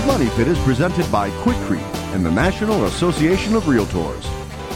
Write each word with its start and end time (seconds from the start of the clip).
The 0.00 0.06
Money 0.06 0.30
Pit 0.30 0.48
is 0.48 0.58
presented 0.60 1.12
by 1.12 1.28
Quikrete 1.42 1.82
and 2.14 2.24
the 2.24 2.30
National 2.30 2.86
Association 2.86 3.54
of 3.54 3.64
Realtors. 3.64 4.24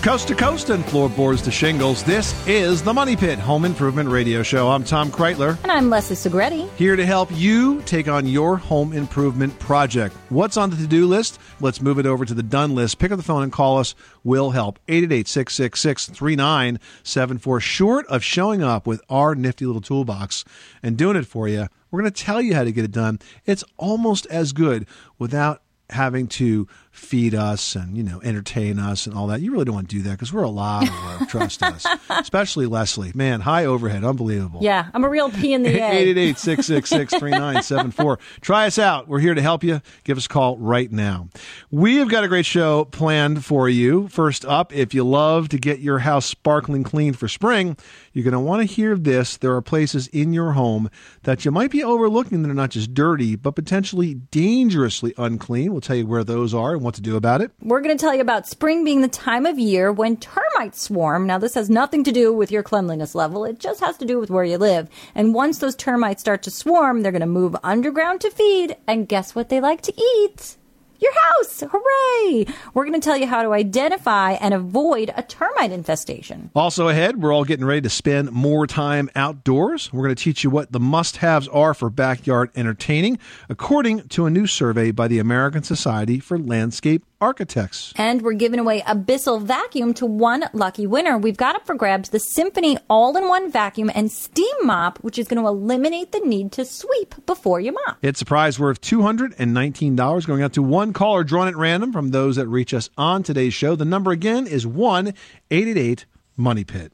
Coast 0.02 0.28
to 0.28 0.34
coast 0.34 0.68
and 0.68 0.84
floorboards 0.84 1.40
to 1.40 1.50
shingles, 1.50 2.02
this 2.02 2.46
is 2.46 2.82
the 2.82 2.92
Money 2.92 3.16
Pit 3.16 3.38
Home 3.38 3.64
Improvement 3.64 4.10
Radio 4.10 4.42
Show. 4.42 4.68
I'm 4.68 4.84
Tom 4.84 5.10
Kraeutler. 5.10 5.56
And 5.62 5.72
I'm 5.72 5.88
Leslie 5.88 6.14
Segrete. 6.14 6.70
Here 6.72 6.94
to 6.94 7.06
help 7.06 7.30
you 7.32 7.80
take 7.86 8.06
on 8.06 8.26
your 8.26 8.58
home 8.58 8.92
improvement 8.92 9.58
project. 9.58 10.14
What's 10.28 10.58
on 10.58 10.68
the 10.68 10.76
to 10.76 10.86
do 10.86 11.06
list? 11.06 11.38
Let's 11.58 11.80
move 11.80 11.98
it 11.98 12.04
over 12.04 12.26
to 12.26 12.34
the 12.34 12.42
done 12.42 12.74
list. 12.74 12.98
Pick 12.98 13.10
up 13.10 13.16
the 13.16 13.22
phone 13.22 13.44
and 13.44 13.50
call 13.50 13.78
us. 13.78 13.94
We'll 14.24 14.50
help. 14.50 14.78
888 14.88 15.26
666 15.26 16.06
3974. 16.10 17.60
Short 17.60 18.06
of 18.08 18.22
showing 18.22 18.62
up 18.62 18.86
with 18.86 19.00
our 19.08 19.34
nifty 19.34 19.64
little 19.64 19.80
toolbox 19.80 20.44
and 20.82 20.98
doing 20.98 21.16
it 21.16 21.24
for 21.24 21.48
you, 21.48 21.68
we're 21.94 22.00
going 22.00 22.12
to 22.12 22.24
tell 22.24 22.42
you 22.42 22.54
how 22.54 22.64
to 22.64 22.72
get 22.72 22.84
it 22.84 22.90
done. 22.90 23.20
It's 23.46 23.62
almost 23.76 24.26
as 24.26 24.52
good 24.52 24.88
without 25.16 25.62
having 25.90 26.26
to 26.26 26.66
feed 26.94 27.34
us 27.34 27.74
and 27.74 27.96
you 27.96 28.04
know 28.04 28.20
entertain 28.22 28.78
us 28.78 29.06
and 29.06 29.16
all 29.16 29.26
that. 29.26 29.40
You 29.40 29.52
really 29.52 29.64
don't 29.64 29.74
want 29.74 29.90
to 29.90 29.96
do 29.96 30.02
that 30.02 30.12
because 30.12 30.32
we're 30.32 30.44
a 30.44 30.48
lot 30.48 30.88
of 30.88 31.20
work. 31.20 31.28
trust 31.34 31.62
us, 31.62 31.84
especially 32.08 32.66
Leslie. 32.66 33.10
Man, 33.14 33.40
high 33.40 33.64
overhead, 33.64 34.04
unbelievable. 34.04 34.60
Yeah, 34.62 34.88
I'm 34.94 35.04
a 35.04 35.08
real 35.08 35.30
P 35.30 35.52
in 35.52 35.64
the 35.64 35.76
A. 35.76 36.14
888-666-3974. 36.14 38.18
Try 38.40 38.66
us 38.66 38.78
out. 38.78 39.08
We're 39.08 39.18
here 39.18 39.34
to 39.34 39.42
help 39.42 39.64
you. 39.64 39.82
Give 40.04 40.16
us 40.16 40.26
a 40.26 40.28
call 40.28 40.56
right 40.56 40.90
now. 40.90 41.28
We 41.70 41.96
have 41.96 42.08
got 42.08 42.24
a 42.24 42.28
great 42.28 42.46
show 42.46 42.84
planned 42.84 43.44
for 43.44 43.68
you. 43.68 44.08
First 44.08 44.44
up, 44.44 44.72
if 44.72 44.94
you 44.94 45.04
love 45.04 45.48
to 45.50 45.58
get 45.58 45.80
your 45.80 45.98
house 45.98 46.26
sparkling 46.26 46.84
clean 46.84 47.12
for 47.12 47.26
spring, 47.26 47.76
you're 48.12 48.24
going 48.24 48.32
to 48.32 48.40
want 48.40 48.66
to 48.66 48.72
hear 48.72 48.96
this. 48.96 49.36
There 49.36 49.54
are 49.54 49.62
places 49.62 50.06
in 50.08 50.32
your 50.32 50.52
home 50.52 50.88
that 51.24 51.44
you 51.44 51.50
might 51.50 51.72
be 51.72 51.82
overlooking 51.82 52.42
that 52.42 52.50
are 52.50 52.54
not 52.54 52.70
just 52.70 52.94
dirty, 52.94 53.34
but 53.34 53.56
potentially 53.56 54.14
dangerously 54.14 55.12
unclean. 55.18 55.72
We'll 55.72 55.80
tell 55.80 55.96
you 55.96 56.06
where 56.06 56.22
those 56.22 56.54
are 56.54 56.78
what 56.84 56.94
to 56.94 57.00
do 57.00 57.16
about 57.16 57.40
it. 57.40 57.50
We're 57.60 57.80
going 57.80 57.96
to 57.96 58.00
tell 58.00 58.14
you 58.14 58.20
about 58.20 58.46
spring 58.46 58.84
being 58.84 59.00
the 59.00 59.08
time 59.08 59.46
of 59.46 59.58
year 59.58 59.90
when 59.90 60.16
termites 60.16 60.82
swarm. 60.82 61.26
Now, 61.26 61.38
this 61.38 61.54
has 61.54 61.68
nothing 61.68 62.04
to 62.04 62.12
do 62.12 62.32
with 62.32 62.52
your 62.52 62.62
cleanliness 62.62 63.14
level, 63.14 63.44
it 63.44 63.58
just 63.58 63.80
has 63.80 63.96
to 63.98 64.04
do 64.04 64.20
with 64.20 64.30
where 64.30 64.44
you 64.44 64.58
live. 64.58 64.88
And 65.14 65.34
once 65.34 65.58
those 65.58 65.74
termites 65.74 66.20
start 66.20 66.42
to 66.44 66.50
swarm, 66.50 67.02
they're 67.02 67.12
going 67.12 67.20
to 67.20 67.26
move 67.26 67.56
underground 67.64 68.20
to 68.20 68.30
feed. 68.30 68.76
And 68.86 69.08
guess 69.08 69.34
what 69.34 69.48
they 69.48 69.60
like 69.60 69.80
to 69.82 70.00
eat? 70.00 70.56
Your 71.00 71.12
house. 71.12 71.62
Hooray! 71.66 72.46
We're 72.72 72.84
going 72.84 73.00
to 73.00 73.04
tell 73.04 73.16
you 73.16 73.26
how 73.26 73.42
to 73.42 73.52
identify 73.52 74.32
and 74.32 74.54
avoid 74.54 75.12
a 75.16 75.22
termite 75.22 75.72
infestation. 75.72 76.50
Also, 76.54 76.88
ahead, 76.88 77.22
we're 77.22 77.32
all 77.32 77.44
getting 77.44 77.64
ready 77.64 77.80
to 77.82 77.90
spend 77.90 78.32
more 78.32 78.66
time 78.66 79.10
outdoors. 79.14 79.92
We're 79.92 80.04
going 80.04 80.14
to 80.14 80.22
teach 80.22 80.44
you 80.44 80.50
what 80.50 80.72
the 80.72 80.80
must 80.80 81.18
haves 81.18 81.48
are 81.48 81.74
for 81.74 81.90
backyard 81.90 82.50
entertaining, 82.54 83.18
according 83.48 84.08
to 84.08 84.26
a 84.26 84.30
new 84.30 84.46
survey 84.46 84.90
by 84.90 85.08
the 85.08 85.18
American 85.18 85.62
Society 85.62 86.20
for 86.20 86.38
Landscape 86.38 87.04
architects. 87.24 87.92
And 87.96 88.20
we're 88.22 88.34
giving 88.34 88.60
away 88.60 88.82
a 88.86 88.94
Bissell 88.94 89.40
vacuum 89.40 89.94
to 89.94 90.06
one 90.06 90.44
lucky 90.52 90.86
winner. 90.86 91.16
We've 91.16 91.36
got 91.36 91.56
up 91.56 91.64
for 91.66 91.74
grabs 91.74 92.10
the 92.10 92.20
Symphony 92.20 92.76
all 92.88 93.16
in 93.16 93.28
one 93.28 93.50
vacuum 93.50 93.90
and 93.94 94.12
steam 94.12 94.54
mop, 94.62 94.98
which 94.98 95.18
is 95.18 95.26
going 95.26 95.42
to 95.42 95.48
eliminate 95.48 96.12
the 96.12 96.20
need 96.20 96.52
to 96.52 96.64
sweep 96.64 97.14
before 97.24 97.60
you 97.60 97.72
mop. 97.72 97.96
It's 98.02 98.20
a 98.20 98.26
prize 98.26 98.60
worth 98.60 98.80
$219 98.82 100.26
going 100.26 100.42
out 100.42 100.52
to 100.52 100.62
one 100.62 100.92
caller 100.92 101.24
drawn 101.24 101.48
at 101.48 101.56
random 101.56 101.92
from 101.92 102.10
those 102.10 102.36
that 102.36 102.46
reach 102.46 102.74
us 102.74 102.90
on 102.98 103.22
today's 103.22 103.54
show. 103.54 103.74
The 103.74 103.84
number 103.84 104.10
again 104.10 104.46
is 104.46 104.66
1 104.66 105.08
888 105.50 106.04
Money 106.36 106.64
Pit. 106.64 106.92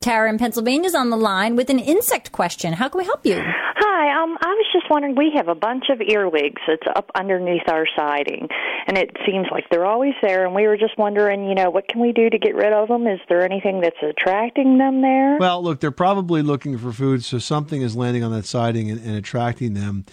Tara 0.00 0.30
in 0.30 0.38
Pennsylvania 0.38 0.86
is 0.86 0.94
on 0.94 1.10
the 1.10 1.16
line 1.16 1.56
with 1.56 1.68
an 1.68 1.78
insect 1.78 2.32
question. 2.32 2.72
How 2.72 2.88
can 2.88 2.98
we 2.98 3.04
help 3.04 3.26
you? 3.26 3.42
Hi, 4.00 4.22
um, 4.22 4.38
I 4.40 4.54
was 4.54 4.66
just 4.72 4.88
wondering. 4.88 5.14
We 5.14 5.32
have 5.36 5.48
a 5.48 5.54
bunch 5.54 5.90
of 5.90 6.00
earwigs 6.00 6.62
that's 6.66 6.86
up 6.96 7.10
underneath 7.14 7.68
our 7.68 7.84
siding, 7.98 8.48
and 8.86 8.96
it 8.96 9.14
seems 9.26 9.48
like 9.50 9.64
they're 9.70 9.84
always 9.84 10.14
there. 10.22 10.46
And 10.46 10.54
we 10.54 10.66
were 10.66 10.78
just 10.78 10.96
wondering, 10.96 11.46
you 11.46 11.54
know, 11.54 11.68
what 11.68 11.86
can 11.86 12.00
we 12.00 12.12
do 12.12 12.30
to 12.30 12.38
get 12.38 12.54
rid 12.54 12.72
of 12.72 12.88
them? 12.88 13.06
Is 13.06 13.20
there 13.28 13.44
anything 13.44 13.82
that's 13.82 14.02
attracting 14.02 14.78
them 14.78 15.02
there? 15.02 15.36
Well, 15.38 15.62
look, 15.62 15.80
they're 15.80 15.90
probably 15.90 16.40
looking 16.40 16.78
for 16.78 16.92
food, 16.92 17.22
so 17.22 17.38
something 17.38 17.82
is 17.82 17.94
landing 17.94 18.24
on 18.24 18.32
that 18.32 18.46
siding 18.46 18.90
and, 18.90 19.04
and 19.04 19.16
attracting 19.16 19.74
them 19.74 20.06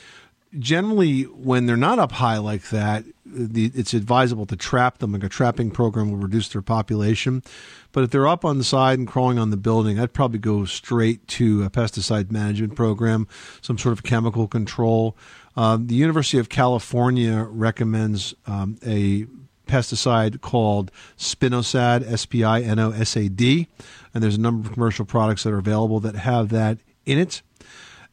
generally 0.58 1.24
when 1.24 1.66
they're 1.66 1.78
not 1.78 2.00
up 2.00 2.14
high 2.14 2.38
like 2.38 2.70
that 2.70 3.04
the, 3.26 3.72
it's 3.76 3.94
advisable 3.94 4.46
to 4.46 4.56
trap 4.56 5.00
them 5.00 5.12
like 5.12 5.24
a 5.24 5.30
trapping 5.30 5.72
program 5.72 6.10
will 6.10 6.18
reduce 6.18 6.50
their 6.50 6.62
population. 6.62 7.44
But 7.92 8.06
if 8.06 8.12
they're 8.12 8.28
up 8.28 8.46
on 8.46 8.58
the 8.58 8.64
side 8.64 9.00
and 9.00 9.08
crawling 9.08 9.40
on 9.40 9.50
the 9.50 9.58
building 9.58 10.00
i'd 10.00 10.14
probably 10.14 10.40
go 10.40 10.66
straight 10.66 11.28
to 11.28 11.64
a 11.64 11.70
pesticide 11.70 12.32
management 12.32 12.76
program 12.76 13.28
some 13.62 13.78
sort 13.78 13.94
of 13.94 14.04
chemical 14.04 14.48
control. 14.48 15.18
Um, 15.56 15.88
the 15.88 15.96
university 15.96 16.38
of 16.38 16.50
california 16.50 17.44
recommends 17.50 18.36
um, 18.46 18.78
a 18.86 19.26
pesticide 19.68 20.42
called 20.42 20.92
spinosad 21.18 22.10
s-p-i-n-o-s-a-d 22.10 23.68
and 24.14 24.24
there's 24.24 24.36
a 24.36 24.40
number 24.40 24.68
of 24.68 24.74
commercial 24.74 25.06
products 25.06 25.44
that 25.44 25.52
are 25.52 25.58
available 25.58 26.00
that 26.00 26.16
have 26.16 26.50
that 26.50 26.78
in 27.06 27.18
it 27.18 27.42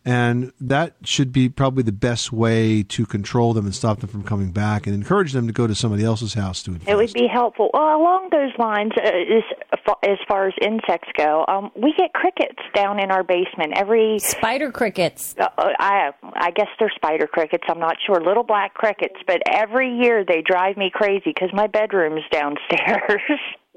and 0.04 0.53
that 0.60 0.97
should 1.04 1.32
be 1.32 1.48
probably 1.48 1.82
the 1.82 1.92
best 1.92 2.31
way 2.31 2.82
to 2.82 3.06
control 3.06 3.54
them 3.54 3.65
and 3.65 3.75
stop 3.75 4.00
them 4.00 4.10
from 4.10 4.22
coming 4.22 4.53
back 4.53 4.87
and 4.87 4.94
encourage 4.94 5.32
them 5.32 5.47
to 5.47 5.53
go 5.53 5.66
to 5.66 5.75
somebody 5.75 6.04
else's 6.04 6.34
house 6.34 6.62
to 6.65 6.72
invest. 6.72 6.91
It 6.91 6.97
would 6.97 7.12
be 7.15 7.26
helpful. 7.26 7.70
Well, 7.72 7.97
along 7.97 8.28
those 8.31 8.53
lines, 8.59 8.92
uh, 8.98 9.03
as, 9.03 9.84
as 10.03 10.19
far 10.28 10.48
as 10.48 10.54
insects 10.60 11.09
go, 11.16 11.44
um, 11.48 11.70
we 11.75 11.94
get 11.97 12.12
crickets 12.12 12.60
down 12.75 13.03
in 13.03 13.10
our 13.10 13.22
basement 13.22 13.72
every 13.76 14.19
spider 14.19 14.70
crickets. 14.70 15.34
Uh, 15.38 15.48
uh 15.56 15.70
I 15.78 16.10
I 16.34 16.50
guess 16.50 16.69
they're 16.78 16.92
spider 16.94 17.26
crickets. 17.26 17.65
I'm 17.69 17.78
not 17.81 17.97
sure. 18.06 18.22
Little 18.22 18.42
black 18.42 18.75
crickets, 18.75 19.16
but 19.26 19.41
every 19.50 19.97
year 19.97 20.25
they 20.26 20.42
drive 20.42 20.76
me 20.76 20.91
crazy 20.92 21.22
because 21.26 21.50
my 21.53 21.66
bedroom's 21.66 22.25
downstairs. 22.31 23.22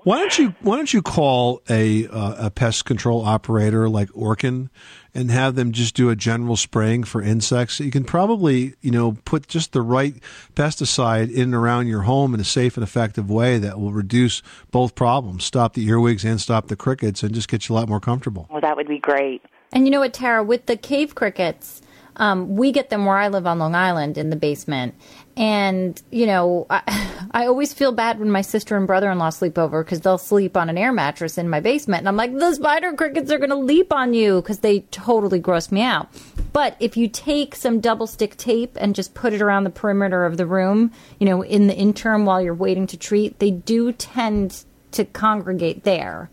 Why 0.03 0.19
don't 0.19 0.39
you 0.39 0.55
Why 0.61 0.77
don't 0.77 0.93
you 0.93 1.01
call 1.01 1.61
a 1.69 2.07
uh, 2.07 2.47
a 2.47 2.49
pest 2.49 2.85
control 2.85 3.25
operator 3.25 3.89
like 3.89 4.09
Orkin 4.11 4.69
and 5.17 5.31
have 5.31 5.55
them 5.55 5.73
just 5.73 5.95
do 5.95 6.09
a 6.09 6.15
general 6.15 6.55
spraying 6.55 7.03
for 7.03 7.21
insects? 7.21 7.81
You 7.81 7.91
can 7.91 8.05
probably 8.05 8.75
you 8.81 8.91
know 8.91 9.17
put 9.25 9.47
just 9.47 9.73
the 9.73 9.81
right 9.81 10.15
pesticide 10.55 11.29
in 11.29 11.41
and 11.41 11.55
around 11.55 11.87
your 11.87 12.03
home 12.03 12.33
in 12.33 12.39
a 12.39 12.45
safe 12.45 12.77
and 12.77 12.83
effective 12.83 13.29
way 13.29 13.57
that 13.57 13.79
will 13.79 13.91
reduce 13.91 14.41
both 14.71 14.95
problems, 14.95 15.43
stop 15.43 15.73
the 15.73 15.85
earwigs 15.87 16.23
and 16.23 16.39
stop 16.39 16.67
the 16.67 16.77
crickets, 16.77 17.23
and 17.23 17.33
just 17.33 17.49
get 17.49 17.67
you 17.67 17.75
a 17.75 17.75
lot 17.75 17.89
more 17.89 17.99
comfortable. 17.99 18.47
Well, 18.49 18.61
that 18.61 18.77
would 18.77 18.87
be 18.87 18.99
great. 18.99 19.41
And 19.73 19.85
you 19.85 19.91
know 19.91 19.99
what, 19.99 20.13
Tara, 20.13 20.43
with 20.43 20.67
the 20.67 20.77
cave 20.77 21.15
crickets 21.15 21.81
um, 22.17 22.55
we 22.55 22.71
get 22.71 22.89
them 22.89 23.05
where 23.05 23.17
I 23.17 23.29
live 23.29 23.47
on 23.47 23.59
Long 23.59 23.75
Island 23.75 24.17
in 24.17 24.29
the 24.29 24.35
basement. 24.35 24.95
And, 25.37 26.01
you 26.11 26.25
know, 26.25 26.65
I, 26.69 27.27
I 27.31 27.45
always 27.45 27.71
feel 27.71 27.91
bad 27.91 28.19
when 28.19 28.31
my 28.31 28.41
sister 28.41 28.75
and 28.75 28.87
brother 28.87 29.11
in 29.11 29.19
law 29.19 29.29
sleep 29.29 29.57
over 29.57 29.83
because 29.83 30.01
they'll 30.01 30.17
sleep 30.17 30.57
on 30.57 30.69
an 30.69 30.77
air 30.77 30.91
mattress 30.91 31.37
in 31.37 31.47
my 31.47 31.59
basement. 31.59 32.01
And 32.01 32.09
I'm 32.09 32.17
like, 32.17 32.37
the 32.37 32.55
spider 32.55 32.93
crickets 32.93 33.31
are 33.31 33.37
going 33.37 33.51
to 33.51 33.55
leap 33.55 33.93
on 33.93 34.13
you 34.15 34.41
because 34.41 34.59
they 34.59 34.79
totally 34.91 35.39
gross 35.39 35.71
me 35.71 35.83
out. 35.83 36.09
But 36.53 36.75
if 36.79 36.97
you 36.97 37.07
take 37.07 37.53
some 37.53 37.79
double 37.79 38.07
stick 38.07 38.35
tape 38.37 38.75
and 38.81 38.95
just 38.95 39.13
put 39.13 39.33
it 39.33 39.41
around 39.41 39.63
the 39.63 39.69
perimeter 39.69 40.25
of 40.25 40.37
the 40.37 40.47
room, 40.47 40.91
you 41.19 41.27
know, 41.27 41.43
in 41.43 41.67
the 41.67 41.75
interim 41.75 42.25
while 42.25 42.41
you're 42.41 42.55
waiting 42.55 42.87
to 42.87 42.97
treat, 42.97 43.37
they 43.37 43.51
do 43.51 43.91
tend 43.91 44.63
to 44.91 45.05
congregate 45.05 45.83
there 45.83 46.31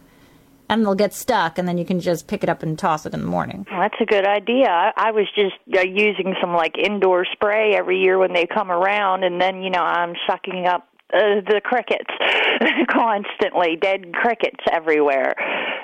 and 0.69 0.85
they'll 0.85 0.95
get 0.95 1.13
stuck, 1.13 1.59
and 1.59 1.69
then 1.69 1.79
you 1.79 1.85
can 1.85 2.01
just 2.01 2.27
pick 2.27 2.43
it 2.43 2.49
up 2.49 2.63
and 2.63 2.79
toss 2.79 3.07
it 3.07 3.15
in 3.15 3.21
the 3.21 3.27
morning. 3.27 3.67
Well, 3.71 3.81
that's 3.81 4.01
a 4.01 4.07
good 4.07 4.27
idea. 4.27 4.69
I, 4.69 4.93
I 4.97 5.11
was 5.11 5.27
just 5.35 5.55
uh, 5.77 5.83
using 5.83 6.35
some 6.41 6.53
like 6.55 6.77
indoor 6.79 7.25
spray 7.33 7.75
every 7.75 8.01
year 8.01 8.19
when 8.19 8.33
they 8.33 8.47
come 8.47 8.71
around, 8.71 9.25
and 9.25 9.41
then 9.41 9.63
you 9.63 9.71
know 9.71 9.83
I'm 9.83 10.15
sucking 10.27 10.67
up 10.67 10.89
uh, 11.13 11.41
the 11.47 11.61
crickets 11.63 12.11
constantly, 12.91 13.77
dead 13.77 14.13
crickets 14.15 14.65
everywhere, 14.73 15.35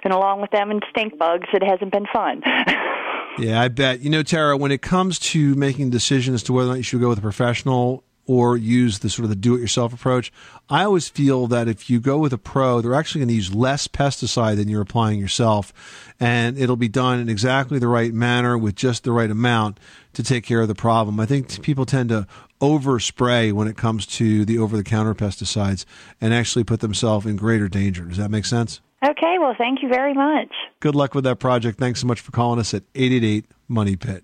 and 0.02 0.12
along 0.12 0.40
with 0.40 0.50
them 0.50 0.70
and 0.70 0.82
stink 0.90 1.18
bugs, 1.18 1.48
it 1.52 1.62
hasn't 1.62 1.92
been 1.92 2.06
fun. 2.12 2.42
yeah, 3.38 3.60
I 3.60 3.68
bet. 3.68 4.00
You 4.00 4.10
know, 4.10 4.22
Tara, 4.22 4.56
when 4.56 4.72
it 4.72 4.82
comes 4.82 5.18
to 5.18 5.54
making 5.54 5.90
decisions 5.90 6.36
as 6.36 6.42
to 6.44 6.52
whether 6.52 6.68
or 6.68 6.72
not 6.72 6.78
you 6.78 6.82
should 6.82 7.00
go 7.00 7.08
with 7.08 7.18
a 7.18 7.22
professional 7.22 8.02
or 8.30 8.56
use 8.56 9.00
the 9.00 9.10
sort 9.10 9.24
of 9.24 9.28
the 9.28 9.34
do-it-yourself 9.34 9.92
approach. 9.92 10.32
I 10.68 10.84
always 10.84 11.08
feel 11.08 11.48
that 11.48 11.66
if 11.66 11.90
you 11.90 11.98
go 11.98 12.16
with 12.16 12.32
a 12.32 12.38
pro, 12.38 12.80
they're 12.80 12.94
actually 12.94 13.22
going 13.22 13.30
to 13.30 13.34
use 13.34 13.52
less 13.52 13.88
pesticide 13.88 14.54
than 14.54 14.68
you're 14.68 14.82
applying 14.82 15.18
yourself, 15.18 15.72
and 16.20 16.56
it'll 16.56 16.76
be 16.76 16.86
done 16.86 17.18
in 17.18 17.28
exactly 17.28 17.80
the 17.80 17.88
right 17.88 18.14
manner 18.14 18.56
with 18.56 18.76
just 18.76 19.02
the 19.02 19.10
right 19.10 19.32
amount 19.32 19.80
to 20.12 20.22
take 20.22 20.44
care 20.44 20.60
of 20.60 20.68
the 20.68 20.76
problem. 20.76 21.18
I 21.18 21.26
think 21.26 21.60
people 21.60 21.84
tend 21.84 22.10
to 22.10 22.28
overspray 22.60 23.52
when 23.52 23.66
it 23.66 23.76
comes 23.76 24.06
to 24.06 24.44
the 24.44 24.58
over-the-counter 24.58 25.16
pesticides 25.16 25.84
and 26.20 26.32
actually 26.32 26.62
put 26.62 26.78
themselves 26.78 27.26
in 27.26 27.34
greater 27.34 27.66
danger. 27.66 28.04
Does 28.04 28.18
that 28.18 28.30
make 28.30 28.44
sense? 28.44 28.80
Okay, 29.04 29.38
well, 29.40 29.56
thank 29.58 29.82
you 29.82 29.88
very 29.88 30.14
much. 30.14 30.52
Good 30.78 30.94
luck 30.94 31.16
with 31.16 31.24
that 31.24 31.40
project. 31.40 31.80
Thanks 31.80 32.00
so 32.00 32.06
much 32.06 32.20
for 32.20 32.30
calling 32.30 32.60
us 32.60 32.74
at 32.74 32.84
888 32.94 33.46
Money 33.66 33.96
Pit. 33.96 34.22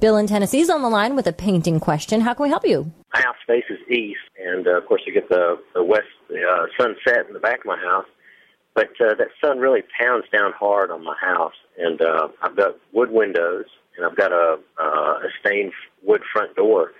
Bill 0.00 0.16
in 0.16 0.28
Tennessee's 0.28 0.70
on 0.70 0.82
the 0.82 0.88
line 0.88 1.16
with 1.16 1.26
a 1.26 1.32
painting 1.32 1.80
question. 1.80 2.20
How 2.20 2.32
can 2.32 2.44
we 2.44 2.50
help 2.50 2.64
you? 2.64 2.92
My 3.12 3.20
house 3.20 3.36
faces 3.48 3.78
east, 3.90 4.20
and 4.38 4.66
uh, 4.68 4.78
of 4.78 4.86
course 4.86 5.02
you 5.04 5.12
get 5.12 5.28
the 5.28 5.60
the 5.74 5.82
west 5.82 6.06
uh, 6.30 6.66
sunset 6.78 7.26
in 7.26 7.34
the 7.34 7.40
back 7.40 7.60
of 7.60 7.66
my 7.66 7.78
house. 7.78 8.06
But 8.74 8.90
uh, 9.00 9.14
that 9.18 9.28
sun 9.44 9.58
really 9.58 9.82
pounds 9.98 10.24
down 10.32 10.52
hard 10.52 10.92
on 10.92 11.02
my 11.02 11.16
house, 11.20 11.54
and 11.78 12.00
uh, 12.00 12.28
I've 12.42 12.56
got 12.56 12.76
wood 12.92 13.10
windows, 13.10 13.64
and 13.96 14.06
I've 14.06 14.16
got 14.16 14.30
a 14.30 14.60
uh, 14.80 15.18
a 15.18 15.28
stained 15.40 15.72
wood 16.04 16.22
front 16.32 16.54
door. 16.54 16.92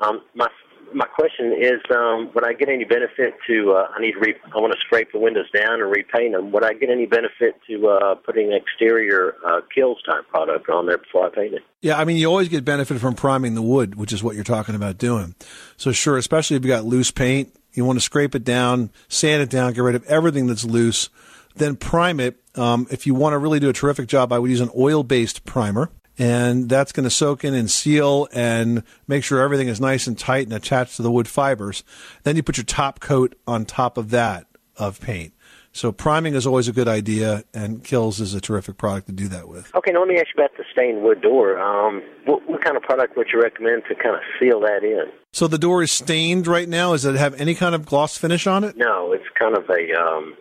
Um, 0.00 0.22
my 0.34 0.48
my 0.94 1.06
question 1.06 1.52
is, 1.52 1.80
um, 1.94 2.30
would 2.34 2.44
I 2.44 2.52
get 2.52 2.68
any 2.68 2.84
benefit 2.84 3.34
to? 3.46 3.72
Uh, 3.72 3.88
I 3.94 4.00
need 4.00 4.12
to 4.12 4.20
re- 4.20 4.34
I 4.54 4.58
want 4.58 4.72
to 4.72 4.78
scrape 4.80 5.12
the 5.12 5.18
windows 5.18 5.50
down 5.50 5.80
and 5.80 5.90
repaint 5.90 6.34
them. 6.34 6.52
Would 6.52 6.64
I 6.64 6.72
get 6.72 6.90
any 6.90 7.06
benefit 7.06 7.60
to 7.68 7.88
uh, 7.88 8.14
putting 8.16 8.52
an 8.52 8.54
exterior 8.54 9.36
uh, 9.44 9.60
Kilz 9.76 9.96
type 10.06 10.28
product 10.28 10.68
on 10.68 10.86
there 10.86 10.98
before 10.98 11.26
I 11.26 11.30
paint 11.30 11.54
it? 11.54 11.62
Yeah, 11.80 11.98
I 11.98 12.04
mean, 12.04 12.16
you 12.16 12.26
always 12.26 12.48
get 12.48 12.64
benefit 12.64 12.98
from 13.00 13.14
priming 13.14 13.54
the 13.54 13.62
wood, 13.62 13.94
which 13.94 14.12
is 14.12 14.22
what 14.22 14.34
you're 14.34 14.44
talking 14.44 14.74
about 14.74 14.98
doing. 14.98 15.34
So 15.76 15.92
sure, 15.92 16.16
especially 16.16 16.56
if 16.56 16.64
you 16.64 16.68
got 16.68 16.84
loose 16.84 17.10
paint, 17.10 17.54
you 17.72 17.84
want 17.84 17.98
to 17.98 18.04
scrape 18.04 18.34
it 18.34 18.44
down, 18.44 18.90
sand 19.08 19.42
it 19.42 19.50
down, 19.50 19.72
get 19.72 19.82
rid 19.82 19.94
of 19.94 20.04
everything 20.04 20.46
that's 20.46 20.64
loose, 20.64 21.08
then 21.56 21.76
prime 21.76 22.20
it. 22.20 22.36
Um, 22.56 22.86
if 22.90 23.06
you 23.06 23.14
want 23.14 23.34
to 23.34 23.38
really 23.38 23.60
do 23.60 23.68
a 23.68 23.72
terrific 23.72 24.08
job, 24.08 24.32
I 24.32 24.38
would 24.38 24.50
use 24.50 24.60
an 24.60 24.70
oil-based 24.76 25.44
primer 25.44 25.90
and 26.18 26.68
that's 26.68 26.92
going 26.92 27.04
to 27.04 27.10
soak 27.10 27.44
in 27.44 27.54
and 27.54 27.70
seal 27.70 28.28
and 28.32 28.82
make 29.06 29.24
sure 29.24 29.40
everything 29.40 29.68
is 29.68 29.80
nice 29.80 30.06
and 30.06 30.18
tight 30.18 30.44
and 30.46 30.52
attached 30.52 30.96
to 30.96 31.02
the 31.02 31.10
wood 31.10 31.28
fibers. 31.28 31.82
Then 32.24 32.36
you 32.36 32.42
put 32.42 32.56
your 32.56 32.64
top 32.64 33.00
coat 33.00 33.34
on 33.46 33.64
top 33.64 33.96
of 33.96 34.10
that 34.10 34.46
of 34.76 35.00
paint. 35.00 35.32
So 35.72 35.92
priming 35.92 36.34
is 36.34 36.46
always 36.48 36.66
a 36.66 36.72
good 36.72 36.88
idea, 36.88 37.44
and 37.54 37.84
Kilz 37.84 38.20
is 38.20 38.34
a 38.34 38.40
terrific 38.40 38.76
product 38.76 39.06
to 39.06 39.12
do 39.12 39.28
that 39.28 39.48
with. 39.48 39.72
Okay, 39.76 39.92
now 39.92 40.00
let 40.00 40.08
me 40.08 40.16
ask 40.16 40.26
you 40.36 40.42
about 40.42 40.56
the 40.56 40.64
stained 40.72 41.02
wood 41.02 41.22
door. 41.22 41.60
Um, 41.60 42.02
what, 42.24 42.48
what 42.48 42.64
kind 42.64 42.76
of 42.76 42.82
product 42.82 43.16
would 43.16 43.28
you 43.32 43.40
recommend 43.40 43.84
to 43.88 43.94
kind 43.94 44.16
of 44.16 44.22
seal 44.40 44.60
that 44.60 44.82
in? 44.82 45.04
So 45.32 45.46
the 45.46 45.58
door 45.58 45.82
is 45.84 45.92
stained 45.92 46.48
right 46.48 46.68
now. 46.68 46.92
Does 46.92 47.04
it 47.04 47.14
have 47.14 47.40
any 47.40 47.54
kind 47.54 47.76
of 47.76 47.86
gloss 47.86 48.18
finish 48.18 48.48
on 48.48 48.64
it? 48.64 48.76
No, 48.76 49.12
it's 49.12 49.24
kind 49.38 49.56
of 49.56 49.70
a 49.70 49.96
um, 49.96 50.34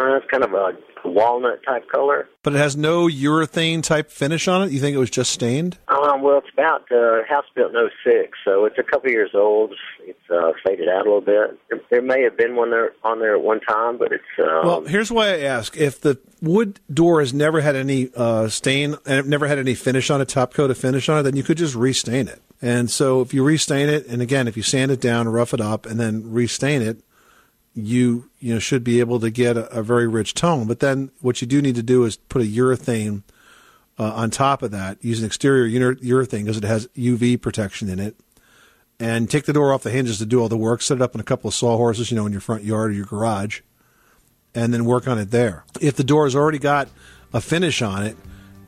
uh, 0.00 0.16
it's 0.16 0.26
kind 0.30 0.44
of 0.44 0.52
a 0.54 0.72
walnut 1.04 1.62
type 1.64 1.88
color. 1.88 2.28
But 2.42 2.54
it 2.54 2.58
has 2.58 2.76
no 2.76 3.06
urethane 3.06 3.82
type 3.82 4.10
finish 4.10 4.48
on 4.48 4.62
it. 4.62 4.72
You 4.72 4.80
think 4.80 4.94
it 4.94 4.98
was 4.98 5.10
just 5.10 5.32
stained? 5.32 5.78
Um, 5.88 6.22
well, 6.22 6.38
it's 6.38 6.48
about 6.52 6.90
uh, 6.90 7.24
house 7.28 7.44
built 7.54 7.74
in 7.74 7.90
06, 8.04 8.38
so 8.44 8.64
it's 8.64 8.78
a 8.78 8.82
couple 8.82 9.10
years 9.10 9.30
old. 9.34 9.74
It's 10.02 10.30
uh, 10.30 10.52
faded 10.64 10.88
out 10.88 11.02
a 11.02 11.04
little 11.04 11.20
bit. 11.20 11.58
There, 11.68 11.80
there 11.90 12.02
may 12.02 12.22
have 12.22 12.36
been 12.36 12.56
one 12.56 12.70
there 12.70 12.92
on 13.04 13.20
there 13.20 13.34
at 13.34 13.42
one 13.42 13.60
time, 13.60 13.98
but 13.98 14.12
it's. 14.12 14.24
Um, 14.38 14.66
well, 14.66 14.84
here's 14.84 15.10
why 15.10 15.34
I 15.34 15.40
ask: 15.40 15.76
if 15.76 16.00
the 16.00 16.18
wood 16.40 16.80
door 16.92 17.20
has 17.20 17.34
never 17.34 17.60
had 17.60 17.76
any 17.76 18.10
uh, 18.16 18.48
stain 18.48 18.96
and 19.06 19.28
never 19.28 19.46
had 19.46 19.58
any 19.58 19.74
finish 19.74 20.10
on 20.10 20.20
it, 20.20 20.28
top 20.28 20.54
coat 20.54 20.70
of 20.70 20.78
finish 20.78 21.08
on 21.08 21.20
it, 21.20 21.22
then 21.24 21.36
you 21.36 21.42
could 21.42 21.58
just 21.58 21.74
restain 21.74 22.28
it. 22.28 22.42
And 22.62 22.90
so, 22.90 23.20
if 23.20 23.32
you 23.32 23.44
restain 23.44 23.88
it, 23.88 24.06
and 24.06 24.20
again, 24.20 24.48
if 24.48 24.56
you 24.56 24.62
sand 24.62 24.90
it 24.90 25.00
down, 25.00 25.28
rough 25.28 25.54
it 25.54 25.60
up, 25.60 25.86
and 25.86 25.98
then 25.98 26.30
restain 26.32 26.82
it, 26.82 27.02
you 27.74 28.28
you 28.40 28.52
know 28.52 28.58
should 28.58 28.82
be 28.82 29.00
able 29.00 29.20
to 29.20 29.30
get 29.30 29.56
a, 29.56 29.70
a, 29.78 29.82
very 29.82 30.08
rich 30.08 30.34
tone. 30.34 30.66
But 30.66 30.80
then 30.80 31.10
what 31.20 31.40
you 31.40 31.46
do 31.46 31.62
need 31.62 31.76
to 31.76 31.82
do 31.82 32.04
is 32.04 32.16
put 32.16 32.42
a 32.42 32.44
urethane 32.44 33.22
uh, 33.98 34.12
on 34.14 34.30
top 34.30 34.62
of 34.62 34.70
that. 34.70 35.02
Use 35.04 35.20
an 35.20 35.26
exterior 35.26 35.94
urethane 35.94 36.44
because 36.44 36.56
it 36.56 36.64
has 36.64 36.88
UV 36.88 37.40
protection 37.40 37.88
in 37.88 37.98
it. 37.98 38.16
And 38.98 39.30
take 39.30 39.46
the 39.46 39.54
door 39.54 39.72
off 39.72 39.82
the 39.82 39.90
hinges 39.90 40.18
to 40.18 40.26
do 40.26 40.40
all 40.40 40.48
the 40.48 40.58
work. 40.58 40.82
Set 40.82 40.96
it 40.96 41.02
up 41.02 41.14
in 41.14 41.20
a 41.20 41.24
couple 41.24 41.48
of 41.48 41.54
sawhorses, 41.54 42.10
you 42.10 42.16
know, 42.16 42.26
in 42.26 42.32
your 42.32 42.40
front 42.40 42.64
yard 42.64 42.90
or 42.90 42.94
your 42.94 43.06
garage, 43.06 43.62
and 44.54 44.74
then 44.74 44.84
work 44.84 45.08
on 45.08 45.18
it 45.18 45.30
there. 45.30 45.64
If 45.80 45.96
the 45.96 46.04
door 46.04 46.24
has 46.24 46.36
already 46.36 46.58
got 46.58 46.88
a 47.32 47.40
finish 47.40 47.80
on 47.80 48.02
it, 48.02 48.16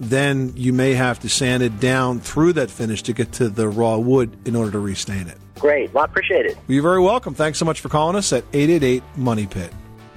then 0.00 0.52
you 0.56 0.72
may 0.72 0.94
have 0.94 1.20
to 1.20 1.28
sand 1.28 1.62
it 1.62 1.80
down 1.80 2.18
through 2.18 2.54
that 2.54 2.70
finish 2.70 3.02
to 3.02 3.12
get 3.12 3.32
to 3.32 3.48
the 3.48 3.68
raw 3.68 3.98
wood 3.98 4.36
in 4.46 4.56
order 4.56 4.72
to 4.72 4.78
restain 4.78 5.28
it. 5.28 5.38
Great. 5.62 5.94
Well, 5.94 6.02
I 6.02 6.06
appreciate 6.06 6.44
it. 6.44 6.56
Well, 6.56 6.64
you're 6.74 6.82
very 6.82 7.00
welcome. 7.00 7.34
Thanks 7.34 7.56
so 7.56 7.64
much 7.64 7.80
for 7.80 7.88
calling 7.88 8.16
us 8.16 8.32
at 8.32 8.42
888 8.52 9.00
Money 9.16 9.46
Pit. 9.46 9.72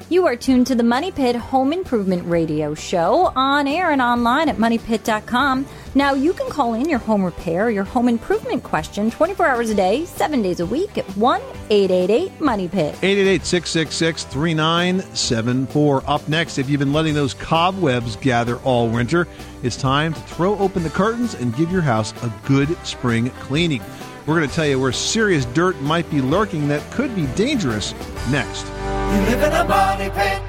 You 0.09 0.25
are 0.25 0.35
tuned 0.35 0.65
to 0.67 0.75
the 0.75 0.83
Money 0.83 1.11
Pit 1.11 1.35
Home 1.35 1.71
Improvement 1.71 2.27
Radio 2.27 2.73
Show 2.73 3.31
on 3.35 3.67
air 3.67 3.91
and 3.91 4.01
online 4.01 4.49
at 4.49 4.57
moneypit.com. 4.57 5.67
Now, 5.93 6.13
you 6.15 6.33
can 6.33 6.49
call 6.49 6.73
in 6.73 6.89
your 6.89 6.97
home 6.97 7.23
repair, 7.23 7.69
your 7.69 7.83
home 7.83 8.09
improvement 8.09 8.63
question 8.63 9.11
24 9.11 9.45
hours 9.45 9.69
a 9.69 9.75
day, 9.75 10.05
7 10.05 10.41
days 10.41 10.59
a 10.61 10.65
week 10.65 10.97
at 10.97 11.05
1 11.15 11.41
888 11.69 12.41
Money 12.41 12.67
Pit. 12.67 12.95
888 13.03 13.45
666 13.45 14.23
3974. 14.25 16.03
Up 16.07 16.27
next, 16.27 16.57
if 16.57 16.71
you've 16.71 16.79
been 16.79 16.93
letting 16.93 17.13
those 17.13 17.35
cobwebs 17.35 18.15
gather 18.15 18.57
all 18.57 18.87
winter, 18.87 19.27
it's 19.61 19.77
time 19.77 20.11
to 20.15 20.19
throw 20.21 20.57
open 20.57 20.81
the 20.81 20.89
curtains 20.89 21.35
and 21.35 21.55
give 21.55 21.71
your 21.71 21.83
house 21.83 22.13
a 22.23 22.33
good 22.47 22.75
spring 22.83 23.29
cleaning. 23.41 23.81
We're 24.25 24.37
going 24.37 24.49
to 24.49 24.55
tell 24.55 24.65
you 24.65 24.79
where 24.79 24.91
serious 24.91 25.45
dirt 25.45 25.79
might 25.81 26.09
be 26.09 26.19
lurking 26.19 26.67
that 26.69 26.81
could 26.91 27.13
be 27.15 27.27
dangerous 27.35 27.93
next. 28.31 28.65
You 28.65 29.21
live 29.21 29.43
in 29.43 29.53
a 29.53 29.63
money 29.65 30.09
pit. 30.09 30.41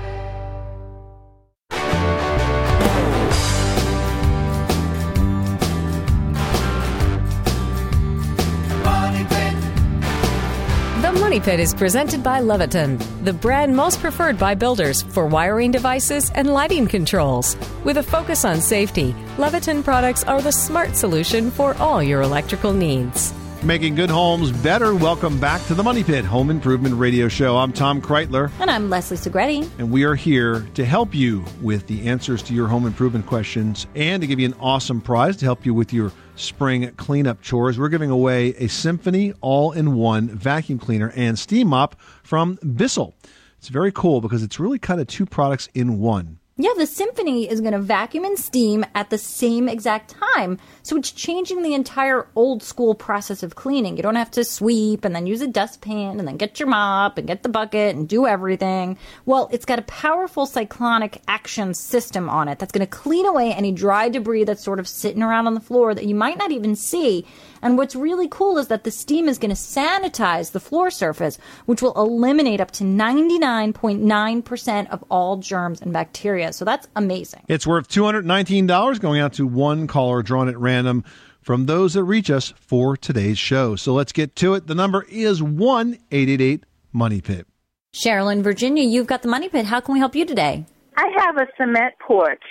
The 11.03 11.13
Money 11.21 11.41
Pit 11.41 11.61
is 11.61 11.75
presented 11.75 12.23
by 12.23 12.41
Leviton, 12.41 12.99
the 13.25 13.33
brand 13.35 13.77
most 13.77 14.01
preferred 14.01 14.39
by 14.39 14.55
builders 14.55 15.03
for 15.03 15.27
wiring 15.27 15.71
devices 15.71 16.31
and 16.31 16.49
lighting 16.49 16.87
controls. 16.87 17.59
With 17.85 17.99
a 17.99 18.03
focus 18.03 18.47
on 18.47 18.63
safety, 18.63 19.15
Leviton 19.37 19.85
products 19.85 20.25
are 20.25 20.41
the 20.41 20.51
smart 20.51 20.97
solution 20.97 21.51
for 21.51 21.75
all 21.75 22.03
your 22.03 22.23
electrical 22.23 22.73
needs 22.73 23.35
making 23.65 23.95
good 23.95 24.11
homes 24.11 24.51
better. 24.51 24.95
Welcome 24.95 25.41
back 25.41 25.65
to 25.67 25.75
the 25.75 25.83
Money 25.83 26.05
Pit 26.05 26.25
Home 26.25 26.51
Improvement 26.51 26.95
Radio 26.95 27.29
Show. 27.29 27.57
I'm 27.57 27.73
Tom 27.73 28.01
Kraeutler. 28.01 28.51
And 28.61 28.71
I'm 28.71 28.91
Leslie 28.91 29.17
Segrete. 29.17 29.69
And 29.79 29.91
we 29.91 30.05
are 30.05 30.15
here 30.15 30.67
to 30.75 30.85
help 30.85 31.15
you 31.15 31.45
with 31.63 31.87
the 31.87 32.07
answers 32.09 32.43
to 32.45 32.55
your 32.55 32.69
home 32.69 32.87
improvement 32.87 33.27
questions 33.27 33.87
and 33.95 34.21
to 34.21 34.27
give 34.27 34.39
you 34.39 34.47
an 34.47 34.55
awesome 34.61 35.01
prize 35.01 35.37
to 35.39 35.45
help 35.45 35.67
you 35.67 35.75
with 35.75 35.93
your 35.93 36.13
spring 36.37 36.91
cleanup 36.97 37.43
chores. 37.43 37.79
We're 37.79 37.89
giving 37.89 38.11
away 38.11 38.49
a 38.59 38.69
Symphony 38.69 39.33
all 39.41 39.73
in 39.73 39.95
one 39.95 40.29
vacuum 40.29 40.79
cleaner 40.79 41.13
and 41.17 41.39
steam 41.39 41.69
mop 41.69 42.01
from 42.23 42.59
Bissell. 42.75 43.15
It's 43.59 43.69
very 43.69 43.91
cool 43.91 44.21
because 44.21 44.43
it's 44.43 44.61
really 44.61 44.79
kind 44.79 45.01
of 45.01 45.07
two 45.07 45.27
products 45.27 45.69
in 45.75 45.99
one. 45.99 46.39
Yeah, 46.59 46.71
the 46.75 46.87
Symphony 46.87 47.51
is 47.51 47.61
going 47.61 47.75
to 47.75 47.79
vacuum 47.79 48.25
and 48.25 48.39
steam 48.39 48.87
at 48.95 49.11
the 49.11 49.19
same 49.19 49.69
exact 49.69 50.17
time. 50.19 50.57
So 50.83 50.97
it's 50.97 51.13
changing 51.13 51.61
the 51.61 51.75
entire 51.75 52.29
old 52.35 52.63
school 52.63 52.95
process 52.95 53.43
of 53.43 53.57
cleaning. 53.57 53.99
You 53.99 54.03
don't 54.03 54.15
have 54.15 54.31
to 54.31 54.43
sweep 54.43 55.05
and 55.05 55.15
then 55.15 55.27
use 55.27 55.43
a 55.43 55.47
dustpan 55.49 56.19
and 56.19 56.27
then 56.27 56.39
get 56.39 56.59
your 56.59 56.71
mop 56.71 57.19
and 57.19 57.27
get 57.27 57.43
the 57.43 57.51
bucket 57.51 57.95
and 57.95 58.09
do 58.09 58.27
everything. 58.27 58.97
Well, 59.27 59.51
it's 59.53 59.67
got 59.67 59.81
a 59.81 59.83
powerful 59.83 60.47
cyclonic 60.47 61.21
action 61.29 61.75
system 61.75 62.31
on 62.31 62.49
it 62.49 62.59
that's 62.59 62.73
going 62.73 62.87
to 62.87 62.91
clean 62.91 63.27
away 63.27 63.53
any 63.53 63.71
dry 63.71 64.09
debris 64.09 64.45
that's 64.45 64.65
sort 64.65 64.81
of 64.81 64.89
sitting 64.89 65.23
around 65.23 65.47
on 65.47 65.53
the 65.53 65.61
floor 65.61 65.95
that 65.95 66.07
you 66.07 66.15
might 66.15 66.39
not 66.39 66.53
even 66.53 66.75
see 66.75 67.27
and 67.63 67.79
what's 67.79 67.95
really 67.95 68.29
cool 68.29 68.59
is 68.59 68.69
that 68.69 68.85
the 68.85 68.91
steam 68.91 69.29
is 69.29 69.39
going 69.39 69.55
to 69.55 69.57
sanitize 69.57 70.53
the 70.53 70.61
floor 70.61 70.91
surface, 70.91 71.39
which 71.67 71.83
will 71.83 71.95
eliminate 71.95 72.61
up 72.61 72.71
to 72.73 72.85
99.9% 72.85 74.91
of 74.91 75.05
all 75.11 75.37
germs 75.37 75.81
and 75.81 75.93
bacteria. 75.93 76.53
So 76.53 76.65
that's 76.65 76.89
amazing. 76.97 77.43
It's 77.49 77.67
worth 77.67 77.89
$219 77.89 79.01
going 79.01 79.21
out 79.21 79.35
to 79.35 79.47
one 79.47 79.87
caller 79.87 80.23
drawn 80.23 80.49
at 80.49 80.59
random 80.59 81.05
from 81.41 81.67
those 81.67 81.95
that 81.95 82.05
reach 82.05 82.31
us 82.31 82.53
for 82.57 82.97
today's 82.97 83.39
show. 83.39 83.77
So 83.77 83.95
let's 83.95 84.13
get 84.13 84.35
to 84.37 84.55
it. 84.55 84.67
The 84.67 84.75
number 84.75 85.07
is 85.09 85.43
1 85.43 85.99
888 86.11 86.65
Money 86.93 87.21
Pit. 87.21 87.47
Cheryl 87.95 88.33
in 88.33 88.43
Virginia, 88.43 88.83
you've 88.83 89.07
got 89.07 89.23
the 89.23 89.29
Money 89.29 89.49
Pit. 89.49 89.67
How 89.67 89.81
can 89.81 89.95
we 89.95 90.01
help 90.01 90.15
you 90.15 90.27
today? 90.27 90.67
I 90.97 91.09
have 91.19 91.37
a 91.37 91.47
cement 91.57 91.95
porch 92.07 92.43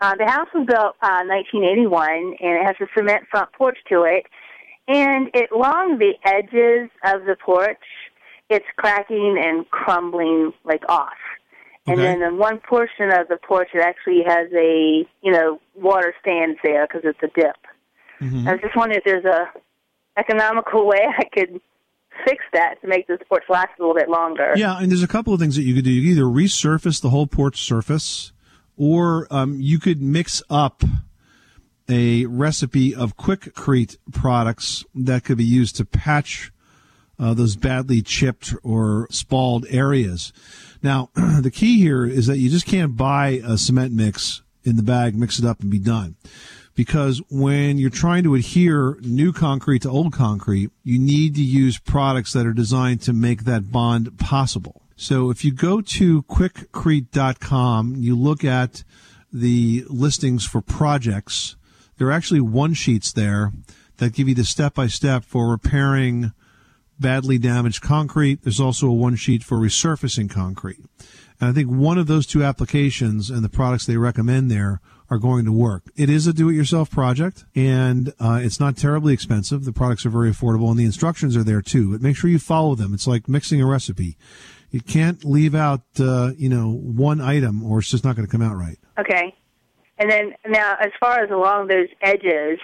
uh, 0.00 0.14
the 0.16 0.26
house 0.26 0.48
was 0.54 0.66
built 0.66 0.96
uh, 1.02 1.24
1981, 1.26 2.36
and 2.40 2.56
it 2.56 2.66
has 2.66 2.76
a 2.80 2.86
cement 2.96 3.24
front 3.30 3.52
porch 3.52 3.78
to 3.88 4.02
it. 4.02 4.26
And 4.88 5.28
it 5.34 5.50
along 5.52 5.98
the 5.98 6.14
edges 6.24 6.90
of 7.04 7.26
the 7.26 7.36
porch, 7.36 7.78
it's 8.48 8.66
cracking 8.76 9.40
and 9.42 9.68
crumbling 9.70 10.52
like 10.64 10.82
off. 10.88 11.18
And 11.86 12.00
okay. 12.00 12.02
then 12.02 12.22
in 12.22 12.38
one 12.38 12.58
portion 12.58 13.10
of 13.10 13.28
the 13.28 13.36
porch, 13.36 13.68
it 13.74 13.80
actually 13.80 14.22
has 14.26 14.48
a 14.52 15.06
you 15.22 15.32
know 15.32 15.60
water 15.74 16.14
stands 16.20 16.58
there 16.64 16.86
because 16.86 17.02
it's 17.04 17.22
a 17.22 17.40
dip. 17.40 17.56
Mm-hmm. 18.20 18.48
I 18.48 18.52
was 18.52 18.60
just 18.60 18.76
wondering 18.76 18.98
if 18.98 19.04
there's 19.04 19.24
a 19.24 19.50
economical 20.18 20.86
way 20.86 21.06
I 21.18 21.24
could 21.24 21.60
fix 22.26 22.42
that 22.52 22.80
to 22.82 22.88
make 22.88 23.06
this 23.06 23.20
porch 23.28 23.44
last 23.48 23.70
a 23.78 23.82
little 23.82 23.94
bit 23.94 24.08
longer. 24.08 24.52
Yeah, 24.56 24.78
and 24.78 24.90
there's 24.90 25.02
a 25.02 25.08
couple 25.08 25.32
of 25.32 25.40
things 25.40 25.56
that 25.56 25.62
you 25.62 25.74
could 25.74 25.84
do. 25.84 25.90
You 25.90 26.02
could 26.02 26.20
either 26.20 26.26
resurface 26.26 27.00
the 27.00 27.10
whole 27.10 27.26
porch 27.26 27.62
surface 27.62 28.32
or 28.80 29.26
um, 29.30 29.60
you 29.60 29.78
could 29.78 30.00
mix 30.00 30.42
up 30.48 30.82
a 31.86 32.24
recipe 32.24 32.94
of 32.94 33.14
Quikrete 33.14 33.98
products 34.10 34.86
that 34.94 35.22
could 35.22 35.36
be 35.36 35.44
used 35.44 35.76
to 35.76 35.84
patch 35.84 36.50
uh, 37.18 37.34
those 37.34 37.56
badly 37.56 38.00
chipped 38.00 38.54
or 38.62 39.06
spalled 39.10 39.66
areas. 39.68 40.32
Now, 40.82 41.10
the 41.14 41.50
key 41.50 41.78
here 41.78 42.06
is 42.06 42.26
that 42.26 42.38
you 42.38 42.48
just 42.48 42.64
can't 42.64 42.96
buy 42.96 43.42
a 43.44 43.58
cement 43.58 43.92
mix 43.92 44.40
in 44.64 44.76
the 44.76 44.82
bag, 44.82 45.14
mix 45.14 45.38
it 45.38 45.44
up, 45.44 45.60
and 45.60 45.70
be 45.70 45.78
done. 45.78 46.16
Because 46.74 47.20
when 47.28 47.76
you're 47.76 47.90
trying 47.90 48.24
to 48.24 48.34
adhere 48.34 48.96
new 49.02 49.34
concrete 49.34 49.82
to 49.82 49.90
old 49.90 50.14
concrete, 50.14 50.70
you 50.84 50.98
need 50.98 51.34
to 51.34 51.42
use 51.42 51.78
products 51.78 52.32
that 52.32 52.46
are 52.46 52.54
designed 52.54 53.02
to 53.02 53.12
make 53.12 53.44
that 53.44 53.70
bond 53.70 54.18
possible. 54.18 54.80
So 55.00 55.30
if 55.30 55.46
you 55.46 55.50
go 55.50 55.80
to 55.80 56.22
quikrete.com, 56.24 57.94
you 57.96 58.14
look 58.14 58.44
at 58.44 58.84
the 59.32 59.82
listings 59.88 60.44
for 60.44 60.60
projects, 60.60 61.56
there 61.96 62.08
are 62.08 62.12
actually 62.12 62.42
one 62.42 62.74
sheets 62.74 63.10
there 63.10 63.50
that 63.96 64.12
give 64.12 64.28
you 64.28 64.34
the 64.34 64.44
step 64.44 64.74
by 64.74 64.88
step 64.88 65.24
for 65.24 65.48
repairing 65.48 66.32
badly 66.98 67.38
damaged 67.38 67.80
concrete. 67.80 68.42
There's 68.42 68.60
also 68.60 68.88
a 68.88 68.92
one 68.92 69.16
sheet 69.16 69.42
for 69.42 69.56
resurfacing 69.56 70.28
concrete. 70.28 70.84
And 71.40 71.48
I 71.48 71.52
think 71.54 71.70
one 71.70 71.96
of 71.96 72.06
those 72.06 72.26
two 72.26 72.44
applications 72.44 73.30
and 73.30 73.42
the 73.42 73.48
products 73.48 73.86
they 73.86 73.96
recommend 73.96 74.50
there 74.50 74.82
are 75.08 75.18
going 75.18 75.46
to 75.46 75.52
work. 75.52 75.84
It 75.96 76.10
is 76.10 76.26
a 76.26 76.34
do-it-yourself 76.34 76.90
project, 76.90 77.46
and 77.54 78.12
uh, 78.20 78.40
it's 78.42 78.60
not 78.60 78.76
terribly 78.76 79.14
expensive. 79.14 79.64
The 79.64 79.72
products 79.72 80.04
are 80.04 80.10
very 80.10 80.30
affordable, 80.30 80.68
and 80.68 80.78
the 80.78 80.84
instructions 80.84 81.38
are 81.38 81.42
there 81.42 81.62
too. 81.62 81.90
But 81.92 82.02
make 82.02 82.16
sure 82.16 82.28
you 82.28 82.38
follow 82.38 82.74
them. 82.74 82.92
It's 82.92 83.06
like 83.06 83.28
mixing 83.28 83.62
a 83.62 83.66
recipe. 83.66 84.18
You 84.70 84.80
can't 84.80 85.24
leave 85.24 85.54
out, 85.54 85.82
uh, 85.98 86.30
you 86.36 86.48
know, 86.48 86.70
one 86.70 87.20
item, 87.20 87.62
or 87.62 87.80
it's 87.80 87.90
just 87.90 88.04
not 88.04 88.16
going 88.16 88.26
to 88.26 88.30
come 88.30 88.42
out 88.42 88.56
right. 88.56 88.78
Okay. 88.98 89.34
And 89.98 90.10
then 90.10 90.34
now, 90.46 90.76
as 90.80 90.90
far 90.98 91.22
as 91.22 91.30
along 91.30 91.68
those 91.68 91.88
edges, 92.00 92.58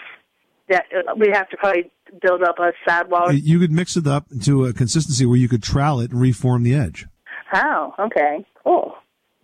that 0.68 0.84
uh, 0.94 1.14
we 1.16 1.30
have 1.32 1.48
to 1.50 1.56
probably 1.56 1.90
build 2.22 2.42
up 2.42 2.58
a 2.58 2.72
sidewall. 2.88 3.32
You 3.32 3.58
could 3.58 3.72
mix 3.72 3.96
it 3.96 4.06
up 4.06 4.30
into 4.30 4.64
a 4.64 4.72
consistency 4.72 5.26
where 5.26 5.36
you 5.36 5.48
could 5.48 5.62
trowel 5.62 6.00
it 6.00 6.12
and 6.12 6.20
reform 6.20 6.62
the 6.62 6.75
edge. 6.75 7.06
Oh, 7.52 7.94
okay. 7.98 8.44
Cool. 8.64 8.94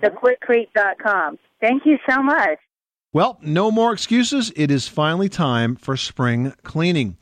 TheQuikrete.com. 0.02 1.38
Thank 1.60 1.86
you 1.86 1.98
so 2.08 2.22
much. 2.22 2.58
Well, 3.12 3.38
no 3.42 3.70
more 3.70 3.92
excuses. 3.92 4.52
It 4.56 4.70
is 4.70 4.88
finally 4.88 5.28
time 5.28 5.76
for 5.76 5.96
spring 5.96 6.54
cleaning. 6.62 7.18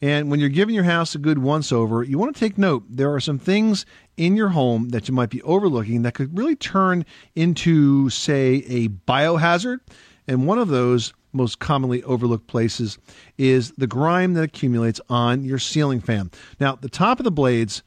And 0.00 0.30
when 0.30 0.40
you're 0.40 0.48
giving 0.48 0.74
your 0.74 0.84
house 0.84 1.14
a 1.14 1.18
good 1.18 1.38
once 1.38 1.70
over, 1.70 2.02
you 2.02 2.18
want 2.18 2.34
to 2.34 2.40
take 2.40 2.58
note. 2.58 2.84
There 2.88 3.12
are 3.14 3.20
some 3.20 3.38
things 3.38 3.86
in 4.16 4.36
your 4.36 4.50
home 4.50 4.90
that 4.90 5.08
you 5.08 5.14
might 5.14 5.30
be 5.30 5.42
overlooking 5.42 6.02
that 6.02 6.14
could 6.14 6.36
really 6.36 6.56
turn 6.56 7.04
into, 7.34 8.08
say, 8.10 8.64
a 8.68 8.88
biohazard. 8.88 9.80
And 10.26 10.46
one 10.46 10.58
of 10.58 10.68
those 10.68 11.12
most 11.32 11.58
commonly 11.58 12.02
overlooked 12.04 12.46
places 12.46 12.98
is 13.36 13.72
the 13.72 13.86
grime 13.86 14.34
that 14.34 14.44
accumulates 14.44 15.00
on 15.08 15.44
your 15.44 15.58
ceiling 15.58 16.00
fan. 16.00 16.30
Now, 16.60 16.76
the 16.76 16.88
top 16.88 17.18
of 17.18 17.24
the 17.24 17.30
blades 17.30 17.82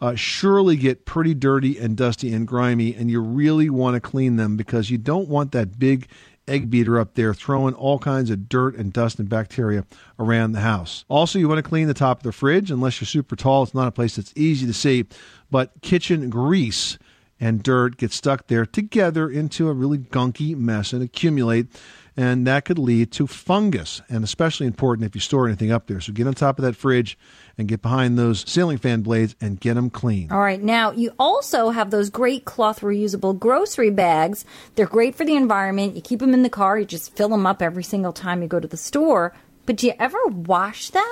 uh, 0.00 0.14
surely 0.16 0.76
get 0.76 1.04
pretty 1.04 1.34
dirty 1.34 1.78
and 1.78 1.96
dusty 1.96 2.32
and 2.32 2.46
grimy, 2.46 2.94
and 2.94 3.10
you 3.10 3.20
really 3.20 3.70
want 3.70 3.94
to 3.94 4.00
clean 4.00 4.36
them 4.36 4.56
because 4.56 4.90
you 4.90 4.98
don't 4.98 5.28
want 5.28 5.52
that 5.52 5.78
big 5.78 6.08
egg 6.48 6.70
beater 6.70 6.98
up 6.98 7.14
there 7.14 7.32
throwing 7.34 7.74
all 7.74 7.98
kinds 7.98 8.30
of 8.30 8.48
dirt 8.48 8.76
and 8.76 8.92
dust 8.92 9.18
and 9.18 9.28
bacteria 9.28 9.84
around 10.18 10.52
the 10.52 10.60
house. 10.60 11.04
Also, 11.08 11.38
you 11.38 11.48
want 11.48 11.58
to 11.58 11.68
clean 11.68 11.88
the 11.88 11.94
top 11.94 12.18
of 12.18 12.22
the 12.24 12.32
fridge. 12.32 12.70
Unless 12.70 13.00
you're 13.00 13.06
super 13.06 13.36
tall, 13.36 13.62
it's 13.62 13.74
not 13.74 13.88
a 13.88 13.92
place 13.92 14.16
that's 14.16 14.32
easy 14.36 14.66
to 14.66 14.72
see. 14.72 15.04
But 15.50 15.72
kitchen 15.82 16.30
grease 16.30 16.98
and 17.40 17.62
dirt 17.62 17.96
get 17.96 18.12
stuck 18.12 18.46
there 18.46 18.64
together 18.64 19.28
into 19.28 19.68
a 19.68 19.72
really 19.72 19.98
gunky 19.98 20.56
mess 20.56 20.92
and 20.92 21.02
accumulate 21.02 21.66
and 22.16 22.46
that 22.46 22.64
could 22.64 22.78
lead 22.78 23.10
to 23.12 23.26
fungus, 23.26 24.02
and 24.08 24.22
especially 24.24 24.66
important 24.66 25.06
if 25.06 25.14
you 25.14 25.20
store 25.20 25.46
anything 25.46 25.72
up 25.72 25.86
there. 25.86 26.00
So 26.00 26.12
get 26.12 26.26
on 26.26 26.34
top 26.34 26.58
of 26.58 26.64
that 26.64 26.76
fridge 26.76 27.18
and 27.56 27.68
get 27.68 27.82
behind 27.82 28.18
those 28.18 28.48
ceiling 28.48 28.78
fan 28.78 29.02
blades 29.02 29.34
and 29.40 29.58
get 29.58 29.74
them 29.74 29.90
clean. 29.90 30.30
All 30.30 30.40
right. 30.40 30.62
Now, 30.62 30.90
you 30.92 31.12
also 31.18 31.70
have 31.70 31.90
those 31.90 32.10
great 32.10 32.44
cloth 32.44 32.80
reusable 32.80 33.38
grocery 33.38 33.90
bags. 33.90 34.44
They're 34.74 34.86
great 34.86 35.14
for 35.14 35.24
the 35.24 35.36
environment. 35.36 35.96
You 35.96 36.02
keep 36.02 36.20
them 36.20 36.34
in 36.34 36.42
the 36.42 36.50
car, 36.50 36.78
you 36.78 36.84
just 36.84 37.16
fill 37.16 37.28
them 37.28 37.46
up 37.46 37.62
every 37.62 37.84
single 37.84 38.12
time 38.12 38.42
you 38.42 38.48
go 38.48 38.60
to 38.60 38.68
the 38.68 38.76
store. 38.76 39.34
But 39.64 39.76
do 39.76 39.86
you 39.86 39.94
ever 39.98 40.18
wash 40.26 40.90
them? 40.90 41.02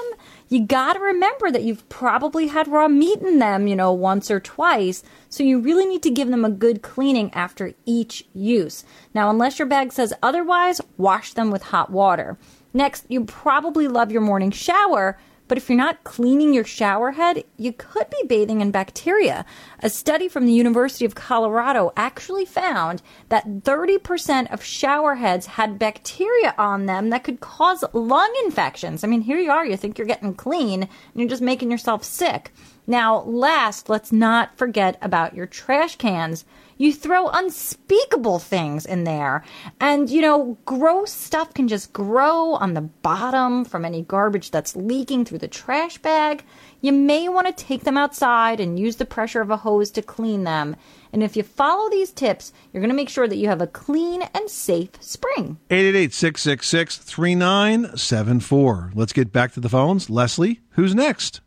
You 0.49 0.67
got 0.67 0.95
to 0.95 1.01
remember 1.01 1.51
that 1.51 1.63
you've 1.63 1.89
probably 1.89 2.49
had 2.49 2.67
raw 2.67 2.89
meat 2.89 3.21
in 3.21 3.39
them, 3.39 3.69
you 3.69 3.77
know, 3.77 3.93
once 3.93 4.31
or 4.31 4.41
twice. 4.41 5.05
So 5.29 5.45
you 5.45 5.61
really 5.61 5.87
need 5.87 6.03
to 6.03 6.11
give 6.11 6.29
them 6.29 6.45
a 6.45 6.51
good 6.51 6.83
cleaning 6.83 7.33
after 7.33 7.75
each 7.87 8.27
use. 8.35 8.85
Now, 9.15 9.31
unless 9.31 9.59
your 9.59 9.69
bag 9.69 9.93
says 9.93 10.13
otherwise, 10.23 10.81
wash 10.97 11.33
them 11.35 11.51
with 11.51 11.63
hot 11.65 11.91
water. 11.91 12.37
Next, 12.75 13.05
you 13.09 13.25
probably 13.25 13.87
love 13.87 14.11
your 14.11 14.23
morning 14.23 14.51
shower, 14.51 15.19
but 15.51 15.59
if 15.59 15.69
you're 15.69 15.77
not 15.77 16.05
cleaning 16.05 16.55
your 16.55 16.63
shower 16.63 17.11
head, 17.11 17.43
you 17.57 17.73
could 17.73 18.09
be 18.09 18.25
bathing 18.29 18.61
in 18.61 18.71
bacteria. 18.71 19.45
A 19.81 19.91
study 19.91 20.29
from 20.29 20.47
the 20.47 20.53
University 20.53 21.05
of 21.05 21.17
Colorado 21.17 21.93
actually 21.97 22.45
found 22.45 23.03
that 23.31 23.65
30% 23.65 24.53
of 24.53 24.63
shower 24.63 25.17
heads 25.17 25.47
had 25.47 25.77
bacteria 25.77 26.55
on 26.57 26.87
them 26.87 27.11
that 27.11 27.25
could 27.25 27.41
cause 27.41 27.83
lung 27.93 28.33
infections. 28.45 29.03
I 29.03 29.09
mean, 29.09 29.23
here 29.23 29.41
you 29.41 29.51
are, 29.51 29.67
you 29.67 29.77
think 29.77 29.99
you're 29.99 30.07
getting 30.07 30.35
clean, 30.35 30.85
and 30.85 30.91
you're 31.17 31.29
just 31.29 31.43
making 31.43 31.73
yourself 31.73 32.05
sick. 32.05 32.53
Now, 32.87 33.23
last, 33.23 33.89
let's 33.89 34.13
not 34.13 34.57
forget 34.57 34.99
about 35.03 35.35
your 35.35 35.47
trash 35.47 35.97
cans. 35.97 36.45
You 36.81 36.95
throw 36.95 37.29
unspeakable 37.29 38.39
things 38.39 38.87
in 38.87 39.05
there. 39.05 39.45
And, 39.83 40.09
you 40.09 40.23
know, 40.23 40.57
gross 40.65 41.13
stuff 41.13 41.53
can 41.53 41.69
just 41.69 41.93
grow 41.93 42.55
on 42.55 42.73
the 42.73 42.81
bottom 42.81 43.67
from 43.67 43.85
any 43.85 44.01
garbage 44.01 44.51
that's 44.51 44.75
leaking 44.75 45.27
through 45.27 45.41
the 45.41 45.47
trash 45.47 45.99
bag. 45.99 46.43
You 46.81 46.93
may 46.93 47.29
want 47.29 47.49
to 47.49 47.65
take 47.65 47.85
them 47.85 47.99
outside 47.99 48.61
and 48.61 48.81
use 48.81 48.97
the 48.97 49.05
pressure 49.05 49.43
of 49.43 49.51
a 49.51 49.59
hose 49.59 49.91
to 49.91 50.01
clean 50.01 50.45
them. 50.45 50.75
And 51.13 51.23
if 51.23 51.37
you 51.37 51.43
follow 51.43 51.91
these 51.91 52.13
tips, 52.13 52.51
you're 52.73 52.81
going 52.81 52.89
to 52.89 52.97
make 52.97 53.11
sure 53.11 53.29
that 53.29 53.37
you 53.37 53.49
have 53.49 53.61
a 53.61 53.67
clean 53.67 54.23
and 54.33 54.49
safe 54.49 54.93
spring. 55.01 55.59
888 55.69 56.15
666 56.15 56.97
3974. 56.97 58.93
Let's 58.95 59.13
get 59.13 59.31
back 59.31 59.53
to 59.53 59.61
the 59.61 59.69
phones. 59.69 60.09
Leslie, 60.09 60.61
who's 60.71 60.95
next? 60.95 61.43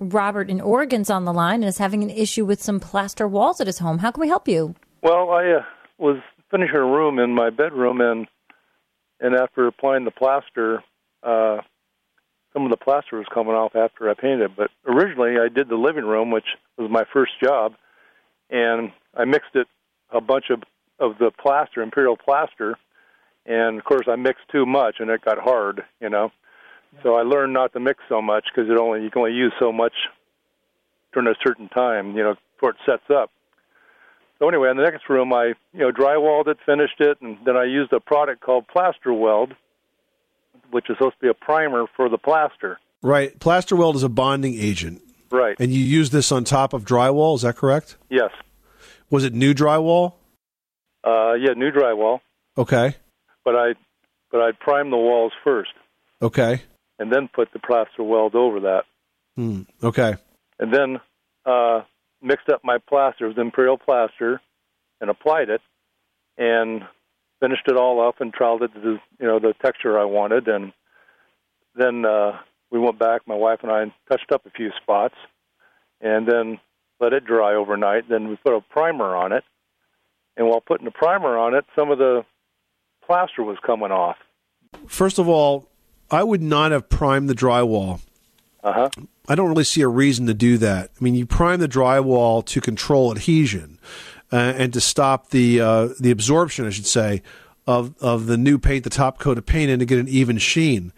Robert 0.00 0.48
in 0.48 0.60
Oregon's 0.60 1.10
on 1.10 1.24
the 1.26 1.32
line 1.32 1.56
and 1.56 1.66
is 1.66 1.78
having 1.78 2.02
an 2.02 2.10
issue 2.10 2.44
with 2.44 2.62
some 2.62 2.80
plaster 2.80 3.28
walls 3.28 3.60
at 3.60 3.66
his 3.66 3.78
home. 3.78 3.98
How 3.98 4.10
can 4.10 4.22
we 4.22 4.28
help 4.28 4.48
you? 4.48 4.74
Well, 5.02 5.30
I 5.30 5.52
uh, 5.52 5.64
was 5.98 6.16
finishing 6.50 6.76
a 6.76 6.84
room 6.84 7.18
in 7.18 7.34
my 7.34 7.50
bedroom, 7.50 8.00
and 8.00 8.26
and 9.20 9.34
after 9.34 9.66
applying 9.66 10.04
the 10.04 10.10
plaster, 10.10 10.82
uh, 11.22 11.58
some 12.54 12.64
of 12.64 12.70
the 12.70 12.76
plaster 12.76 13.18
was 13.18 13.26
coming 13.32 13.52
off 13.52 13.76
after 13.76 14.08
I 14.08 14.14
painted. 14.14 14.52
it. 14.52 14.56
But 14.56 14.70
originally, 14.86 15.36
I 15.38 15.48
did 15.48 15.68
the 15.68 15.76
living 15.76 16.04
room, 16.06 16.30
which 16.30 16.46
was 16.78 16.90
my 16.90 17.04
first 17.12 17.32
job, 17.42 17.74
and 18.48 18.92
I 19.14 19.26
mixed 19.26 19.54
it 19.54 19.68
a 20.10 20.20
bunch 20.20 20.46
of 20.50 20.62
of 20.98 21.18
the 21.18 21.30
plaster, 21.30 21.82
imperial 21.82 22.16
plaster, 22.16 22.76
and 23.46 23.78
of 23.78 23.84
course 23.84 24.06
I 24.08 24.16
mixed 24.16 24.48
too 24.50 24.66
much, 24.66 24.96
and 24.98 25.10
it 25.10 25.24
got 25.24 25.38
hard, 25.38 25.82
you 26.00 26.08
know. 26.08 26.30
So 27.02 27.14
I 27.14 27.22
learned 27.22 27.52
not 27.52 27.72
to 27.72 27.80
mix 27.80 28.00
so 28.08 28.20
much 28.20 28.44
because 28.52 28.70
it 28.70 28.78
only 28.78 29.02
you 29.02 29.10
can 29.10 29.20
only 29.20 29.34
use 29.34 29.52
so 29.58 29.72
much 29.72 29.92
during 31.12 31.28
a 31.28 31.34
certain 31.44 31.68
time, 31.68 32.16
you 32.16 32.22
know, 32.22 32.34
before 32.54 32.70
it 32.70 32.76
sets 32.84 33.10
up. 33.10 33.30
So 34.38 34.48
anyway, 34.48 34.70
in 34.70 34.76
the 34.76 34.82
next 34.82 35.08
room, 35.08 35.32
I 35.32 35.54
you 35.72 35.80
know 35.80 35.92
drywalled 35.92 36.48
it, 36.48 36.58
finished 36.66 37.00
it, 37.00 37.18
and 37.20 37.38
then 37.44 37.56
I 37.56 37.64
used 37.64 37.92
a 37.92 38.00
product 38.00 38.40
called 38.40 38.66
Plaster 38.68 39.12
Weld, 39.12 39.54
which 40.70 40.90
is 40.90 40.96
supposed 40.96 41.16
to 41.16 41.20
be 41.20 41.28
a 41.28 41.34
primer 41.34 41.86
for 41.96 42.08
the 42.08 42.18
plaster. 42.18 42.78
Right, 43.02 43.38
plaster 43.38 43.76
weld 43.76 43.96
is 43.96 44.02
a 44.02 44.10
bonding 44.10 44.54
agent. 44.54 45.00
Right. 45.30 45.56
And 45.58 45.72
you 45.72 45.82
use 45.82 46.10
this 46.10 46.30
on 46.32 46.44
top 46.44 46.74
of 46.74 46.84
drywall. 46.84 47.36
Is 47.36 47.42
that 47.42 47.56
correct? 47.56 47.96
Yes. 48.10 48.30
Was 49.08 49.24
it 49.24 49.32
new 49.32 49.54
drywall? 49.54 50.14
Uh, 51.02 51.32
yeah, 51.34 51.54
new 51.56 51.70
drywall. 51.70 52.20
Okay. 52.58 52.96
But 53.42 53.56
I, 53.56 53.74
but 54.30 54.42
I'd 54.42 54.58
prime 54.58 54.90
the 54.90 54.98
walls 54.98 55.32
first. 55.42 55.70
Okay 56.20 56.60
and 57.00 57.10
then 57.10 57.28
put 57.32 57.52
the 57.52 57.58
plaster 57.58 58.04
weld 58.04 58.36
over 58.36 58.60
that. 58.60 58.82
Mm, 59.36 59.66
okay. 59.82 60.14
And 60.58 60.72
then 60.72 61.00
uh, 61.46 61.80
mixed 62.22 62.50
up 62.50 62.60
my 62.62 62.76
plaster 62.78 63.26
with 63.26 63.38
imperial 63.38 63.78
plaster 63.78 64.40
and 65.00 65.08
applied 65.08 65.48
it, 65.48 65.62
and 66.36 66.82
finished 67.40 67.66
it 67.66 67.76
all 67.76 68.06
up 68.06 68.20
and 68.20 68.32
troweled 68.34 68.62
it 68.62 68.74
to 68.74 68.80
the, 68.80 68.98
you 69.18 69.26
know 69.26 69.38
the 69.40 69.54
texture 69.62 69.98
I 69.98 70.04
wanted, 70.04 70.46
and 70.46 70.72
then 71.74 72.04
uh, 72.04 72.38
we 72.70 72.78
went 72.78 72.98
back. 72.98 73.22
My 73.26 73.34
wife 73.34 73.60
and 73.62 73.72
I 73.72 73.84
touched 74.10 74.30
up 74.30 74.44
a 74.44 74.50
few 74.50 74.70
spots, 74.82 75.14
and 76.02 76.28
then 76.28 76.60
let 77.00 77.14
it 77.14 77.24
dry 77.24 77.54
overnight. 77.54 78.10
Then 78.10 78.28
we 78.28 78.36
put 78.36 78.54
a 78.54 78.60
primer 78.60 79.16
on 79.16 79.32
it, 79.32 79.44
and 80.36 80.46
while 80.46 80.60
putting 80.60 80.84
the 80.84 80.90
primer 80.90 81.38
on 81.38 81.54
it, 81.54 81.64
some 81.74 81.90
of 81.90 81.96
the 81.96 82.26
plaster 83.06 83.42
was 83.42 83.56
coming 83.64 83.90
off. 83.90 84.16
First 84.86 85.18
of 85.18 85.28
all, 85.28 85.69
I 86.10 86.22
would 86.22 86.42
not 86.42 86.72
have 86.72 86.88
primed 86.88 87.28
the 87.28 87.34
drywall. 87.34 88.00
Uh 88.62 88.72
huh. 88.72 88.90
I 89.28 89.34
don't 89.34 89.48
really 89.48 89.64
see 89.64 89.80
a 89.80 89.88
reason 89.88 90.26
to 90.26 90.34
do 90.34 90.58
that. 90.58 90.90
I 91.00 91.04
mean, 91.04 91.14
you 91.14 91.24
prime 91.24 91.60
the 91.60 91.68
drywall 91.68 92.44
to 92.46 92.60
control 92.60 93.12
adhesion 93.12 93.78
uh, 94.32 94.54
and 94.56 94.72
to 94.72 94.80
stop 94.80 95.30
the 95.30 95.60
uh, 95.60 95.88
the 95.98 96.10
absorption, 96.10 96.66
I 96.66 96.70
should 96.70 96.86
say, 96.86 97.22
of 97.66 97.94
of 98.00 98.26
the 98.26 98.36
new 98.36 98.58
paint, 98.58 98.84
the 98.84 98.90
top 98.90 99.18
coat 99.18 99.38
of 99.38 99.46
paint, 99.46 99.70
and 99.70 99.80
to 99.80 99.86
get 99.86 99.98
an 99.98 100.08
even 100.08 100.38
sheen 100.38 100.92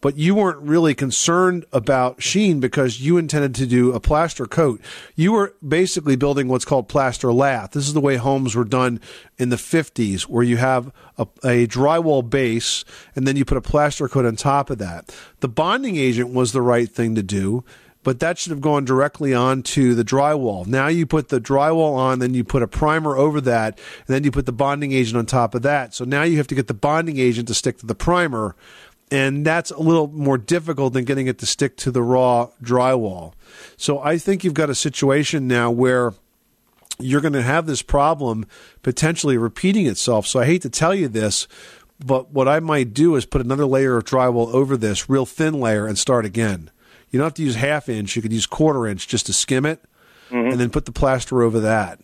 but 0.00 0.16
you 0.16 0.34
weren't 0.34 0.60
really 0.60 0.94
concerned 0.94 1.64
about 1.72 2.22
sheen 2.22 2.60
because 2.60 3.00
you 3.00 3.16
intended 3.16 3.54
to 3.56 3.66
do 3.66 3.92
a 3.92 4.00
plaster 4.00 4.46
coat. 4.46 4.80
You 5.16 5.32
were 5.32 5.54
basically 5.66 6.16
building 6.16 6.48
what's 6.48 6.64
called 6.64 6.88
plaster 6.88 7.32
lath. 7.32 7.72
This 7.72 7.86
is 7.86 7.94
the 7.94 8.00
way 8.00 8.16
homes 8.16 8.54
were 8.54 8.64
done 8.64 9.00
in 9.38 9.48
the 9.48 9.56
50s, 9.56 10.22
where 10.22 10.44
you 10.44 10.56
have 10.56 10.92
a, 11.16 11.22
a 11.44 11.66
drywall 11.66 12.28
base 12.28 12.84
and 13.14 13.26
then 13.26 13.36
you 13.36 13.44
put 13.44 13.58
a 13.58 13.62
plaster 13.62 14.08
coat 14.08 14.24
on 14.24 14.36
top 14.36 14.70
of 14.70 14.78
that. 14.78 15.14
The 15.40 15.48
bonding 15.48 15.96
agent 15.96 16.32
was 16.32 16.52
the 16.52 16.62
right 16.62 16.90
thing 16.90 17.14
to 17.14 17.22
do 17.22 17.64
but 18.08 18.20
that 18.20 18.38
should 18.38 18.50
have 18.50 18.60
gone 18.62 18.86
directly 18.86 19.34
onto 19.34 19.92
the 19.92 20.02
drywall. 20.02 20.66
Now 20.66 20.86
you 20.86 21.04
put 21.04 21.28
the 21.28 21.40
drywall 21.40 21.94
on, 21.94 22.20
then 22.20 22.32
you 22.32 22.42
put 22.42 22.62
a 22.62 22.68
primer 22.68 23.16
over 23.16 23.38
that, 23.42 23.78
and 24.06 24.14
then 24.14 24.24
you 24.24 24.30
put 24.30 24.46
the 24.46 24.52
bonding 24.52 24.92
agent 24.92 25.18
on 25.18 25.26
top 25.26 25.54
of 25.54 25.60
that. 25.60 25.92
So 25.92 26.06
now 26.06 26.22
you 26.22 26.38
have 26.38 26.46
to 26.46 26.54
get 26.54 26.68
the 26.68 26.74
bonding 26.74 27.18
agent 27.18 27.48
to 27.48 27.54
stick 27.54 27.76
to 27.78 27.86
the 27.86 27.94
primer 27.94 28.56
and 29.10 29.44
that's 29.44 29.70
a 29.70 29.78
little 29.80 30.08
more 30.08 30.38
difficult 30.38 30.92
than 30.92 31.04
getting 31.04 31.26
it 31.26 31.38
to 31.38 31.46
stick 31.46 31.76
to 31.78 31.90
the 31.90 32.02
raw 32.02 32.50
drywall. 32.62 33.32
So 33.76 34.00
I 34.00 34.18
think 34.18 34.44
you've 34.44 34.54
got 34.54 34.70
a 34.70 34.74
situation 34.74 35.46
now 35.48 35.70
where 35.70 36.14
you're 36.98 37.20
going 37.20 37.32
to 37.34 37.42
have 37.42 37.66
this 37.66 37.82
problem 37.82 38.46
potentially 38.82 39.38
repeating 39.38 39.86
itself. 39.86 40.26
So 40.26 40.40
I 40.40 40.46
hate 40.46 40.62
to 40.62 40.70
tell 40.70 40.94
you 40.94 41.08
this, 41.08 41.46
but 42.04 42.30
what 42.32 42.48
I 42.48 42.60
might 42.60 42.92
do 42.92 43.14
is 43.16 43.24
put 43.24 43.40
another 43.40 43.66
layer 43.66 43.96
of 43.96 44.04
drywall 44.04 44.52
over 44.52 44.76
this, 44.76 45.08
real 45.08 45.26
thin 45.26 45.54
layer, 45.60 45.86
and 45.86 45.96
start 45.98 46.24
again. 46.24 46.70
You 47.10 47.18
don't 47.18 47.26
have 47.26 47.34
to 47.34 47.42
use 47.42 47.54
half 47.54 47.88
inch. 47.88 48.16
You 48.16 48.22
could 48.22 48.32
use 48.32 48.46
quarter 48.46 48.86
inch 48.86 49.08
just 49.08 49.26
to 49.26 49.32
skim 49.32 49.64
it, 49.64 49.82
Mhm. 50.30 50.52
and 50.52 50.60
then 50.60 50.70
put 50.70 50.84
the 50.84 50.92
plaster 50.92 51.42
over 51.42 51.60
that. 51.60 52.00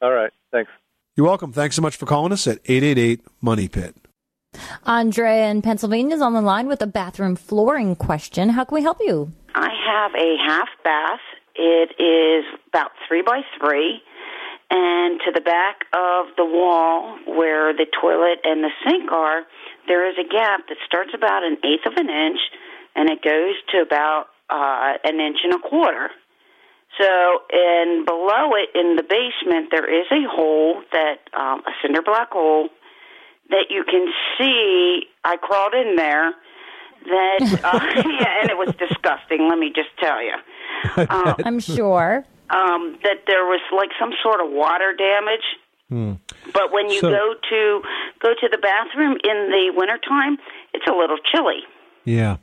All 0.00 0.12
right. 0.12 0.30
Thanks. 0.52 0.70
You're 1.16 1.26
welcome. 1.26 1.52
Thanks 1.52 1.76
so 1.76 1.82
much 1.82 1.96
for 1.96 2.06
calling 2.06 2.32
us 2.32 2.46
at 2.46 2.58
888 2.66 3.20
Money 3.40 3.68
Pit. 3.68 3.96
Andrea 4.86 5.48
in 5.50 5.62
Pennsylvania 5.62 6.16
is 6.16 6.22
on 6.22 6.34
the 6.34 6.40
line 6.40 6.66
with 6.66 6.82
a 6.82 6.86
bathroom 6.86 7.36
flooring 7.36 7.96
question. 7.96 8.50
How 8.50 8.64
can 8.64 8.74
we 8.74 8.82
help 8.82 8.98
you? 9.00 9.32
I 9.54 9.70
have 9.86 10.12
a 10.14 10.36
half 10.46 10.68
bath. 10.82 11.20
It 11.54 11.94
is 12.02 12.44
about 12.68 12.90
three 13.06 13.22
by 13.22 13.42
three, 13.58 14.02
and 14.70 15.20
to 15.24 15.30
the 15.32 15.40
back 15.40 15.84
of 15.92 16.26
the 16.36 16.44
wall 16.44 17.16
where 17.26 17.72
the 17.72 17.86
toilet 18.00 18.40
and 18.44 18.64
the 18.64 18.70
sink 18.84 19.12
are, 19.12 19.42
there 19.86 20.08
is 20.08 20.16
a 20.18 20.26
gap 20.26 20.66
that 20.68 20.78
starts 20.86 21.10
about 21.14 21.44
an 21.44 21.58
eighth 21.62 21.86
of 21.86 21.94
an 21.96 22.10
inch, 22.10 22.40
and 22.96 23.08
it 23.08 23.22
goes 23.22 23.54
to 23.70 23.82
about 23.82 24.26
uh, 24.50 24.98
an 25.04 25.20
inch 25.20 25.38
and 25.44 25.54
a 25.54 25.58
quarter. 25.58 26.10
So, 27.00 27.06
and 27.52 28.06
below 28.06 28.54
it 28.54 28.70
in 28.74 28.96
the 28.96 29.02
basement, 29.02 29.70
there 29.70 29.86
is 29.86 30.06
a 30.10 30.28
hole 30.30 30.82
that 30.92 31.18
um, 31.36 31.62
a 31.66 31.72
cinder 31.82 32.02
block 32.02 32.30
hole 32.32 32.68
that 33.50 33.66
you 33.70 33.84
can 33.84 34.06
see. 34.38 35.02
I 35.24 35.36
crawled 35.36 35.74
in 35.74 35.96
there. 35.96 36.32
That 37.06 37.60
uh, 37.64 38.02
yeah, 38.20 38.40
and 38.42 38.50
it 38.50 38.56
was 38.56 38.74
disgusting. 38.78 39.48
Let 39.48 39.58
me 39.58 39.72
just 39.74 39.90
tell 40.00 40.22
you. 40.22 40.34
Uh, 40.96 41.34
I'm 41.44 41.60
sure. 41.60 42.24
um, 42.50 42.98
that 43.02 43.24
there 43.26 43.44
was 43.44 43.60
like 43.76 43.90
some 43.98 44.12
sort 44.22 44.40
of 44.40 44.50
water 44.50 44.94
damage. 44.96 45.44
Hmm. 45.90 46.12
But 46.52 46.72
when 46.72 46.88
you 46.90 47.00
So- 47.00 47.10
go 47.10 47.34
to 47.50 47.82
go 48.22 48.30
to 48.40 48.48
the 48.50 48.58
bathroom 48.58 49.18
in 49.22 49.50
the 49.50 49.72
wintertime, 49.76 50.38
it's 50.72 50.86
a 50.86 50.92
little 50.94 51.18
chilly. 51.32 51.60
Yeah. 52.04 52.36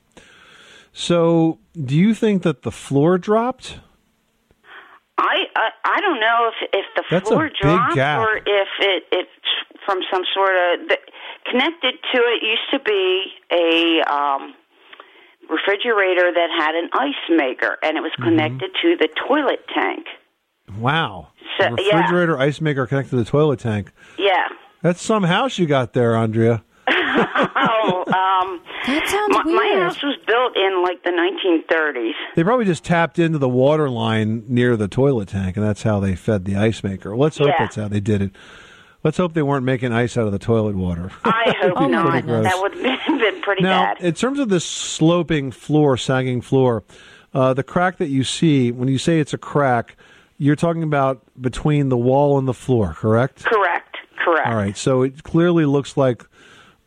So, 0.93 1.58
do 1.86 1.96
you 1.96 2.13
think 2.13 2.43
that 2.43 2.63
the 2.63 2.72
floor 2.72 3.17
dropped? 3.17 3.79
I 5.17 5.46
I, 5.55 5.70
I 5.86 6.01
don't 6.01 6.20
know 6.20 6.50
if 6.51 6.70
if 6.74 6.86
the 6.96 7.03
That's 7.10 7.29
floor 7.29 7.50
dropped 7.62 7.98
or 7.98 8.38
if 8.38 8.67
it 8.79 9.03
it's 9.12 9.29
from 9.91 10.00
some 10.12 10.24
sort 10.33 10.55
of 10.55 10.88
the, 10.88 10.98
connected 11.51 11.95
to 12.13 12.17
it 12.17 12.41
used 12.43 12.69
to 12.71 12.79
be 12.79 13.25
a 13.51 14.01
um 14.10 14.53
refrigerator 15.50 16.31
that 16.31 16.48
had 16.57 16.75
an 16.75 16.89
ice 16.93 17.29
maker 17.29 17.77
and 17.83 17.98
it 17.98 18.01
was 18.01 18.12
Mm-hmm. 18.19 18.24
connected 18.29 18.71
to 18.81 18.95
the 18.98 19.10
toilet 19.27 19.60
tank. 19.74 20.05
Wow. 20.77 21.29
So- 21.60 21.65
A 21.65 21.71
refrigerator 21.71 22.38
ice 22.39 22.62
maker 22.62 22.86
connected 22.88 23.12
to 23.12 23.15
the 23.17 23.25
toilet 23.25 23.60
tank. 23.60 23.91
Yeah. 24.17 24.48
That's 24.81 25.01
some 25.01 25.24
house 25.24 25.57
you 25.60 25.65
got 25.65 25.93
there, 25.93 26.15
Andrea. 26.15 26.63
oh, 26.88 28.03
um, 28.07 28.62
that 28.88 29.07
sounds 29.07 29.33
my, 29.36 29.43
my 29.43 29.82
house 29.84 30.01
was 30.01 30.17
built 30.25 30.56
in 30.56 30.82
like 30.84 31.04
the 31.04 31.12
1930s. 31.12 32.13
They 32.36 32.43
probably 32.43 32.65
just 32.65 32.84
tapped 32.84 33.19
into 33.19 33.38
the 33.38 33.49
water 33.49 33.89
line 33.89 34.43
near 34.47 34.75
the 34.77 34.88
toilet 34.88 35.27
tank, 35.30 35.58
and 35.58 35.65
that's 35.65 35.84
how 35.84 35.99
they 35.99 36.15
fed 36.15 36.45
the 36.45 36.56
ice 36.56 36.84
maker. 36.84 37.15
Let's 37.15 37.38
hope 37.38 37.47
Yeah. 37.47 37.56
that's 37.60 37.75
how 37.75 37.88
they 37.89 37.99
did 37.99 38.21
it. 38.21 38.32
Let's 39.04 39.18
hope 39.18 39.34
they 39.34 39.42
weren't 39.42 39.66
making 39.66 39.92
ice 39.94 40.16
out 40.16 40.28
of 40.28 40.32
the 40.32 40.40
toilet 40.40 40.76
water. 40.76 41.12
I 41.24 41.56
hope 41.62 41.90
not. 41.90 42.26
That 42.26 42.60
would 42.62 42.74
have 42.86 43.20
been 43.20 43.42
pretty 43.42 43.64
now, 43.64 43.94
bad. 43.96 44.02
in 44.04 44.14
terms 44.14 44.40
of 44.40 44.50
this 44.50 44.66
sloping 44.66 45.52
floor, 45.52 45.98
sagging 45.98 46.42
floor, 46.42 46.84
uh, 47.34 47.54
the 47.54 47.64
crack 47.64 47.98
that 47.98 48.10
you 48.10 48.24
see 48.24 48.72
when 48.72 48.88
you 48.88 48.98
say 48.98 49.20
it's 49.20 49.34
a 49.34 49.38
crack, 49.38 49.96
you're 50.38 50.56
talking 50.56 50.84
about 50.84 51.22
between 51.40 51.90
the 51.90 51.98
wall 51.98 52.38
and 52.38 52.48
the 52.48 52.54
floor, 52.54 52.94
correct? 52.94 53.44
Correct. 53.44 53.98
Correct. 54.18 54.48
All 54.48 54.56
right. 54.56 54.78
So 54.78 55.02
it 55.02 55.24
clearly 55.24 55.66
looks 55.66 55.98
like 55.98 56.24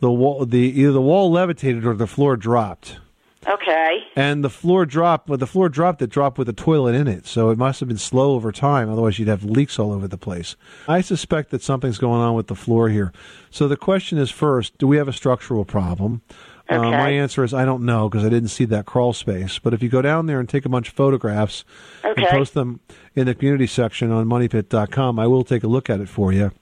the 0.00 0.11
wall, 0.11 0.46
the 0.46 0.59
either 0.59 0.92
the 0.92 1.00
wall 1.00 1.33
levitated 1.33 1.85
or 1.85 1.94
the 1.94 2.07
floor 2.07 2.37
dropped. 2.37 2.98
Okay. 3.46 3.98
And 4.16 4.42
the 4.42 4.50
floor 4.50 4.87
dropped, 4.87 5.26
but 5.26 5.40
the 5.40 5.46
floor 5.46 5.68
dropped 5.68 5.98
that 5.98 6.09
dropped 6.09 6.38
with 6.38 6.46
the 6.46 6.52
toilet 6.52 6.94
in 6.94 7.07
it. 7.09 7.26
So 7.26 7.50
it 7.50 7.59
must 7.59 7.80
have 7.80 7.88
been 7.88 7.98
slow 7.98 8.35
over 8.35 8.52
time. 8.52 8.88
Otherwise, 8.90 9.18
you'd 9.18 9.28
have 9.28 9.44
leaks 9.44 9.78
all 9.78 9.92
over 9.92 10.09
the 10.09 10.16
place. 10.18 10.57
I 10.88 11.00
suspect 11.00 11.50
that 11.50 11.62
something's 11.62 11.98
going 11.98 12.20
on 12.20 12.35
with 12.35 12.46
the 12.46 12.54
floor 12.54 12.88
here. 12.88 13.12
So 13.50 13.68
the 13.68 13.76
question 13.76 14.18
is 14.18 14.30
first, 14.30 14.78
do 14.78 14.87
we 14.87 14.96
have 14.96 15.09
a 15.09 15.12
structural 15.12 15.64
problem? 15.64 16.22
Uh, 16.70 16.76
Okay. 16.76 16.90
my 16.92 17.11
answer 17.11 17.44
is 17.44 17.52
I 17.52 17.66
don't 17.66 17.85
know 17.85 18.09
because 18.09 18.24
I 18.24 18.30
didn't 18.30 18.48
see 18.48 18.64
that 18.66 18.87
crawl 18.87 19.12
space. 19.12 19.59
But 19.59 19.74
if 19.74 19.83
you 19.83 19.90
go 19.90 20.00
down 20.00 20.24
there 20.24 20.40
and 20.40 20.48
take 20.48 20.64
a 20.64 20.70
bunch 20.70 20.88
of 20.88 20.94
photographs 20.94 21.62
and 22.02 22.16
post 22.28 22.54
them 22.54 22.80
in 23.14 23.26
the 23.26 23.35
community 23.35 23.66
section 23.66 24.11
on 24.11 24.26
moneypit.com, 24.26 25.18
I 25.18 25.26
will 25.26 25.44
take 25.44 25.62
a 25.62 25.66
look 25.68 25.90
at 25.90 26.00
it 26.00 26.09
for 26.09 26.33
you. 26.33 26.52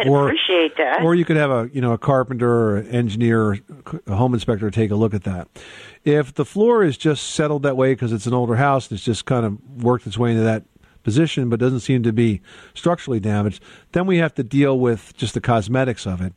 I'd 0.00 0.08
Or- 0.08 0.26
appreciate 0.26 0.76
that. 0.76 1.02
Or 1.02 1.14
you 1.14 1.24
could 1.24 1.36
have 1.36 1.50
a 1.50 1.70
you 1.72 1.80
know 1.80 1.92
a 1.92 1.98
carpenter 1.98 2.50
or 2.50 2.76
an 2.78 2.86
engineer, 2.88 3.42
or 3.42 3.58
a 4.06 4.14
home 4.16 4.34
inspector 4.34 4.70
take 4.70 4.90
a 4.90 4.96
look 4.96 5.14
at 5.14 5.24
that. 5.24 5.48
If 6.04 6.34
the 6.34 6.44
floor 6.44 6.82
is 6.82 6.96
just 6.96 7.30
settled 7.30 7.62
that 7.64 7.76
way 7.76 7.92
because 7.92 8.12
it's 8.12 8.26
an 8.26 8.34
older 8.34 8.56
house, 8.56 8.88
and 8.90 8.96
it's 8.96 9.04
just 9.04 9.24
kind 9.26 9.44
of 9.44 9.58
worked 9.82 10.06
its 10.06 10.16
way 10.18 10.30
into 10.30 10.42
that 10.42 10.64
position, 11.02 11.48
but 11.48 11.60
doesn't 11.60 11.80
seem 11.80 12.02
to 12.02 12.12
be 12.12 12.40
structurally 12.74 13.20
damaged, 13.20 13.62
then 13.92 14.06
we 14.06 14.18
have 14.18 14.34
to 14.34 14.42
deal 14.42 14.78
with 14.78 15.14
just 15.16 15.34
the 15.34 15.40
cosmetics 15.40 16.06
of 16.06 16.20
it. 16.20 16.32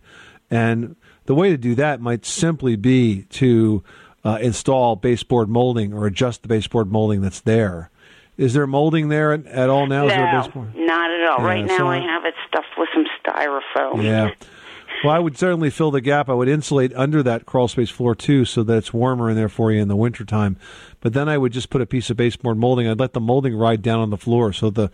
And 0.50 0.96
the 1.26 1.36
way 1.36 1.50
to 1.50 1.58
do 1.58 1.76
that 1.76 2.00
might 2.02 2.26
simply 2.26 2.76
be 2.76 3.24
to 3.24 3.84
uh, 4.24 4.38
install 4.42 4.96
baseboard 4.96 5.50
molding 5.50 5.94
or 5.94 6.06
adjust 6.06 6.44
the 6.44 6.48
baseboard 6.48 6.92
molding 6.92 7.22
that's 7.22 7.42
there. 7.42 7.90
Is 8.38 8.54
there 8.54 8.66
molding 8.66 9.10
there 9.10 9.34
at, 9.34 9.46
at 9.46 9.70
all 9.70 9.86
now? 9.86 10.08
Is 10.08 10.14
there 10.14 10.28
a 10.28 10.32
no, 10.34 10.42
baseboard? 10.42 10.76
not 10.76 11.12
at 11.12 11.30
all. 11.30 11.40
Yeah, 11.40 11.46
right 11.46 11.66
now, 11.66 11.78
so- 11.78 11.88
I 11.88 12.00
have 12.00 12.26
it 12.26 12.34
stuffed 12.48 12.78
with 12.78 12.90
some 12.94 13.06
styrofoam. 13.24 14.04
Yeah. 14.04 14.32
Well, 15.04 15.14
I 15.14 15.20
would 15.20 15.38
certainly 15.38 15.70
fill 15.70 15.92
the 15.92 16.00
gap. 16.00 16.30
I 16.30 16.34
would 16.34 16.48
insulate 16.48 16.94
under 16.96 17.22
that 17.24 17.46
crawl 17.46 17.68
space 17.68 17.90
floor 17.90 18.16
too, 18.16 18.46
so 18.46 18.64
that 18.64 18.78
it's 18.78 18.94
warmer 18.94 19.30
in 19.30 19.36
there 19.36 19.50
for 19.50 19.70
you 19.72 19.82
in 19.82 19.90
the 19.90 19.98
wintertime. 19.98 20.56
But 21.02 21.12
then 21.14 21.28
I 21.28 21.38
would 21.38 21.52
just 21.52 21.70
put 21.70 21.82
a 21.82 21.86
piece 21.86 22.10
of 22.10 22.16
baseboard 22.16 22.58
molding. 22.58 22.88
I'd 22.88 23.00
let 23.00 23.12
the 23.12 23.20
molding 23.20 23.56
ride 23.56 23.82
down 23.82 24.00
on 24.00 24.12
the 24.12 24.18
floor, 24.18 24.54
so 24.54 24.70
the 24.70 24.90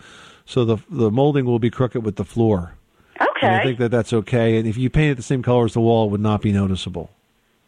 so 0.45 0.65
the 0.65 0.77
the 0.89 1.11
molding 1.11 1.45
will 1.45 1.59
be 1.59 1.69
crooked 1.69 2.03
with 2.03 2.15
the 2.15 2.25
floor. 2.25 2.73
Okay. 3.21 3.47
And 3.47 3.55
I 3.55 3.63
think 3.63 3.77
that 3.79 3.91
that's 3.91 4.11
okay. 4.11 4.57
And 4.57 4.67
if 4.67 4.77
you 4.77 4.89
paint 4.89 5.11
it 5.11 5.15
the 5.15 5.21
same 5.21 5.43
color 5.43 5.65
as 5.65 5.73
the 5.73 5.81
wall, 5.81 6.07
it 6.07 6.11
would 6.11 6.21
not 6.21 6.41
be 6.41 6.51
noticeable. 6.51 7.11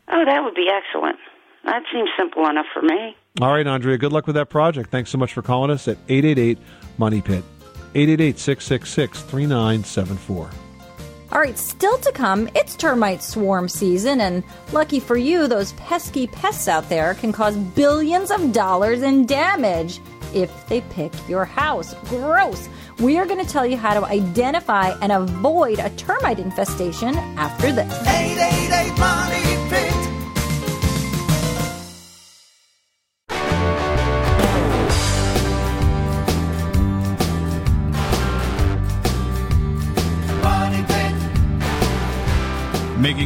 Oh, 0.07 0.25
that 0.25 0.43
would 0.43 0.55
be 0.55 0.67
excellent. 0.67 1.17
That 1.63 1.83
seems 1.93 2.09
simple 2.17 2.47
enough 2.47 2.65
for 2.73 2.81
me. 2.81 3.15
All 3.39 3.51
right, 3.51 3.65
Andrea. 3.65 3.97
Good 3.97 4.11
luck 4.11 4.27
with 4.27 4.35
that 4.35 4.49
project. 4.49 4.91
Thanks 4.91 5.09
so 5.09 5.17
much 5.17 5.33
for 5.33 5.41
calling 5.41 5.71
us 5.71 5.87
at 5.87 5.97
eight 6.09 6.25
eight 6.25 6.39
eight 6.39 6.57
Money 6.97 7.21
Pit, 7.21 7.43
eight 7.95 8.09
eight 8.09 8.21
eight 8.21 8.39
six 8.39 8.65
six 8.65 8.89
six 8.89 9.21
three 9.21 9.45
nine 9.45 9.83
seven 9.83 10.17
four. 10.17 10.49
All 11.31 11.39
right, 11.39 11.57
still 11.57 11.97
to 11.99 12.11
come, 12.11 12.49
it's 12.55 12.75
termite 12.75 13.23
swarm 13.23 13.69
season, 13.69 14.19
and 14.19 14.43
lucky 14.73 14.99
for 14.99 15.15
you, 15.15 15.47
those 15.47 15.71
pesky 15.73 16.27
pests 16.27 16.67
out 16.67 16.89
there 16.89 17.13
can 17.13 17.31
cause 17.31 17.55
billions 17.55 18.31
of 18.31 18.51
dollars 18.51 19.01
in 19.01 19.25
damage 19.25 20.01
if 20.33 20.67
they 20.67 20.81
pick 20.81 21.13
your 21.29 21.45
house. 21.45 21.93
Gross! 22.09 22.67
We 22.99 23.17
are 23.17 23.25
going 23.25 23.43
to 23.43 23.49
tell 23.49 23.65
you 23.65 23.77
how 23.77 23.97
to 23.97 24.05
identify 24.05 24.89
and 25.01 25.11
avoid 25.13 25.79
a 25.79 25.89
termite 25.91 26.39
infestation 26.39 27.15
after 27.15 27.71
this. 27.71 27.91
888 28.07 28.99
Money 28.99 29.20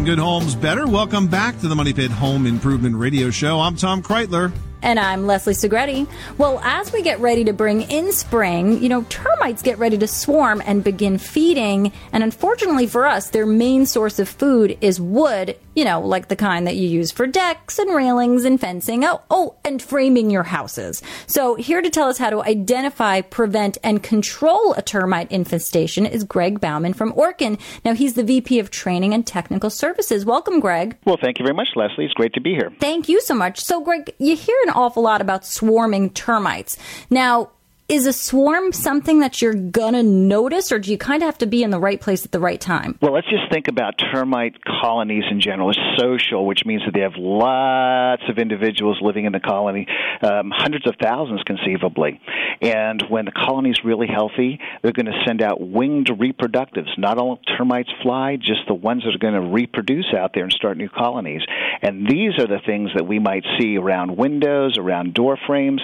Good 0.06 0.20
homes 0.20 0.54
better. 0.54 0.86
Welcome 0.86 1.26
back 1.26 1.60
to 1.62 1.68
the 1.68 1.74
Money 1.74 1.92
Pit 1.92 2.12
Home 2.12 2.46
Improvement 2.46 2.96
Radio 2.96 3.32
Show. 3.32 3.60
I'm 3.60 3.76
Tom 3.76 4.04
Kraeutler. 4.04 4.54
And 4.84 5.00
I'm 5.00 5.26
Leslie 5.26 5.56
Segrete. 5.56 6.08
Well, 6.38 6.60
as 6.60 6.94
we 6.94 7.02
get 7.02 7.20
ready 7.20 7.44
to 7.46 7.54
bring 7.54 7.82
in 7.82 8.12
spring, 8.12 8.84
you 8.84 8.88
know, 8.88 9.02
termites 9.10 9.64
get 9.64 9.80
ready 9.80 9.98
to 9.98 10.06
swarm 10.06 10.62
and 10.64 10.84
begin 10.84 11.18
feeding. 11.18 11.92
And 12.12 12.24
unfortunately 12.24 12.86
for 12.86 13.08
us, 13.08 13.32
their 13.32 13.48
main 13.48 13.88
source 13.88 14.20
of 14.20 14.30
food 14.30 14.78
is 14.80 15.02
wood, 15.02 15.58
you 15.76 15.86
know, 15.86 16.00
like 16.00 16.30
the 16.30 16.36
kind 16.36 16.66
that 16.66 16.76
you 16.76 16.88
use 16.88 17.12
for 17.12 17.28
decks 17.28 17.78
and 17.78 17.94
railings 17.94 18.46
and 18.46 18.60
fencing. 18.60 19.04
Oh, 19.06 19.22
oh, 19.30 19.56
and 19.64 19.82
framing 19.82 20.30
your 20.30 20.44
houses. 20.44 21.04
So 21.28 21.56
here 21.56 21.82
to 21.82 21.90
tell 21.90 22.08
us 22.08 22.18
how 22.18 22.30
to 22.30 22.42
identify, 22.44 23.22
prevent, 23.22 23.78
and 23.84 24.02
control 24.02 24.74
a 24.74 24.82
termite 24.82 25.32
infestation 25.32 26.06
is 26.06 26.24
Greg 26.24 26.60
Baumann 26.60 26.94
from 26.94 27.12
Orkin. 27.14 27.60
Now, 27.84 27.94
he's 27.94 28.14
the 28.14 28.24
VP 28.24 28.60
of 28.60 28.72
Training 28.72 29.14
and 29.14 29.28
Technical 29.28 29.70
Services. 29.70 30.26
Welcome, 30.26 30.60
Greg. 30.60 30.98
Well, 31.06 31.18
thank 31.22 31.40
you 31.40 31.46
very 31.46 31.56
much, 31.56 31.70
Leslie. 31.76 32.06
It's 32.06 32.14
great 32.14 32.34
to 32.34 32.42
be 32.42 32.52
here. 32.52 32.72
Thank 32.80 33.10
you 33.10 33.22
so 33.22 33.36
much. 33.36 33.62
So, 33.62 33.82
Greg, 33.84 34.14
you 34.18 34.36
hear 34.36 34.58
an 34.64 34.72
awful 34.72 35.04
lot 35.04 35.22
about 35.22 35.46
swarming 35.46 36.12
termites. 36.12 36.78
Now, 37.10 37.52
is 37.88 38.08
a 38.08 38.14
swarm 38.14 38.72
something 38.72 39.20
that 39.20 39.42
you're 39.42 39.54
gonna 39.54 40.02
notice, 40.02 40.72
or 40.72 40.80
do 40.80 40.90
you 40.90 40.98
kind 40.98 41.22
of 41.22 41.28
have 41.28 41.38
to 41.38 41.46
be 41.46 41.62
in 41.62 41.70
the 41.70 41.80
right 41.80 42.02
place 42.02 42.26
at 42.26 42.32
the 42.32 42.40
right 42.40 42.60
time? 42.60 42.98
Well, 43.00 43.14
let's 43.14 43.30
just 43.30 43.52
think 43.52 43.68
about 43.68 43.94
termite 44.12 44.56
colonies 44.64 45.24
in 45.30 45.40
general. 45.40 45.70
It's 45.70 45.80
social, 46.00 46.48
which 46.48 46.66
means 46.66 46.82
that 46.86 46.94
they 46.96 47.02
have 47.02 47.16
lots 47.16 48.24
of 48.28 48.40
individuals 48.40 48.98
living 49.02 49.26
in 49.26 49.34
the 49.34 49.40
colony, 49.40 49.88
um, 50.24 50.52
hundreds 50.56 50.88
of 50.88 50.96
thousands 51.00 51.44
conceivably. 51.44 52.20
And 52.62 53.04
when 53.10 53.26
the 53.26 53.32
colony 53.32 53.70
is 53.70 53.80
really 53.84 54.08
healthy, 54.08 54.60
they're 54.82 54.92
going 54.92 55.06
to 55.06 55.24
send 55.28 55.44
out 55.44 55.62
winged 55.62 56.08
reproductives. 56.08 56.98
Not 56.98 57.20
all 57.20 57.38
termites 57.58 57.90
fly, 58.02 58.38
just 58.38 58.62
the 58.68 58.74
ones 58.74 59.04
that 59.04 59.14
are 59.14 59.20
going 59.20 59.34
to 59.34 59.50
reproduce 59.50 60.14
out 60.18 60.32
there 60.34 60.44
and 60.44 60.52
start 60.52 60.78
new 60.78 60.90
colonies. 60.90 61.42
And 61.82 62.08
these 62.08 62.40
are 62.40 62.48
the 62.48 62.60
things 62.66 62.92
that 62.96 63.06
we 63.06 63.20
might 63.20 63.44
see 63.60 63.78
around 63.78 64.18
windows, 64.18 64.78
around 64.80 65.14
door 65.14 65.38
frames, 65.46 65.82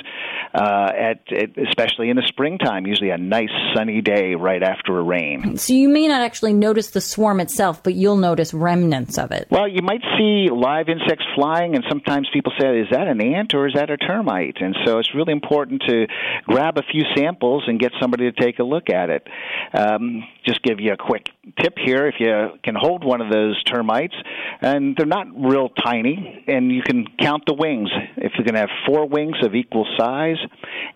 uh, 0.53 0.89
at, 0.97 1.31
at 1.31 1.57
especially 1.57 1.90
in 1.99 2.15
the 2.15 2.23
springtime. 2.27 2.85
Usually, 2.85 3.09
a 3.09 3.17
nice 3.17 3.49
sunny 3.75 4.01
day 4.01 4.35
right 4.35 4.63
after 4.63 4.97
a 4.97 5.03
rain. 5.03 5.57
So 5.57 5.73
you 5.73 5.89
may 5.89 6.07
not 6.07 6.21
actually 6.21 6.53
notice 6.53 6.91
the 6.91 7.01
swarm 7.01 7.39
itself, 7.39 7.83
but 7.83 7.93
you'll 7.93 8.17
notice 8.17 8.53
remnants 8.53 9.17
of 9.17 9.31
it. 9.31 9.47
Well, 9.49 9.67
you 9.67 9.81
might 9.81 10.01
see 10.17 10.47
live 10.51 10.89
insects 10.89 11.25
flying, 11.35 11.75
and 11.75 11.83
sometimes 11.89 12.27
people 12.33 12.53
say, 12.59 12.79
"Is 12.79 12.87
that 12.91 13.07
an 13.07 13.21
ant 13.21 13.53
or 13.53 13.67
is 13.67 13.73
that 13.73 13.89
a 13.89 13.97
termite?" 13.97 14.57
And 14.61 14.75
so 14.85 14.99
it's 14.99 15.13
really 15.13 15.33
important 15.33 15.83
to 15.87 16.07
grab 16.45 16.77
a 16.77 16.83
few 16.83 17.03
samples 17.15 17.63
and 17.67 17.79
get 17.79 17.91
somebody 17.99 18.31
to 18.31 18.41
take 18.41 18.59
a 18.59 18.63
look 18.63 18.89
at 18.89 19.09
it. 19.09 19.27
Um, 19.73 20.23
just 20.45 20.61
give 20.63 20.79
you 20.79 20.93
a 20.93 20.97
quick 20.97 21.29
tip 21.59 21.77
here: 21.77 22.07
if 22.07 22.15
you 22.19 22.51
can 22.63 22.75
hold 22.75 23.03
one 23.03 23.21
of 23.21 23.31
those 23.31 23.61
termites, 23.63 24.15
and 24.61 24.95
they're 24.95 25.05
not 25.05 25.27
real 25.35 25.69
tiny, 25.69 26.43
and 26.47 26.71
you 26.71 26.81
can 26.81 27.05
count 27.19 27.43
the 27.45 27.53
wings. 27.53 27.89
If 28.17 28.33
you're 28.35 28.45
going 28.45 28.55
to 28.55 28.61
have 28.61 28.69
four 28.85 29.07
wings 29.07 29.37
of 29.43 29.55
equal 29.55 29.87
size, 29.97 30.37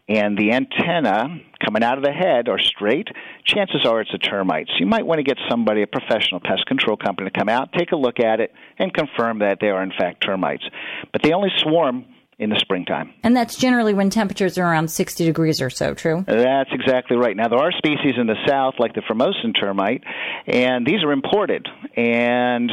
and 0.07 0.37
the 0.37 0.51
antenna 0.85 1.39
coming 1.63 1.83
out 1.83 1.97
of 1.97 2.03
the 2.03 2.11
head 2.11 2.47
are 2.47 2.59
straight, 2.59 3.07
chances 3.43 3.85
are 3.85 4.01
it's 4.01 4.13
a 4.13 4.17
termite. 4.17 4.67
So 4.67 4.75
you 4.79 4.85
might 4.85 5.05
want 5.05 5.19
to 5.19 5.23
get 5.23 5.37
somebody, 5.49 5.81
a 5.81 5.87
professional 5.87 6.39
pest 6.39 6.65
control 6.65 6.97
company, 6.97 7.29
to 7.29 7.37
come 7.39 7.49
out, 7.49 7.71
take 7.73 7.91
a 7.91 7.95
look 7.95 8.19
at 8.19 8.39
it, 8.39 8.51
and 8.77 8.93
confirm 8.93 9.39
that 9.39 9.59
they 9.59 9.67
are 9.67 9.83
in 9.83 9.91
fact 9.91 10.23
termites. 10.23 10.63
But 11.11 11.21
they 11.23 11.33
only 11.33 11.49
swarm 11.57 12.05
in 12.37 12.49
the 12.49 12.59
springtime. 12.59 13.13
And 13.23 13.35
that's 13.35 13.55
generally 13.55 13.93
when 13.93 14.09
temperatures 14.09 14.57
are 14.57 14.65
around 14.65 14.89
60 14.89 15.25
degrees 15.25 15.61
or 15.61 15.69
so, 15.69 15.93
true? 15.93 16.25
That's 16.27 16.69
exactly 16.73 17.15
right. 17.15 17.35
Now, 17.35 17.47
there 17.47 17.59
are 17.59 17.71
species 17.71 18.15
in 18.17 18.27
the 18.27 18.35
south, 18.45 18.75
like 18.77 18.93
the 18.93 19.01
Formosan 19.01 19.53
termite, 19.53 20.03
and 20.45 20.85
these 20.85 21.03
are 21.03 21.11
imported 21.11 21.67
and 21.95 22.71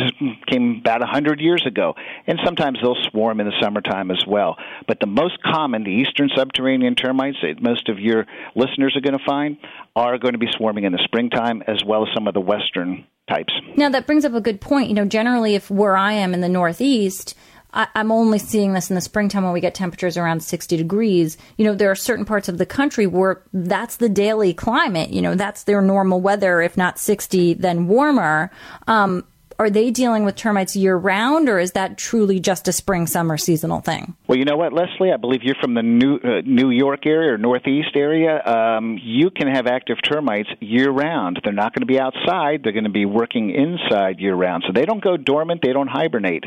came 0.48 0.79
about 0.81 1.01
100 1.01 1.40
years 1.40 1.64
ago. 1.64 1.94
And 2.27 2.40
sometimes 2.44 2.79
they'll 2.83 2.96
swarm 3.11 3.40
in 3.40 3.46
the 3.46 3.55
summertime 3.61 4.11
as 4.11 4.25
well. 4.27 4.57
But 4.88 4.98
the 5.01 5.07
most 5.07 5.40
common, 5.42 5.85
the 5.85 5.90
eastern 5.90 6.31
subterranean 6.35 6.96
termites 6.96 7.38
that 7.42 7.62
most 7.62 7.88
of 7.88 8.01
your 8.01 8.27
listeners 8.57 8.96
are 8.96 9.01
going 9.01 9.18
to 9.18 9.25
find, 9.25 9.59
are 9.94 10.18
going 10.18 10.33
to 10.33 10.38
be 10.38 10.48
swarming 10.51 10.85
in 10.85 10.92
the 10.92 11.03
springtime 11.05 11.62
as 11.66 11.85
well 11.85 12.03
as 12.03 12.09
some 12.14 12.27
of 12.27 12.35
the 12.35 12.40
western 12.40 13.05
types. 13.29 13.53
Now, 13.77 13.88
that 13.90 14.07
brings 14.07 14.25
up 14.25 14.35
a 14.35 14.40
good 14.40 14.61
point. 14.61 14.88
You 14.88 14.94
know, 14.94 15.05
generally, 15.05 15.55
if 15.55 15.70
where 15.70 15.96
I 15.96 16.14
am 16.14 16.35
in 16.35 16.40
the 16.40 16.48
Northeast, 16.48 17.37
I, 17.72 17.88
I'm 17.94 18.12
only 18.12 18.38
seeing 18.38 18.72
this 18.72 18.90
in 18.90 18.94
the 18.94 19.00
springtime 19.00 19.44
when 19.44 19.52
we 19.52 19.61
get 19.61 19.74
temperatures 19.74 20.16
around 20.16 20.42
60 20.42 20.76
degrees. 20.76 21.37
You 21.56 21.64
know, 21.64 21.74
there 21.74 21.90
are 21.90 21.96
certain 21.96 22.24
parts 22.24 22.48
of 22.48 22.58
the 22.58 22.66
country 22.66 23.06
where 23.06 23.42
that's 23.52 23.96
the 23.96 24.08
daily 24.08 24.54
climate. 24.54 25.11
You 25.11 25.22
know, 25.22 25.35
that's 25.35 25.64
their 25.64 25.80
normal 25.80 26.20
weather. 26.20 26.61
If 26.61 26.76
not 26.76 26.98
60, 26.98 27.54
then 27.54 27.88
warmer. 27.88 28.50
Um, 28.87 29.24
are 29.58 29.70
they 29.70 29.90
dealing 29.90 30.24
with 30.24 30.36
termites 30.36 30.76
year 30.76 30.96
round, 30.96 31.48
or 31.48 31.58
is 31.58 31.72
that 31.72 31.98
truly 31.98 32.40
just 32.40 32.68
a 32.68 32.72
spring 32.72 33.06
summer 33.06 33.36
seasonal 33.36 33.80
thing? 33.80 34.14
Well, 34.26 34.38
you 34.38 34.44
know 34.44 34.56
what, 34.56 34.72
Leslie? 34.72 35.12
I 35.12 35.16
believe 35.16 35.42
you're 35.42 35.56
from 35.60 35.74
the 35.74 35.82
New 35.82 36.16
uh, 36.16 36.42
New 36.44 36.70
York 36.70 37.06
area 37.06 37.34
or 37.34 37.38
Northeast 37.38 37.94
area. 37.94 38.42
Um, 38.44 38.98
you 39.02 39.30
can 39.30 39.48
have 39.48 39.66
active 39.66 39.98
termites 40.02 40.48
year 40.60 40.90
round. 40.90 41.40
They're 41.44 41.52
not 41.52 41.74
going 41.74 41.82
to 41.82 41.86
be 41.86 42.00
outside. 42.00 42.62
They're 42.62 42.72
going 42.72 42.84
to 42.84 42.90
be 42.90 43.06
working 43.06 43.50
inside 43.50 44.20
year 44.20 44.34
round. 44.34 44.64
So 44.66 44.72
they 44.72 44.84
don't 44.84 45.02
go 45.02 45.16
dormant. 45.16 45.60
They 45.62 45.72
don't 45.72 45.88
hibernate. 45.88 46.44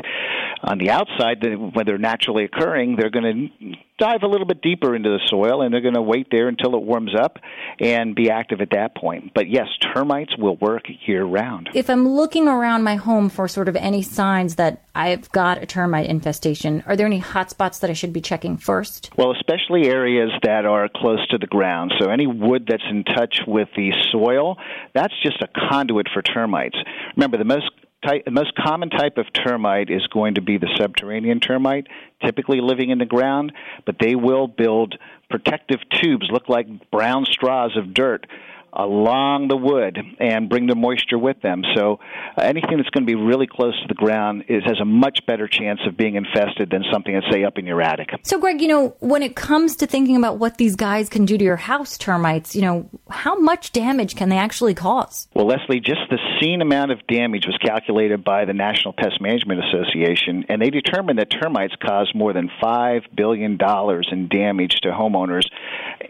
On 0.62 0.78
the 0.78 0.90
outside, 0.90 1.42
when 1.42 1.86
they're 1.86 1.98
naturally 1.98 2.44
occurring, 2.44 2.96
they're 2.96 3.10
going 3.10 3.50
to 3.62 3.76
dive 3.98 4.22
a 4.22 4.26
little 4.26 4.46
bit 4.46 4.60
deeper 4.62 4.94
into 4.94 5.08
the 5.08 5.20
soil 5.28 5.62
and 5.62 5.72
they're 5.72 5.80
going 5.80 5.94
to 5.94 6.02
wait 6.02 6.28
there 6.30 6.48
until 6.48 6.74
it 6.74 6.82
warms 6.82 7.14
up 7.18 7.38
and 7.80 8.14
be 8.14 8.30
active 8.30 8.60
at 8.60 8.70
that 8.70 8.94
point. 8.94 9.32
But 9.34 9.48
yes, 9.48 9.68
termites 9.94 10.36
will 10.36 10.56
work 10.56 10.84
year 11.06 11.24
round. 11.24 11.70
If 11.74 11.88
I'm 11.88 12.08
looking 12.08 12.48
around 12.48 12.82
my 12.82 12.96
home 12.96 13.28
for 13.28 13.48
sort 13.48 13.68
of 13.68 13.76
any 13.76 14.02
signs 14.02 14.56
that 14.56 14.82
I've 14.94 15.30
got 15.32 15.62
a 15.62 15.66
termite 15.66 16.06
infestation, 16.06 16.82
are 16.86 16.96
there 16.96 17.06
any 17.06 17.18
hot 17.18 17.50
spots 17.50 17.78
that 17.78 17.90
I 17.90 17.94
should 17.94 18.12
be 18.12 18.20
checking 18.20 18.56
first? 18.56 19.10
Well, 19.16 19.32
especially 19.32 19.86
areas 19.88 20.30
that 20.42 20.66
are 20.66 20.88
close 20.94 21.26
to 21.28 21.38
the 21.38 21.46
ground. 21.46 21.94
So 21.98 22.10
any 22.10 22.26
wood 22.26 22.66
that's 22.68 22.84
in 22.88 23.04
touch 23.04 23.40
with 23.46 23.68
the 23.76 23.92
soil, 24.10 24.58
that's 24.94 25.14
just 25.22 25.42
a 25.42 25.48
conduit 25.68 26.08
for 26.12 26.22
termites. 26.22 26.76
Remember, 27.16 27.38
the 27.38 27.44
most 27.44 27.70
type, 28.04 28.24
the 28.24 28.30
most 28.30 28.54
common 28.54 28.90
type 28.90 29.18
of 29.18 29.26
termite 29.32 29.90
is 29.90 30.06
going 30.08 30.34
to 30.34 30.40
be 30.40 30.58
the 30.58 30.68
subterranean 30.76 31.40
termite, 31.40 31.86
typically 32.24 32.60
living 32.60 32.90
in 32.90 32.98
the 32.98 33.06
ground, 33.06 33.52
but 33.84 33.96
they 34.00 34.14
will 34.14 34.46
build 34.46 34.96
protective 35.28 35.80
tubes, 35.90 36.28
look 36.30 36.48
like 36.48 36.90
brown 36.90 37.24
straws 37.24 37.76
of 37.76 37.94
dirt 37.94 38.26
along 38.76 39.48
the 39.48 39.56
wood 39.56 39.98
and 40.20 40.48
bring 40.48 40.66
the 40.66 40.74
moisture 40.74 41.18
with 41.18 41.40
them. 41.40 41.62
So 41.74 41.98
uh, 42.36 42.42
anything 42.42 42.76
that's 42.76 42.90
going 42.90 43.06
to 43.06 43.10
be 43.10 43.14
really 43.14 43.46
close 43.46 43.74
to 43.80 43.88
the 43.88 43.94
ground 43.94 44.44
is 44.48 44.62
has 44.64 44.78
a 44.80 44.84
much 44.84 45.24
better 45.26 45.48
chance 45.48 45.80
of 45.86 45.96
being 45.96 46.14
infested 46.14 46.70
than 46.70 46.84
something 46.92 47.14
that's 47.14 47.26
say 47.32 47.44
up 47.44 47.58
in 47.58 47.66
your 47.66 47.80
attic. 47.80 48.10
So, 48.22 48.38
Greg, 48.38 48.60
you 48.60 48.68
know, 48.68 48.96
when 49.00 49.22
it 49.22 49.34
comes 49.34 49.76
to 49.76 49.86
thinking 49.86 50.16
about 50.16 50.38
what 50.38 50.58
these 50.58 50.76
guys 50.76 51.08
can 51.08 51.24
do 51.24 51.38
to 51.38 51.44
your 51.44 51.56
house, 51.56 51.96
termites, 51.98 52.54
you 52.54 52.62
know, 52.62 52.88
how 53.10 53.38
much 53.38 53.72
damage 53.72 54.16
can 54.16 54.28
they 54.28 54.38
actually 54.38 54.74
cause? 54.74 55.28
Well, 55.34 55.46
Leslie, 55.46 55.80
just 55.80 56.00
the 56.10 56.18
seen 56.40 56.60
amount 56.60 56.92
of 56.92 57.06
damage 57.06 57.46
was 57.46 57.56
calculated 57.58 58.24
by 58.24 58.44
the 58.44 58.52
National 58.52 58.92
Pest 58.92 59.20
Management 59.20 59.64
Association, 59.64 60.44
and 60.48 60.60
they 60.60 60.70
determined 60.70 61.18
that 61.18 61.30
termites 61.30 61.74
cause 61.82 62.10
more 62.14 62.32
than 62.32 62.50
$5 62.62 63.02
billion 63.14 63.58
in 64.10 64.28
damage 64.28 64.80
to 64.82 64.90
homeowners 64.90 65.46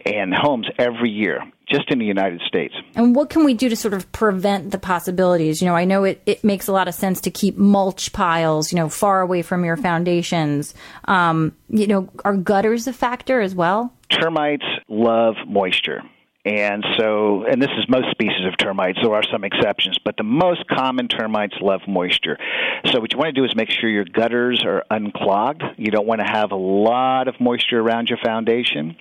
and 0.05 0.33
homes 0.33 0.67
every 0.77 1.09
year, 1.09 1.41
just 1.69 1.91
in 1.91 1.99
the 1.99 2.05
United 2.05 2.41
States. 2.47 2.73
And 2.95 3.15
what 3.15 3.29
can 3.29 3.43
we 3.43 3.53
do 3.53 3.69
to 3.69 3.75
sort 3.75 3.93
of 3.93 4.11
prevent 4.11 4.71
the 4.71 4.77
possibilities? 4.77 5.61
You 5.61 5.67
know, 5.67 5.75
I 5.75 5.85
know 5.85 6.03
it, 6.03 6.21
it 6.25 6.43
makes 6.43 6.67
a 6.67 6.71
lot 6.71 6.87
of 6.87 6.95
sense 6.95 7.21
to 7.21 7.31
keep 7.31 7.57
mulch 7.57 8.13
piles, 8.13 8.71
you 8.71 8.77
know, 8.77 8.89
far 8.89 9.21
away 9.21 9.41
from 9.41 9.65
your 9.65 9.77
foundations. 9.77 10.73
Um, 11.05 11.55
you 11.69 11.87
know, 11.87 12.09
are 12.23 12.37
gutters 12.37 12.87
a 12.87 12.93
factor 12.93 13.41
as 13.41 13.53
well? 13.53 13.93
termites 14.09 14.65
love 14.87 15.35
moisture. 15.47 16.01
And 16.47 16.85
so, 16.97 17.43
and 17.43 17.61
this 17.61 17.71
is 17.77 17.89
most 17.89 18.09
species 18.11 18.45
of 18.47 18.55
termites. 18.57 18.99
There 19.03 19.13
are 19.13 19.23
some 19.29 19.43
exceptions, 19.43 19.97
but 20.05 20.15
the 20.15 20.23
most 20.23 20.65
common 20.67 21.09
termites 21.09 21.55
love 21.59 21.81
moisture. 21.89 22.37
So, 22.85 23.01
what 23.01 23.11
you 23.11 23.17
want 23.17 23.35
to 23.35 23.41
do 23.41 23.43
is 23.43 23.53
make 23.53 23.69
sure 23.69 23.89
your 23.89 24.05
gutters 24.05 24.63
are 24.65 24.85
unclogged. 24.89 25.61
You 25.75 25.91
don't 25.91 26.07
want 26.07 26.21
to 26.21 26.27
have 26.31 26.51
a 26.51 26.55
lot 26.55 27.27
of 27.27 27.35
moisture 27.41 27.81
around 27.81 28.07
your 28.07 28.19
foundation. 28.23 28.95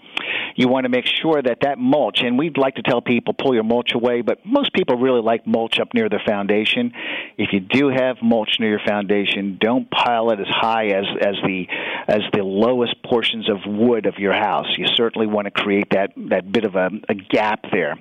You 0.57 0.69
want 0.69 0.85
to 0.85 0.89
make 0.89 1.05
sure 1.07 1.41
that 1.41 1.59
that 1.63 1.79
mulch, 1.79 2.21
and 2.23 2.39
we'd 2.39 2.57
like 2.57 2.77
to 2.77 2.83
tell 2.83 3.03
people 3.03 3.35
pull 3.35 3.55
your 3.55 3.63
mulch 3.63 3.93
away, 3.95 4.23
but 4.23 4.45
most 4.45 4.73
people 4.73 4.97
really 4.97 5.21
like 5.21 5.47
mulch 5.47 5.79
up 5.79 5.93
near 5.95 6.09
their 6.09 6.23
foundation. 6.27 6.93
If 7.37 7.53
you 7.53 7.61
do 7.61 7.91
have 7.91 8.17
mulch 8.23 8.57
near 8.59 8.71
your 8.71 8.87
foundation, 8.87 9.59
don't 9.61 9.89
pile 9.91 10.31
it 10.31 10.41
as 10.41 10.47
high 10.49 10.87
as 10.87 11.05
as 11.21 11.35
the 11.45 11.69
as 12.09 12.23
the 12.33 12.43
lowest 12.43 13.03
portions 13.05 13.49
of 13.51 13.59
wood 13.67 14.07
of 14.07 14.15
your 14.19 14.33
house. 14.33 14.67
You 14.79 14.87
certainly 14.97 15.27
want 15.27 15.45
to 15.45 15.51
create 15.51 15.91
that 15.91 16.13
that 16.31 16.51
bit 16.51 16.65
of 16.65 16.75
a, 16.75 16.89
a 17.09 17.15
gap 17.37 17.61
there. 17.71 17.95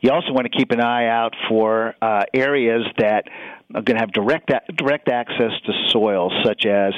You 0.00 0.10
also 0.12 0.32
want 0.32 0.46
to 0.50 0.58
keep 0.58 0.70
an 0.70 0.80
eye 0.80 1.06
out 1.06 1.34
for 1.48 1.94
uh, 2.00 2.22
areas 2.32 2.84
that 2.96 3.24
are 3.74 3.82
going 3.82 3.96
to 3.96 4.00
have 4.00 4.12
direct 4.12 4.50
a- 4.50 4.72
direct 4.72 5.08
access 5.08 5.52
to 5.66 5.72
soil, 5.88 6.30
such 6.44 6.64
as 6.66 6.92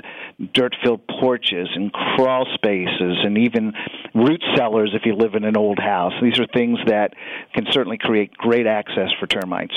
dirt-filled 0.55 1.03
porches 1.21 1.69
and 1.75 1.93
crawl 1.93 2.47
spaces, 2.55 3.15
and 3.25 3.37
even 3.39 3.73
root 4.15 4.43
cellars 4.57 4.91
if 4.95 5.03
you 5.05 5.15
live 5.15 5.35
in 5.35 5.45
an 5.45 5.57
old 5.57 5.79
house. 5.79 6.13
These 6.23 6.39
are 6.39 6.47
things 6.47 6.79
that 6.87 7.09
can 7.55 7.67
certainly 7.71 7.99
create 7.99 8.33
great 8.35 8.67
access 8.67 9.11
for 9.19 9.27
termites. 9.27 9.75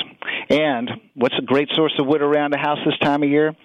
And 0.50 0.90
what's 1.16 1.36
a 1.38 1.46
great 1.54 1.70
source 1.74 1.94
of 2.00 2.06
wood 2.06 2.22
around 2.22 2.54
a 2.54 2.60
house 2.60 2.80
this 2.86 2.98
time 3.00 3.24
of 3.24 3.30
year? 3.30 3.56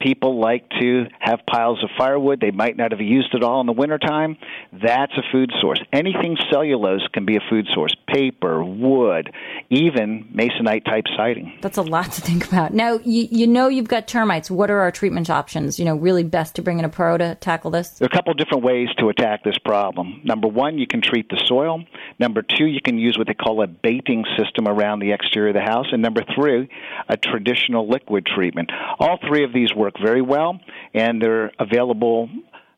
People 0.00 0.40
like 0.40 0.68
to 0.80 1.06
have 1.18 1.40
piles 1.50 1.82
of 1.82 1.90
firewood. 1.98 2.40
They 2.40 2.52
might 2.52 2.76
not 2.76 2.92
have 2.92 3.00
used 3.00 3.34
it 3.34 3.42
all 3.42 3.60
in 3.60 3.66
the 3.66 3.72
wintertime. 3.72 4.36
That's 4.72 5.12
a 5.16 5.22
food 5.32 5.50
source. 5.60 5.80
Anything 5.92 6.36
cellulose 6.52 7.06
can 7.12 7.24
be 7.24 7.36
a 7.36 7.40
food 7.50 7.66
source. 7.74 7.96
Paper, 8.06 8.62
wood, 8.62 9.32
even 9.70 10.28
masonite 10.32 10.84
type 10.84 11.04
siding. 11.16 11.58
That's 11.62 11.78
a 11.78 11.82
lot 11.82 12.12
to 12.12 12.20
think 12.20 12.46
about. 12.46 12.72
Now, 12.72 13.00
you, 13.04 13.26
you 13.30 13.46
know 13.48 13.66
you've 13.66 13.88
got 13.88 14.06
termites. 14.06 14.50
What 14.50 14.70
are 14.70 14.78
our 14.78 14.92
treatment 14.92 15.30
options? 15.30 15.78
You 15.78 15.84
know, 15.84 15.96
really 15.96 16.22
best 16.22 16.54
to 16.56 16.62
bring 16.62 16.78
in 16.78 16.84
a 16.84 16.88
pro 16.88 17.18
to 17.18 17.34
tackle 17.36 17.72
this? 17.72 17.90
There 17.90 18.06
are 18.06 18.12
a 18.12 18.16
couple 18.16 18.30
of 18.30 18.38
different 18.38 18.62
ways 18.62 18.88
to 18.98 19.08
attack 19.08 19.42
this 19.42 19.58
problem. 19.58 20.20
Number 20.22 20.46
one, 20.46 20.78
you 20.78 20.86
can 20.86 21.02
treat 21.02 21.28
the 21.28 21.42
soil. 21.46 21.82
Number 22.20 22.42
two, 22.42 22.66
you 22.66 22.80
can 22.80 22.98
use 22.98 23.18
what 23.18 23.26
they 23.26 23.34
call 23.34 23.62
a 23.62 23.66
baiting 23.66 24.24
system 24.36 24.68
around 24.68 25.00
the 25.00 25.10
exterior 25.10 25.48
of 25.48 25.54
the 25.54 25.60
house. 25.60 25.86
And 25.90 26.02
number 26.02 26.22
three, 26.36 26.68
a 27.08 27.16
traditional 27.16 27.88
liquid 27.88 28.26
treatment. 28.26 28.70
All 29.00 29.18
three 29.26 29.44
of 29.44 29.52
these 29.52 29.74
work 29.74 29.87
very 30.00 30.22
well, 30.22 30.60
and 30.94 31.20
they're 31.20 31.52
available 31.58 32.28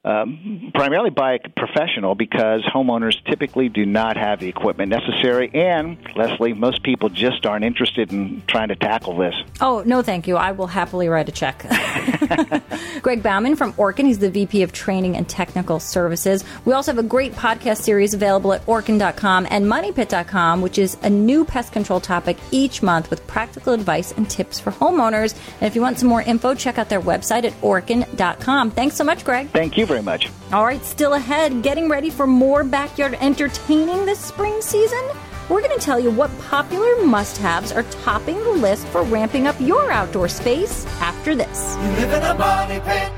um, 0.03 0.71
primarily 0.75 1.11
by 1.11 1.35
a 1.35 1.39
professional 1.51 2.15
because 2.15 2.63
homeowners 2.63 3.23
typically 3.27 3.69
do 3.69 3.85
not 3.85 4.17
have 4.17 4.41
the 4.41 4.49
equipment 4.49 4.89
necessary. 4.89 5.51
And, 5.53 5.99
Leslie, 6.17 6.55
most 6.55 6.83
people 6.83 7.11
just 7.11 7.45
aren't 7.45 7.65
interested 7.65 8.11
in 8.11 8.43
trying 8.47 8.69
to 8.69 8.77
tackle 8.77 9.17
this. 9.17 9.35
Oh, 9.61 9.83
no, 9.85 10.03
thank 10.03 10.27
you. 10.27 10.37
I 10.37 10.53
will 10.53 10.69
happily 10.69 11.09
write 11.09 11.29
a 11.29 11.33
check. 11.33 11.67
Greg 13.03 13.23
Baumann 13.23 13.57
from 13.57 13.75
Orkin. 13.75 14.07
He's 14.07 14.19
the 14.19 14.31
VP 14.31 14.63
of 14.63 14.73
Training 14.73 15.17
and 15.17 15.29
Technical 15.29 15.79
Services. 15.81 16.45
We 16.65 16.73
also 16.73 16.93
have 16.93 16.99
a 16.99 17.07
great 17.07 17.33
podcast 17.33 17.83
series 17.83 18.15
available 18.15 18.55
at 18.55 18.65
orkin.com 18.65 19.47
and 19.51 19.67
moneypit.com, 19.67 20.63
which 20.63 20.79
is 20.79 20.97
a 21.03 21.11
new 21.11 21.45
pest 21.45 21.73
control 21.73 22.01
topic 22.01 22.39
each 22.51 22.83
month 22.83 23.11
with 23.11 23.27
practical 23.27 23.75
advice 23.75 24.13
and 24.13 24.31
tips 24.31 24.59
for 24.59 24.71
homeowners. 24.71 25.35
And 25.61 25.65
if 25.65 25.75
you 25.75 25.83
want 25.83 25.99
some 25.99 26.09
more 26.09 26.23
info, 26.23 26.55
check 26.55 26.79
out 26.79 26.89
their 26.89 27.03
website 27.03 27.45
at 27.45 27.53
orkin.com. 27.61 28.71
Thanks 28.71 28.97
so 28.97 29.05
much, 29.05 29.25
Greg. 29.25 29.49
Thank 29.51 29.77
you 29.77 29.90
very 29.91 30.03
much. 30.03 30.31
All 30.53 30.65
right, 30.65 30.85
still 30.85 31.15
ahead, 31.15 31.63
getting 31.63 31.89
ready 31.89 32.11
for 32.11 32.27
more 32.27 32.63
backyard 32.63 33.19
entertaining 33.21 34.07
this 34.07 34.21
spring 34.21 34.63
season? 34.63 35.03
We're 35.49 35.63
going 35.63 35.77
to 35.77 35.85
tell 35.85 35.99
you 35.99 36.13
what 36.13 36.31
popular 36.43 37.05
must 37.05 37.39
haves 37.39 37.73
are 37.73 37.83
topping 38.05 38.39
the 38.39 38.51
list 38.51 38.87
for 38.87 39.03
ramping 39.03 39.49
up 39.49 39.61
your 39.61 39.91
outdoor 39.91 40.29
space 40.29 40.87
after 41.01 41.35
this. 41.35 41.77
You 41.83 41.89
live 41.91 42.13
in 42.13 42.23
a 42.23 42.35
money 42.35 42.79
pit. 42.81 43.11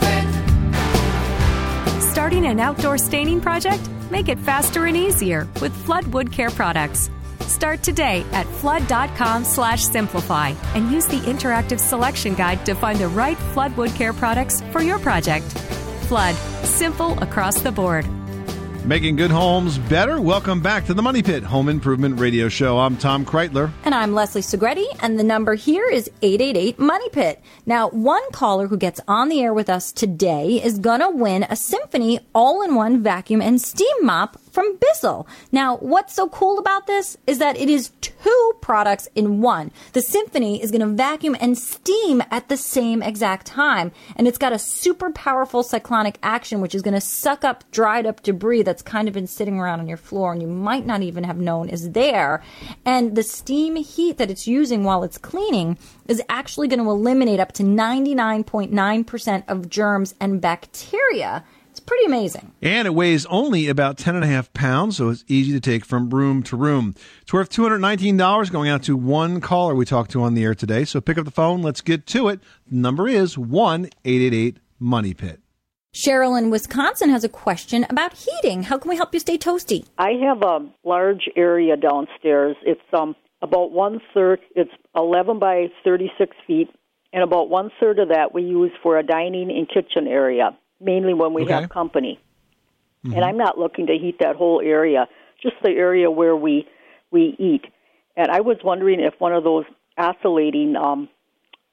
Pit. 0.00 0.28
Starting 2.12 2.46
an 2.46 2.60
outdoor 2.60 2.98
staining 2.98 3.40
project? 3.40 3.82
Make 4.12 4.28
it 4.28 4.38
faster 4.38 4.86
and 4.86 4.96
easier 4.96 5.48
with 5.60 5.74
Flood 5.84 6.06
Wood 6.08 6.30
Care 6.30 6.50
products. 6.50 7.10
Start 7.46 7.82
today 7.82 8.24
at 8.32 8.46
flood.com 8.46 9.44
slash 9.44 9.84
simplify 9.84 10.48
and 10.74 10.90
use 10.90 11.06
the 11.06 11.20
interactive 11.20 11.78
selection 11.78 12.34
guide 12.34 12.64
to 12.66 12.74
find 12.74 12.98
the 12.98 13.08
right 13.08 13.38
Flood 13.38 13.76
Wood 13.76 13.94
Care 13.94 14.12
products 14.12 14.62
for 14.72 14.82
your 14.82 14.98
project. 14.98 15.46
Flood, 16.08 16.34
simple 16.64 17.18
across 17.22 17.60
the 17.60 17.72
board. 17.72 18.06
Making 18.84 19.14
good 19.14 19.30
homes 19.30 19.78
better. 19.78 20.20
Welcome 20.20 20.60
back 20.60 20.86
to 20.86 20.94
the 20.94 21.02
Money 21.02 21.22
Pit 21.22 21.44
Home 21.44 21.68
Improvement 21.68 22.18
Radio 22.18 22.48
Show. 22.48 22.80
I'm 22.80 22.96
Tom 22.96 23.24
Kraeutler. 23.24 23.70
And 23.84 23.94
I'm 23.94 24.12
Leslie 24.12 24.42
Segrete, 24.42 24.84
and 25.00 25.20
the 25.20 25.22
number 25.22 25.54
here 25.54 25.88
is 25.88 26.10
888 26.20 26.80
Money 26.80 27.08
Pit. 27.10 27.40
Now, 27.64 27.90
one 27.90 28.28
caller 28.32 28.66
who 28.66 28.76
gets 28.76 29.00
on 29.06 29.28
the 29.28 29.40
air 29.40 29.54
with 29.54 29.70
us 29.70 29.92
today 29.92 30.60
is 30.60 30.80
gonna 30.80 31.10
win 31.12 31.44
a 31.44 31.54
Symphony 31.54 32.18
all-in-one 32.34 33.04
vacuum 33.04 33.40
and 33.40 33.60
steam 33.60 33.94
mop 34.02 34.36
from 34.52 34.76
Bissell. 34.76 35.26
Now, 35.50 35.78
what's 35.78 36.14
so 36.14 36.28
cool 36.28 36.58
about 36.58 36.86
this 36.86 37.16
is 37.26 37.38
that 37.38 37.56
it 37.56 37.68
is 37.68 37.90
two 38.00 38.52
products 38.60 39.08
in 39.14 39.40
one. 39.40 39.72
The 39.94 40.02
Symphony 40.02 40.62
is 40.62 40.70
going 40.70 40.82
to 40.82 40.86
vacuum 40.86 41.36
and 41.40 41.58
steam 41.58 42.22
at 42.30 42.48
the 42.48 42.56
same 42.56 43.02
exact 43.02 43.46
time, 43.46 43.92
and 44.14 44.28
it's 44.28 44.38
got 44.38 44.52
a 44.52 44.58
super 44.58 45.10
powerful 45.10 45.62
cyclonic 45.62 46.18
action 46.22 46.60
which 46.60 46.74
is 46.74 46.82
going 46.82 46.94
to 46.94 47.00
suck 47.00 47.44
up 47.44 47.64
dried 47.70 48.06
up 48.06 48.22
debris 48.22 48.62
that's 48.62 48.82
kind 48.82 49.08
of 49.08 49.14
been 49.14 49.26
sitting 49.26 49.58
around 49.58 49.80
on 49.80 49.88
your 49.88 49.96
floor 49.96 50.32
and 50.32 50.42
you 50.42 50.48
might 50.48 50.86
not 50.86 51.02
even 51.02 51.24
have 51.24 51.38
known 51.38 51.68
is 51.68 51.90
there. 51.92 52.42
And 52.84 53.16
the 53.16 53.22
steam 53.22 53.76
heat 53.76 54.18
that 54.18 54.30
it's 54.30 54.46
using 54.46 54.84
while 54.84 55.02
it's 55.02 55.18
cleaning 55.18 55.78
is 56.06 56.22
actually 56.28 56.68
going 56.68 56.82
to 56.82 56.90
eliminate 56.90 57.40
up 57.40 57.52
to 57.52 57.62
99.9% 57.62 59.44
of 59.48 59.68
germs 59.68 60.14
and 60.20 60.40
bacteria. 60.40 61.44
It's 61.82 61.88
pretty 61.88 62.04
amazing. 62.04 62.52
And 62.62 62.86
it 62.86 62.94
weighs 62.94 63.26
only 63.26 63.66
about 63.66 63.98
10 63.98 64.14
and 64.14 64.22
a 64.22 64.28
half 64.28 64.52
pounds, 64.52 64.98
so 64.98 65.08
it's 65.08 65.24
easy 65.26 65.50
to 65.50 65.58
take 65.58 65.84
from 65.84 66.10
room 66.10 66.44
to 66.44 66.56
room. 66.56 66.94
It's 67.22 67.32
worth 67.32 67.50
$219 67.50 68.52
going 68.52 68.70
out 68.70 68.84
to 68.84 68.96
one 68.96 69.40
caller 69.40 69.74
we 69.74 69.84
talked 69.84 70.12
to 70.12 70.22
on 70.22 70.34
the 70.34 70.44
air 70.44 70.54
today. 70.54 70.84
So 70.84 71.00
pick 71.00 71.18
up 71.18 71.24
the 71.24 71.32
phone. 71.32 71.60
Let's 71.60 71.80
get 71.80 72.06
to 72.06 72.28
it. 72.28 72.38
The 72.70 72.76
number 72.76 73.08
is 73.08 73.36
1 73.36 73.86
888 74.04 74.58
Money 74.78 75.12
Pit. 75.12 75.40
Cheryl 75.92 76.38
in 76.38 76.50
Wisconsin 76.50 77.10
has 77.10 77.24
a 77.24 77.28
question 77.28 77.84
about 77.90 78.12
heating. 78.14 78.62
How 78.62 78.78
can 78.78 78.88
we 78.88 78.94
help 78.94 79.12
you 79.12 79.18
stay 79.18 79.36
toasty? 79.36 79.84
I 79.98 80.12
have 80.24 80.40
a 80.42 80.60
large 80.84 81.28
area 81.34 81.76
downstairs. 81.76 82.54
It's 82.64 82.80
um 82.96 83.16
about 83.42 83.72
one 83.72 84.00
third. 84.14 84.38
It's 84.54 84.70
eleven 84.94 85.40
by 85.40 85.66
thirty 85.82 86.12
six 86.16 86.36
feet, 86.46 86.70
and 87.12 87.24
about 87.24 87.50
one 87.50 87.70
third 87.80 87.98
of 87.98 88.10
that 88.10 88.32
we 88.32 88.42
use 88.42 88.70
for 88.84 88.96
a 88.98 89.02
dining 89.02 89.50
and 89.50 89.68
kitchen 89.68 90.06
area, 90.06 90.56
mainly 90.82 91.14
when 91.14 91.32
we 91.34 91.42
Okay. 91.42 91.52
have 91.52 91.70
company. 91.70 92.18
And 93.04 93.24
I'm 93.24 93.36
not 93.36 93.58
looking 93.58 93.88
to 93.88 93.94
heat 93.98 94.18
that 94.20 94.36
whole 94.36 94.60
area, 94.60 95.08
just 95.42 95.56
the 95.62 95.70
area 95.70 96.08
where 96.10 96.36
we 96.36 96.68
we 97.10 97.34
eat. 97.38 97.64
And 98.16 98.30
I 98.30 98.40
was 98.42 98.58
wondering 98.62 99.00
if 99.00 99.14
one 99.18 99.32
of 99.32 99.42
those 99.42 99.64
oscillating 99.98 100.76
um, 100.76 101.08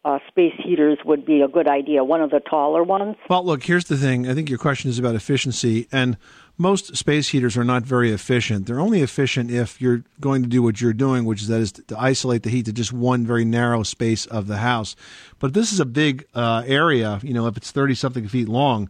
uh, 0.03 0.17
space 0.27 0.53
heaters 0.57 0.97
would 1.05 1.25
be 1.25 1.41
a 1.41 1.47
good 1.47 1.67
idea. 1.67 2.03
One 2.03 2.21
of 2.21 2.31
the 2.31 2.39
taller 2.39 2.83
ones. 2.83 3.15
Well, 3.29 3.45
look, 3.45 3.63
here's 3.63 3.85
the 3.85 3.97
thing. 3.97 4.27
I 4.27 4.33
think 4.33 4.49
your 4.49 4.57
question 4.57 4.89
is 4.89 4.97
about 4.97 5.13
efficiency, 5.15 5.87
and 5.91 6.17
most 6.59 6.97
space 6.97 7.29
heaters 7.29 7.55
are 7.57 7.63
not 7.63 7.83
very 7.83 8.11
efficient. 8.11 8.65
They're 8.65 8.81
only 8.81 9.01
efficient 9.01 9.49
if 9.49 9.81
you're 9.81 10.03
going 10.19 10.43
to 10.43 10.49
do 10.49 10.61
what 10.61 10.81
you're 10.81 10.93
doing, 10.93 11.23
which 11.23 11.41
is 11.41 11.47
that 11.47 11.61
is 11.61 11.71
to 11.71 11.97
isolate 11.97 12.43
the 12.43 12.49
heat 12.49 12.65
to 12.65 12.73
just 12.73 12.91
one 12.91 13.25
very 13.25 13.45
narrow 13.45 13.81
space 13.83 14.25
of 14.25 14.47
the 14.47 14.57
house. 14.57 14.95
But 15.39 15.53
this 15.53 15.71
is 15.71 15.79
a 15.79 15.85
big 15.85 16.27
uh, 16.35 16.63
area, 16.67 17.19
you 17.23 17.33
know, 17.33 17.47
if 17.47 17.55
it's 17.55 17.71
thirty 17.71 17.95
something 17.95 18.27
feet 18.27 18.49
long, 18.49 18.89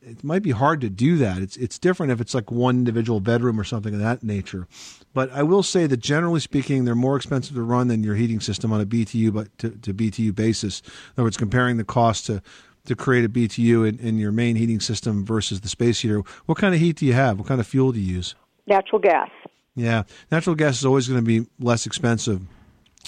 it 0.00 0.24
might 0.24 0.42
be 0.42 0.50
hard 0.50 0.80
to 0.80 0.88
do 0.88 1.18
that. 1.18 1.38
It's 1.42 1.56
it's 1.58 1.78
different 1.78 2.12
if 2.12 2.20
it's 2.20 2.34
like 2.34 2.50
one 2.50 2.76
individual 2.76 3.20
bedroom 3.20 3.60
or 3.60 3.64
something 3.64 3.92
of 3.92 4.00
that 4.00 4.22
nature. 4.22 4.66
But 5.14 5.30
I 5.32 5.42
will 5.42 5.62
say 5.62 5.86
that 5.86 5.98
generally 5.98 6.40
speaking, 6.40 6.84
they're 6.86 6.94
more 6.94 7.16
expensive 7.16 7.54
to 7.54 7.62
run 7.62 7.88
than 7.88 8.02
your 8.02 8.14
heating 8.14 8.40
system 8.40 8.72
on 8.72 8.80
a 8.80 8.86
BTU 8.86 9.32
but 9.34 9.56
to, 9.58 9.70
to 9.70 9.92
BTU 9.92 10.34
basis. 10.34 10.80
In 10.80 10.92
other 11.18 11.24
words, 11.24 11.36
comparing 11.36 11.76
the 11.76 11.84
cost 11.84 12.26
to 12.26 12.42
to 12.86 12.96
create 12.96 13.24
a 13.24 13.28
BTU 13.28 13.88
in, 13.88 13.98
in 13.98 14.18
your 14.18 14.32
main 14.32 14.56
heating 14.56 14.80
system 14.80 15.24
versus 15.24 15.60
the 15.60 15.68
space 15.68 16.00
heater. 16.00 16.22
What 16.46 16.58
kind 16.58 16.74
of 16.74 16.80
heat 16.80 16.96
do 16.96 17.06
you 17.06 17.12
have? 17.12 17.38
What 17.38 17.48
kind 17.48 17.60
of 17.60 17.66
fuel 17.66 17.92
do 17.92 18.00
you 18.00 18.14
use? 18.16 18.34
Natural 18.66 18.98
gas. 18.98 19.30
Yeah, 19.74 20.02
natural 20.30 20.56
gas 20.56 20.78
is 20.78 20.84
always 20.84 21.08
going 21.08 21.20
to 21.20 21.26
be 21.26 21.48
less 21.58 21.86
expensive 21.86 22.42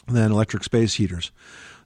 than 0.09 0.33
electric 0.33 0.65
space 0.65 0.95
heaters. 0.95 1.31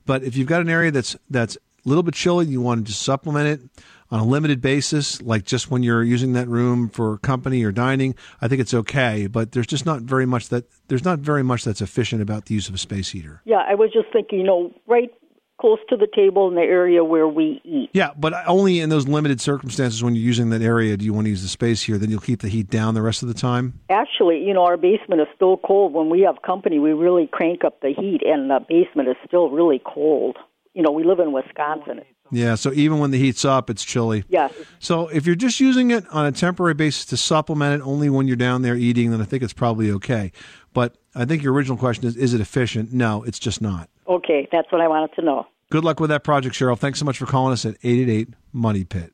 But 0.06 0.22
if 0.22 0.36
you've 0.36 0.48
got 0.48 0.60
an 0.60 0.68
area 0.68 0.90
that's 0.90 1.16
that's 1.28 1.56
a 1.56 1.88
little 1.88 2.02
bit 2.02 2.14
chilly, 2.14 2.46
you 2.46 2.60
want 2.60 2.86
to 2.86 2.92
just 2.92 3.02
supplement 3.02 3.48
it 3.48 3.84
on 4.10 4.20
a 4.20 4.24
limited 4.24 4.60
basis, 4.60 5.20
like 5.20 5.44
just 5.44 5.70
when 5.70 5.82
you're 5.82 6.02
using 6.02 6.32
that 6.32 6.48
room 6.48 6.88
for 6.88 7.18
company 7.18 7.62
or 7.62 7.72
dining. 7.72 8.14
I 8.40 8.48
think 8.48 8.60
it's 8.60 8.72
okay, 8.72 9.26
but 9.26 9.52
there's 9.52 9.66
just 9.66 9.84
not 9.84 10.02
very 10.02 10.26
much 10.26 10.48
that 10.48 10.64
there's 10.88 11.04
not 11.04 11.18
very 11.18 11.42
much 11.42 11.64
that's 11.64 11.82
efficient 11.82 12.22
about 12.22 12.46
the 12.46 12.54
use 12.54 12.68
of 12.68 12.74
a 12.74 12.78
space 12.78 13.10
heater. 13.10 13.42
Yeah, 13.44 13.64
I 13.68 13.74
was 13.74 13.90
just 13.92 14.10
thinking, 14.12 14.38
you 14.38 14.46
know, 14.46 14.72
right 14.86 15.10
close 15.58 15.78
to 15.88 15.96
the 15.96 16.06
table 16.14 16.48
in 16.48 16.54
the 16.54 16.62
area 16.62 17.04
where 17.04 17.28
we 17.28 17.60
eat. 17.64 17.90
Yeah, 17.92 18.10
but 18.16 18.32
only 18.46 18.80
in 18.80 18.90
those 18.90 19.08
limited 19.08 19.40
circumstances 19.40 20.02
when 20.02 20.14
you're 20.14 20.24
using 20.24 20.50
that 20.50 20.62
area 20.62 20.96
do 20.96 21.04
you 21.04 21.12
want 21.12 21.26
to 21.26 21.30
use 21.30 21.42
the 21.42 21.48
space 21.48 21.82
here. 21.82 21.98
Then 21.98 22.10
you'll 22.10 22.20
keep 22.20 22.40
the 22.40 22.48
heat 22.48 22.70
down 22.70 22.94
the 22.94 23.02
rest 23.02 23.22
of 23.22 23.28
the 23.28 23.34
time. 23.34 23.80
Actually, 23.90 24.42
you 24.44 24.54
know, 24.54 24.64
our 24.64 24.76
basement 24.76 25.20
is 25.20 25.26
still 25.34 25.56
cold. 25.56 25.92
When 25.92 26.10
we 26.10 26.20
have 26.22 26.42
company, 26.42 26.78
we 26.78 26.92
really 26.92 27.28
crank 27.30 27.64
up 27.64 27.80
the 27.80 27.88
heat, 27.88 28.20
and 28.24 28.50
the 28.50 28.60
basement 28.68 29.08
is 29.08 29.16
still 29.26 29.50
really 29.50 29.82
cold. 29.84 30.36
You 30.74 30.82
know, 30.82 30.92
we 30.92 31.02
live 31.02 31.18
in 31.18 31.32
Wisconsin. 31.32 32.02
Yeah, 32.30 32.54
so 32.56 32.72
even 32.72 32.98
when 32.98 33.10
the 33.10 33.18
heat's 33.18 33.44
up, 33.44 33.70
it's 33.70 33.84
chilly. 33.84 34.24
Yes. 34.28 34.52
So 34.78 35.08
if 35.08 35.26
you're 35.26 35.34
just 35.34 35.60
using 35.60 35.90
it 35.90 36.06
on 36.10 36.26
a 36.26 36.32
temporary 36.32 36.74
basis 36.74 37.06
to 37.06 37.16
supplement 37.16 37.80
it 37.80 37.84
only 37.84 38.10
when 38.10 38.28
you're 38.28 38.36
down 38.36 38.62
there 38.62 38.76
eating, 38.76 39.10
then 39.10 39.20
I 39.20 39.24
think 39.24 39.42
it's 39.42 39.54
probably 39.54 39.90
okay. 39.92 40.32
But 40.74 40.96
I 41.14 41.24
think 41.24 41.42
your 41.42 41.52
original 41.52 41.78
question 41.78 42.04
is 42.06 42.16
is 42.16 42.34
it 42.34 42.40
efficient? 42.40 42.92
No, 42.92 43.22
it's 43.24 43.38
just 43.38 43.60
not. 43.60 43.88
Okay, 44.08 44.48
that's 44.50 44.70
what 44.72 44.80
I 44.80 44.88
wanted 44.88 45.14
to 45.16 45.22
know. 45.22 45.46
Good 45.70 45.84
luck 45.84 46.00
with 46.00 46.10
that 46.10 46.24
project, 46.24 46.54
Cheryl. 46.54 46.78
Thanks 46.78 46.98
so 46.98 47.04
much 47.04 47.18
for 47.18 47.26
calling 47.26 47.52
us 47.52 47.66
at 47.66 47.76
888 47.82 48.30
Money 48.52 48.84
Pit. 48.84 49.12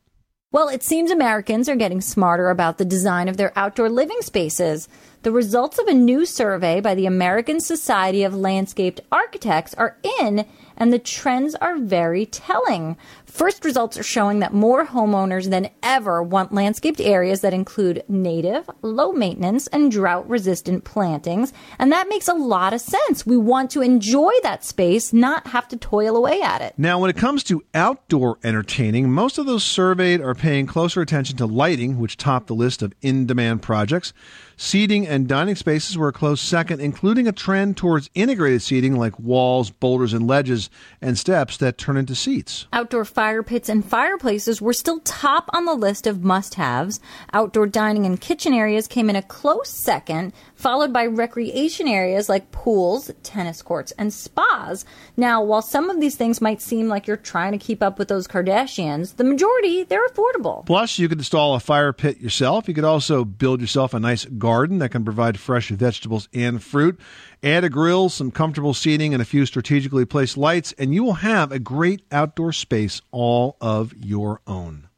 Well, 0.52 0.68
it 0.68 0.85
seems 0.85 1.11
Americans 1.11 1.68
are 1.68 1.74
getting 1.74 2.00
smarter 2.00 2.48
about 2.48 2.78
the 2.78 2.85
design 2.85 3.28
of 3.28 3.37
their 3.37 3.52
outdoor 3.59 3.88
living 3.88 4.18
spaces. 4.20 4.88
The 5.22 5.33
results 5.33 5.80
of 5.80 5.88
a 5.88 5.92
new 5.94 6.24
survey 6.24 6.80
by 6.80 6.94
the 6.94 7.07
American 7.07 7.59
Society 7.59 8.22
of 8.22 8.37
Landscaped 8.37 9.00
Architects 9.11 9.74
are 9.74 9.98
in, 10.20 10.46
and 10.76 10.92
the 10.92 10.98
trends 10.98 11.54
are 11.56 11.78
very 11.78 12.26
telling. 12.26 12.96
First 13.26 13.64
results 13.64 13.98
are 13.98 14.04
showing 14.04 14.38
that 14.40 14.54
more 14.54 14.87
homeowners 14.87 15.50
than 15.50 15.70
ever 15.82 16.22
want 16.22 16.52
landscaped 16.52 17.00
areas 17.00 17.40
that 17.40 17.52
include 17.52 18.04
native, 18.08 18.70
low 18.82 19.12
maintenance, 19.12 19.66
and 19.68 19.90
drought 19.90 20.28
resistant 20.28 20.84
plantings. 20.84 21.52
And 21.78 21.90
that 21.90 22.08
makes 22.08 22.28
a 22.28 22.34
lot 22.34 22.72
of 22.72 22.80
sense. 22.80 23.26
We 23.26 23.37
want 23.37 23.70
to 23.72 23.82
enjoy 23.82 24.32
that 24.42 24.64
space, 24.64 25.12
not 25.12 25.48
have 25.48 25.68
to 25.68 25.76
toil 25.76 26.16
away 26.16 26.42
at 26.42 26.60
it. 26.60 26.74
Now, 26.76 26.98
when 26.98 27.10
it 27.10 27.16
comes 27.16 27.42
to 27.44 27.64
outdoor 27.74 28.38
entertaining, 28.44 29.10
most 29.10 29.38
of 29.38 29.46
those 29.46 29.64
surveyed 29.64 30.20
are 30.20 30.34
paying 30.34 30.66
closer 30.66 31.00
attention 31.00 31.37
to 31.38 31.46
lighting, 31.46 31.98
which 31.98 32.16
topped 32.16 32.46
the 32.46 32.54
list 32.54 32.82
of 32.82 32.92
in 33.02 33.26
demand 33.26 33.62
projects. 33.62 34.12
Seating 34.56 35.06
and 35.06 35.26
dining 35.26 35.56
spaces 35.56 35.98
were 35.98 36.08
a 36.08 36.12
close 36.12 36.40
second, 36.40 36.80
including 36.80 37.26
a 37.26 37.32
trend 37.32 37.76
towards 37.76 38.10
integrated 38.14 38.62
seating 38.62 38.96
like 38.96 39.18
walls, 39.18 39.70
boulders, 39.70 40.12
and 40.12 40.26
ledges 40.26 40.70
and 41.00 41.18
steps 41.18 41.56
that 41.56 41.78
turn 41.78 41.96
into 41.96 42.14
seats. 42.14 42.66
Outdoor 42.72 43.04
fire 43.04 43.42
pits 43.42 43.68
and 43.68 43.84
fireplaces 43.84 44.62
were 44.62 44.72
still 44.72 45.00
top 45.00 45.50
on 45.52 45.64
the 45.64 45.74
list 45.74 46.06
of 46.06 46.22
must 46.22 46.54
haves. 46.54 47.00
Outdoor 47.32 47.66
dining 47.66 48.06
and 48.06 48.20
kitchen 48.20 48.54
areas 48.54 48.86
came 48.86 49.10
in 49.10 49.16
a 49.16 49.22
close 49.22 49.70
second, 49.70 50.32
followed 50.54 50.92
by 50.92 51.06
recreation 51.06 51.88
areas 51.88 52.28
like 52.28 52.52
pools, 52.52 53.10
tennis 53.22 53.62
courts, 53.62 53.92
and 53.98 54.12
spas. 54.12 54.84
Now, 55.16 55.42
while 55.42 55.62
some 55.62 55.90
of 55.90 56.00
these 56.00 56.16
things 56.16 56.40
might 56.40 56.62
seem 56.62 56.88
like 56.88 57.06
you're 57.06 57.16
trying 57.16 57.52
to 57.52 57.58
keep 57.58 57.82
up 57.82 57.98
with 57.98 58.08
those 58.08 58.28
Kardashians, 58.28 59.16
the 59.16 59.24
majority, 59.24 59.82
they're 59.84 60.08
affordable. 60.08 60.64
Plus, 60.66 60.98
you 60.98 61.08
could 61.08 61.18
install 61.18 61.54
a 61.54 61.60
fire 61.60 61.92
pit 61.92 62.20
yourself. 62.20 62.68
You 62.68 62.74
could 62.74 62.84
also 62.84 63.24
build 63.24 63.60
yourself 63.60 63.94
a 63.94 64.00
nice 64.00 64.24
garden 64.44 64.78
that 64.78 64.90
can 64.90 65.07
provide 65.07 65.40
fresh 65.40 65.70
vegetables 65.70 66.28
and 66.35 66.62
fruit. 66.62 67.00
Add 67.42 67.64
a 67.64 67.70
grill, 67.70 68.11
some 68.11 68.30
comfortable 68.30 68.74
seating, 68.74 69.14
and 69.14 69.22
a 69.22 69.24
few 69.24 69.46
strategically 69.46 70.04
placed 70.04 70.37
lights, 70.37 70.74
and 70.76 70.94
you 70.94 71.02
will 71.02 71.14
have 71.14 71.50
a 71.50 71.59
great 71.59 72.02
outdoor 72.12 72.52
space 72.52 73.00
all 73.11 73.57
of 73.62 73.94
your 73.96 74.42
own. 74.46 74.88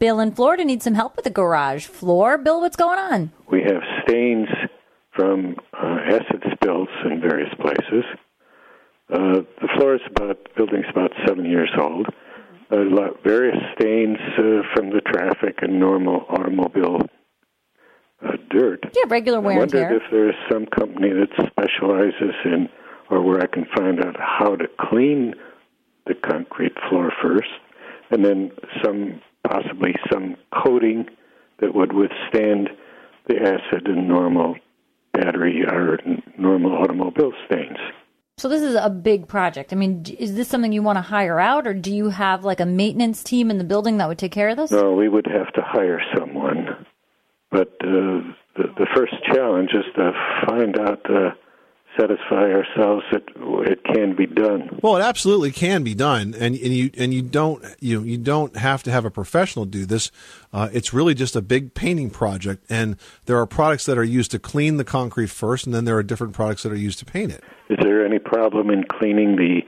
Bill 0.00 0.18
in 0.18 0.32
Florida 0.32 0.64
needs 0.64 0.82
some 0.82 0.94
help 0.94 1.14
with 1.14 1.24
the 1.24 1.30
garage 1.30 1.86
floor. 1.86 2.38
Bill, 2.38 2.60
what's 2.60 2.74
going 2.74 2.98
on? 2.98 3.30
We 3.48 3.62
have 3.62 3.82
stains 4.02 4.48
from 5.14 5.54
uh, 5.80 5.98
acid 6.08 6.42
spills 6.54 6.88
in 7.04 7.20
various 7.20 7.54
places. 7.60 8.04
Uh, 9.14 9.42
the 9.62 9.68
floor 9.76 9.94
is 9.94 10.00
about 10.10 10.38
building's 10.56 10.86
about 10.90 11.12
seven 11.24 11.44
years 11.44 11.70
old. 11.80 12.08
A 12.72 12.76
lot, 12.76 13.22
various 13.22 13.62
stains 13.78 14.18
uh, 14.36 14.62
from 14.74 14.90
the 14.90 15.00
traffic 15.06 15.58
and 15.62 15.78
normal 15.78 16.26
automobile 16.28 16.98
Uh, 18.24 18.32
dirt. 18.50 18.84
Yeah, 18.94 19.04
regular 19.08 19.40
wear 19.40 19.50
I 19.50 19.62
and 19.62 19.72
wondered 19.72 19.88
tear. 19.88 19.96
if 19.96 20.02
there 20.10 20.28
is 20.28 20.34
some 20.50 20.66
company 20.66 21.10
that 21.10 21.28
specializes 21.50 22.34
in, 22.44 22.68
or 23.10 23.22
where 23.22 23.40
I 23.40 23.46
can 23.46 23.64
find 23.76 24.04
out 24.04 24.16
how 24.18 24.56
to 24.56 24.66
clean 24.80 25.34
the 26.06 26.14
concrete 26.14 26.72
floor 26.88 27.12
first, 27.22 27.48
and 28.10 28.24
then 28.24 28.50
some 28.84 29.20
possibly 29.48 29.94
some 30.12 30.36
coating 30.64 31.06
that 31.60 31.74
would 31.74 31.92
withstand 31.92 32.70
the 33.28 33.36
acid 33.40 33.86
and 33.86 34.08
normal 34.08 34.56
battery 35.12 35.64
or 35.64 35.98
normal 36.38 36.72
automobile 36.76 37.32
stains. 37.46 37.78
So 38.38 38.48
this 38.48 38.62
is 38.62 38.76
a 38.76 38.88
big 38.88 39.26
project. 39.26 39.72
I 39.72 39.76
mean, 39.76 40.04
is 40.16 40.36
this 40.36 40.46
something 40.46 40.72
you 40.72 40.82
want 40.82 40.96
to 40.96 41.02
hire 41.02 41.40
out, 41.40 41.66
or 41.66 41.74
do 41.74 41.92
you 41.92 42.08
have 42.10 42.44
like 42.44 42.60
a 42.60 42.66
maintenance 42.66 43.24
team 43.24 43.50
in 43.50 43.58
the 43.58 43.64
building 43.64 43.96
that 43.98 44.08
would 44.08 44.18
take 44.18 44.30
care 44.32 44.48
of 44.48 44.56
this? 44.56 44.70
No, 44.70 44.92
we 44.92 45.08
would 45.08 45.26
have 45.26 45.52
to 45.54 45.60
hire 45.60 46.00
someone. 46.16 46.37
But 47.50 47.68
uh, 47.82 48.20
the, 48.56 48.64
the 48.76 48.86
first 48.94 49.14
challenge 49.32 49.70
is 49.72 49.84
to 49.96 50.12
find 50.46 50.78
out, 50.78 51.10
uh, 51.10 51.30
satisfy 51.98 52.52
ourselves 52.52 53.04
that 53.12 53.22
it 53.70 53.82
can 53.84 54.14
be 54.14 54.26
done. 54.26 54.78
Well, 54.82 54.96
it 54.96 55.02
absolutely 55.02 55.50
can 55.50 55.82
be 55.82 55.94
done, 55.94 56.34
and, 56.34 56.54
and 56.54 56.74
you 56.74 56.90
and 56.96 57.12
you 57.12 57.22
don't 57.22 57.64
you 57.80 58.02
you 58.02 58.18
don't 58.18 58.56
have 58.56 58.82
to 58.84 58.90
have 58.90 59.04
a 59.04 59.10
professional 59.10 59.64
do 59.64 59.84
this. 59.84 60.10
Uh, 60.52 60.68
it's 60.72 60.92
really 60.92 61.14
just 61.14 61.34
a 61.34 61.42
big 61.42 61.74
painting 61.74 62.10
project, 62.10 62.64
and 62.68 62.96
there 63.26 63.38
are 63.38 63.46
products 63.46 63.86
that 63.86 63.98
are 63.98 64.04
used 64.04 64.30
to 64.32 64.38
clean 64.38 64.76
the 64.76 64.84
concrete 64.84 65.30
first, 65.30 65.66
and 65.66 65.74
then 65.74 65.84
there 65.84 65.96
are 65.96 66.02
different 66.02 66.34
products 66.34 66.62
that 66.62 66.72
are 66.72 66.76
used 66.76 66.98
to 67.00 67.04
paint 67.04 67.32
it. 67.32 67.42
Is 67.68 67.78
there 67.82 68.04
any 68.04 68.18
problem 68.18 68.70
in 68.70 68.84
cleaning 68.84 69.36
the 69.36 69.60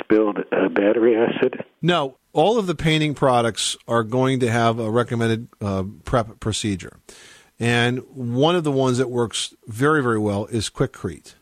spilled 0.00 0.38
uh, 0.52 0.68
battery 0.68 1.16
acid? 1.16 1.64
No, 1.80 2.16
all 2.32 2.58
of 2.58 2.66
the 2.66 2.74
painting 2.74 3.14
products 3.14 3.76
are 3.86 4.02
going 4.02 4.40
to 4.40 4.50
have 4.50 4.78
a 4.78 4.90
recommended 4.90 5.48
uh, 5.60 5.84
prep 6.04 6.40
procedure, 6.40 6.98
and 7.58 7.98
one 8.10 8.54
of 8.54 8.64
the 8.64 8.72
ones 8.72 8.98
that 8.98 9.10
works 9.10 9.54
very 9.66 10.02
very 10.02 10.18
well 10.18 10.46
is 10.46 10.70
Quikrete. 10.70 11.34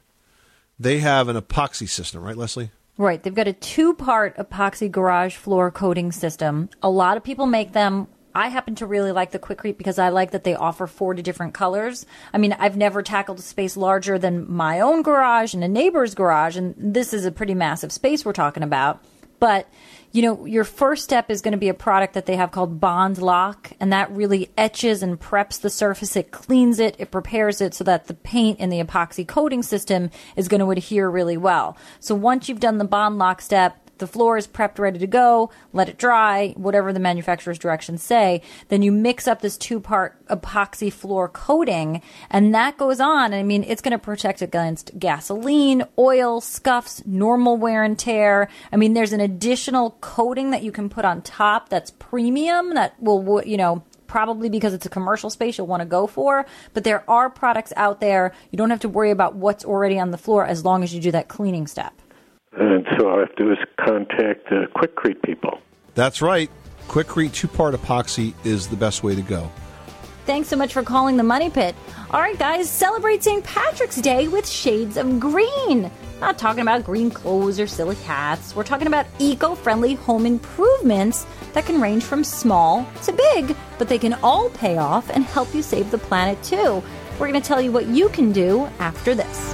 They 0.79 0.99
have 0.99 1.29
an 1.29 1.37
epoxy 1.37 1.89
system, 1.89 2.23
right, 2.23 2.37
Leslie? 2.37 2.71
Right. 2.99 3.23
They've 3.23 3.35
got 3.35 3.49
a 3.49 3.53
two 3.53 3.95
part 3.95 4.37
epoxy 4.37 4.91
garage 4.91 5.37
floor 5.37 5.71
coating 5.71 6.13
system. 6.13 6.71
A 6.83 6.91
lot 6.91 7.17
of 7.17 7.25
people 7.25 7.47
make 7.47 7.73
them. 7.73 8.09
I 8.35 8.49
happen 8.49 8.75
to 8.77 8.87
really 8.87 9.13
like 9.13 9.31
the 9.31 9.39
Quikrete 9.39 9.79
because 9.79 9.99
I 9.99 10.11
like 10.11 10.33
that 10.33 10.45
they 10.45 10.55
offer 10.55 10.87
40 10.87 11.23
different 11.23 11.55
colors. 11.55 12.05
I 12.35 12.39
mean, 12.39 12.55
I've 12.59 12.77
never 12.77 13.03
tackled 13.03 13.39
a 13.39 13.43
space 13.43 13.79
larger 13.79 14.19
than 14.19 14.51
my 14.51 14.81
own 14.81 15.03
garage 15.03 15.55
and 15.55 15.65
a 15.65 15.69
neighbor's 15.69 16.15
garage, 16.15 16.55
and 16.55 16.75
this 16.77 17.15
is 17.15 17.25
a 17.25 17.33
pretty 17.33 17.55
massive 17.55 17.93
space 17.93 18.27
we're 18.27 18.35
talking 18.35 18.63
about. 18.63 19.03
But, 19.41 19.69
you 20.17 20.23
know, 20.23 20.47
your 20.47 20.65
first 20.65 21.05
step 21.05 21.31
is 21.31 21.43
going 21.43 21.53
to 21.53 21.59
be 21.59 21.69
a 21.69 21.75
product 21.75 22.15
that 22.15 22.25
they 22.25 22.37
have 22.37 22.51
called 22.51 22.81
Bond 22.81 23.19
Lock, 23.19 23.73
and 23.79 23.93
that 23.93 24.11
really 24.11 24.51
etches 24.57 25.03
and 25.03 25.21
preps 25.21 25.61
the 25.61 25.69
surface. 25.69 26.17
It 26.17 26.31
cleans 26.31 26.79
it, 26.79 26.97
it 26.99 27.11
prepares 27.11 27.61
it 27.61 27.75
so 27.75 27.85
that 27.85 28.07
the 28.07 28.15
paint 28.15 28.57
and 28.59 28.73
the 28.73 28.83
epoxy 28.83 29.29
coating 29.29 29.63
system 29.63 30.11
is 30.35 30.49
going 30.49 30.61
to 30.61 30.71
adhere 30.71 31.11
really 31.11 31.37
well. 31.37 31.77
So 32.01 32.15
once 32.15 32.49
you've 32.49 32.61
done 32.61 32.79
the 32.79 32.87
Bond 32.87 33.19
Lock 33.19 33.43
step, 33.43 33.86
the 33.99 34.07
floor 34.07 34.37
is 34.37 34.47
prepped, 34.47 34.79
ready 34.79 34.99
to 34.99 35.07
go. 35.07 35.51
Let 35.73 35.89
it 35.89 35.99
dry, 35.99 36.55
whatever 36.57 36.93
the 36.93 37.01
manufacturer's 37.01 37.59
directions 37.59 38.03
say. 38.03 38.43
Then 38.69 38.83
you 38.83 38.93
mix 38.93 39.27
up 39.27 39.41
this 39.41 39.57
two 39.57 39.81
part 39.81 40.17
epoxy 40.29 40.93
floor 40.93 41.29
coating, 41.29 42.03
and 42.31 42.55
that 42.55 42.77
goes 42.77 43.01
on. 43.01 43.33
I 43.33 43.43
mean, 43.43 43.65
it's 43.65 43.83
going 43.83 43.93
to 43.93 43.99
protect 43.99 44.43
against 44.43 44.99
gasoline, 44.99 45.85
oil, 45.99 46.41
scuffs, 46.41 47.03
normal 47.07 47.57
wear 47.57 47.83
and 47.83 47.99
tear. 47.99 48.49
I 48.73 48.77
mean, 48.77 48.95
there's 48.95 49.13
an 49.13 49.21
additional 49.21 49.93
coating 50.01 50.51
that 50.51 50.63
you 50.63 50.73
can 50.73 50.89
put 50.89 51.05
on 51.05 51.23
top 51.23 51.69
that's 51.69 51.91
premium 51.91 52.75
that 52.75 53.01
will, 53.01 53.43
you 53.45 53.57
know, 53.57 53.83
probably 54.07 54.49
because 54.49 54.73
it's 54.73 54.87
a 54.87 54.91
commercial 54.91 55.31
space 55.31 55.59
you'll 55.59 55.67
want 55.67 55.81
to 55.81 55.87
go 55.87 56.07
for. 56.07 56.47
But 56.75 56.85
there 56.85 57.09
are 57.11 57.29
products 57.29 57.73
out 57.77 58.01
there. 58.01 58.33
You 58.51 58.57
don't 58.57 58.71
have 58.71 58.81
to 58.81 58.89
worry 58.89 59.11
about 59.11 59.35
what's 59.35 59.65
already 59.65 59.99
on 59.99 60.11
the 60.11 60.19
floor 60.19 60.47
as 60.47 60.65
long 60.65 60.83
as 60.83 60.95
you 60.95 61.01
do 61.01 61.11
that 61.13 61.29
cleaning 61.29 61.67
step. 61.67 62.01
And 62.57 62.87
so 62.97 63.09
all 63.09 63.17
I 63.17 63.21
have 63.21 63.35
to 63.37 63.45
do 63.45 63.53
is 63.53 63.59
contact 63.79 64.49
the 64.49 64.67
Quikrete 64.75 65.23
people. 65.23 65.61
That's 65.95 66.23
right. 66.23 66.51
Quikrete 66.89 67.33
two 67.33 67.49
part 67.49 67.75
epoxy 67.75 68.35
is 68.45 68.69
the 68.69 68.77
best 68.77 69.03
way 69.03 69.15
to 69.15 69.23
go. 69.23 69.51
Thanks 70.25 70.49
so 70.49 70.57
much 70.57 70.73
for 70.73 70.83
calling 70.83 71.17
the 71.17 71.23
Money 71.23 71.51
Pit. 71.51 71.77
All 72.11 72.21
right, 72.21 72.39
guys, 72.39 72.69
celebrate 72.69 73.23
St. 73.23 73.45
Patrick's 73.45 74.01
Day 74.01 74.27
with 74.27 74.49
shades 74.49 74.97
of 74.97 75.21
green. 75.21 75.91
Not 76.21 76.39
talking 76.39 76.63
about 76.63 76.83
green 76.83 77.11
clothes 77.11 77.61
or 77.61 77.67
silly 77.67 77.95
hats. 77.97 78.57
We're 78.57 78.65
talking 78.65 78.89
about 78.89 79.07
eco 79.19 79.55
friendly 79.55 79.95
home 79.95 80.27
improvements 80.27 81.27
that 81.53 81.67
can 81.67 81.81
range 81.81 82.03
from 82.03 82.25
small 82.25 82.85
to 83.05 83.13
big, 83.13 83.55
but 83.79 83.89
they 83.89 83.99
can 83.99 84.15
all 84.15 84.51
pay 84.51 84.79
off 84.79 85.11
and 85.11 85.25
help 85.25 85.55
you 85.55 85.63
save 85.63 85.91
the 85.91 85.99
planet 85.99 86.43
too. 86.43 86.83
We're 87.21 87.29
going 87.29 87.41
to 87.41 87.47
tell 87.47 87.61
you 87.61 87.71
what 87.71 87.87
you 87.87 88.09
can 88.09 88.33
do 88.33 88.69
after 88.79 89.15
this. 89.15 89.53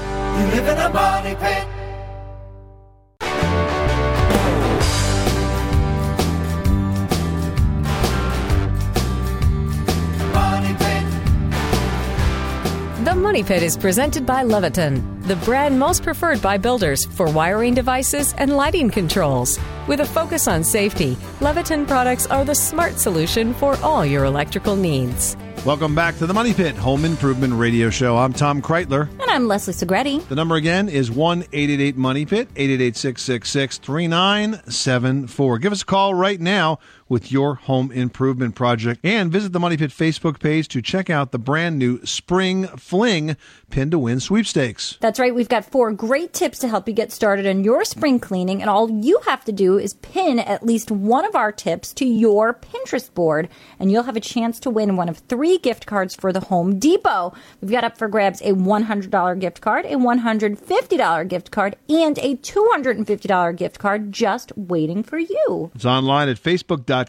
The 13.04 13.16
Money 13.16 13.42
Pit 13.42 13.62
is 13.62 13.76
presented 13.76 14.24
by 14.24 14.44
Leviton, 14.44 15.22
the 15.26 15.36
brand 15.36 15.78
most 15.78 16.02
preferred 16.02 16.40
by 16.40 16.56
builders 16.56 17.04
for 17.04 17.30
wiring 17.30 17.74
devices 17.74 18.32
and 18.38 18.56
lighting 18.56 18.90
controls. 18.90 19.58
With 19.88 20.00
a 20.00 20.06
focus 20.06 20.46
on 20.46 20.62
safety, 20.62 21.16
Leviton 21.40 21.86
products 21.86 22.26
are 22.28 22.44
the 22.44 22.54
smart 22.54 22.98
solution 22.98 23.54
for 23.54 23.76
all 23.82 24.06
your 24.06 24.24
electrical 24.24 24.76
needs. 24.76 25.36
Welcome 25.64 25.94
back 25.94 26.18
to 26.18 26.26
the 26.26 26.34
Money 26.34 26.52
Pit 26.52 26.74
Home 26.74 27.04
Improvement 27.04 27.54
Radio 27.54 27.88
Show. 27.88 28.16
I'm 28.16 28.32
Tom 28.32 28.60
Kraeutler. 28.60 29.08
And 29.08 29.30
I'm 29.30 29.46
Leslie 29.46 29.72
Segrete. 29.72 30.26
The 30.26 30.34
number 30.34 30.56
again 30.56 30.88
is 30.88 31.08
1 31.08 31.42
888 31.52 31.96
Money 31.96 32.26
Pit, 32.26 32.48
888 32.56 32.96
666 32.96 33.78
3974. 33.78 35.58
Give 35.58 35.70
us 35.70 35.82
a 35.82 35.86
call 35.86 36.14
right 36.14 36.40
now 36.40 36.80
with 37.12 37.30
your 37.30 37.56
home 37.56 37.92
improvement 37.92 38.54
project 38.54 38.98
and 39.04 39.30
visit 39.30 39.52
the 39.52 39.60
Money 39.60 39.76
Pit 39.76 39.90
Facebook 39.90 40.40
page 40.40 40.66
to 40.66 40.80
check 40.80 41.10
out 41.10 41.30
the 41.30 41.38
brand 41.38 41.78
new 41.78 42.02
Spring 42.06 42.66
Fling 42.68 43.36
Pin 43.68 43.90
to 43.90 43.98
Win 43.98 44.18
sweepstakes. 44.18 44.96
That's 44.98 45.20
right. 45.20 45.34
We've 45.34 45.48
got 45.48 45.66
four 45.66 45.92
great 45.92 46.32
tips 46.32 46.58
to 46.60 46.68
help 46.68 46.88
you 46.88 46.94
get 46.94 47.12
started 47.12 47.46
on 47.46 47.64
your 47.64 47.84
spring 47.84 48.18
cleaning, 48.18 48.62
and 48.62 48.70
all 48.70 48.90
you 48.90 49.20
have 49.26 49.44
to 49.44 49.52
do 49.52 49.78
is 49.78 49.92
pin 49.92 50.38
at 50.38 50.64
least 50.64 50.90
one 50.90 51.26
of 51.26 51.36
our 51.36 51.52
tips 51.52 51.92
to 51.94 52.06
your 52.06 52.54
Pinterest 52.54 53.12
board, 53.12 53.50
and 53.78 53.92
you'll 53.92 54.04
have 54.04 54.16
a 54.16 54.20
chance 54.20 54.58
to 54.60 54.70
win 54.70 54.96
one 54.96 55.10
of 55.10 55.18
three 55.18 55.58
gift 55.58 55.84
cards 55.84 56.14
for 56.14 56.32
the 56.32 56.40
Home 56.40 56.78
Depot. 56.78 57.34
We've 57.60 57.70
got 57.70 57.84
up 57.84 57.98
for 57.98 58.08
grabs 58.08 58.40
a 58.40 58.52
$100 58.52 59.38
gift 59.38 59.60
card, 59.60 59.84
a 59.84 59.96
$150 59.96 61.28
gift 61.28 61.50
card, 61.50 61.76
and 61.90 62.16
a 62.20 62.36
$250 62.36 63.56
gift 63.56 63.78
card 63.78 64.12
just 64.12 64.56
waiting 64.56 65.02
for 65.02 65.18
you. 65.18 65.70
It's 65.74 65.84
online 65.84 66.30
at 66.30 66.42
facebook.com 66.42 67.01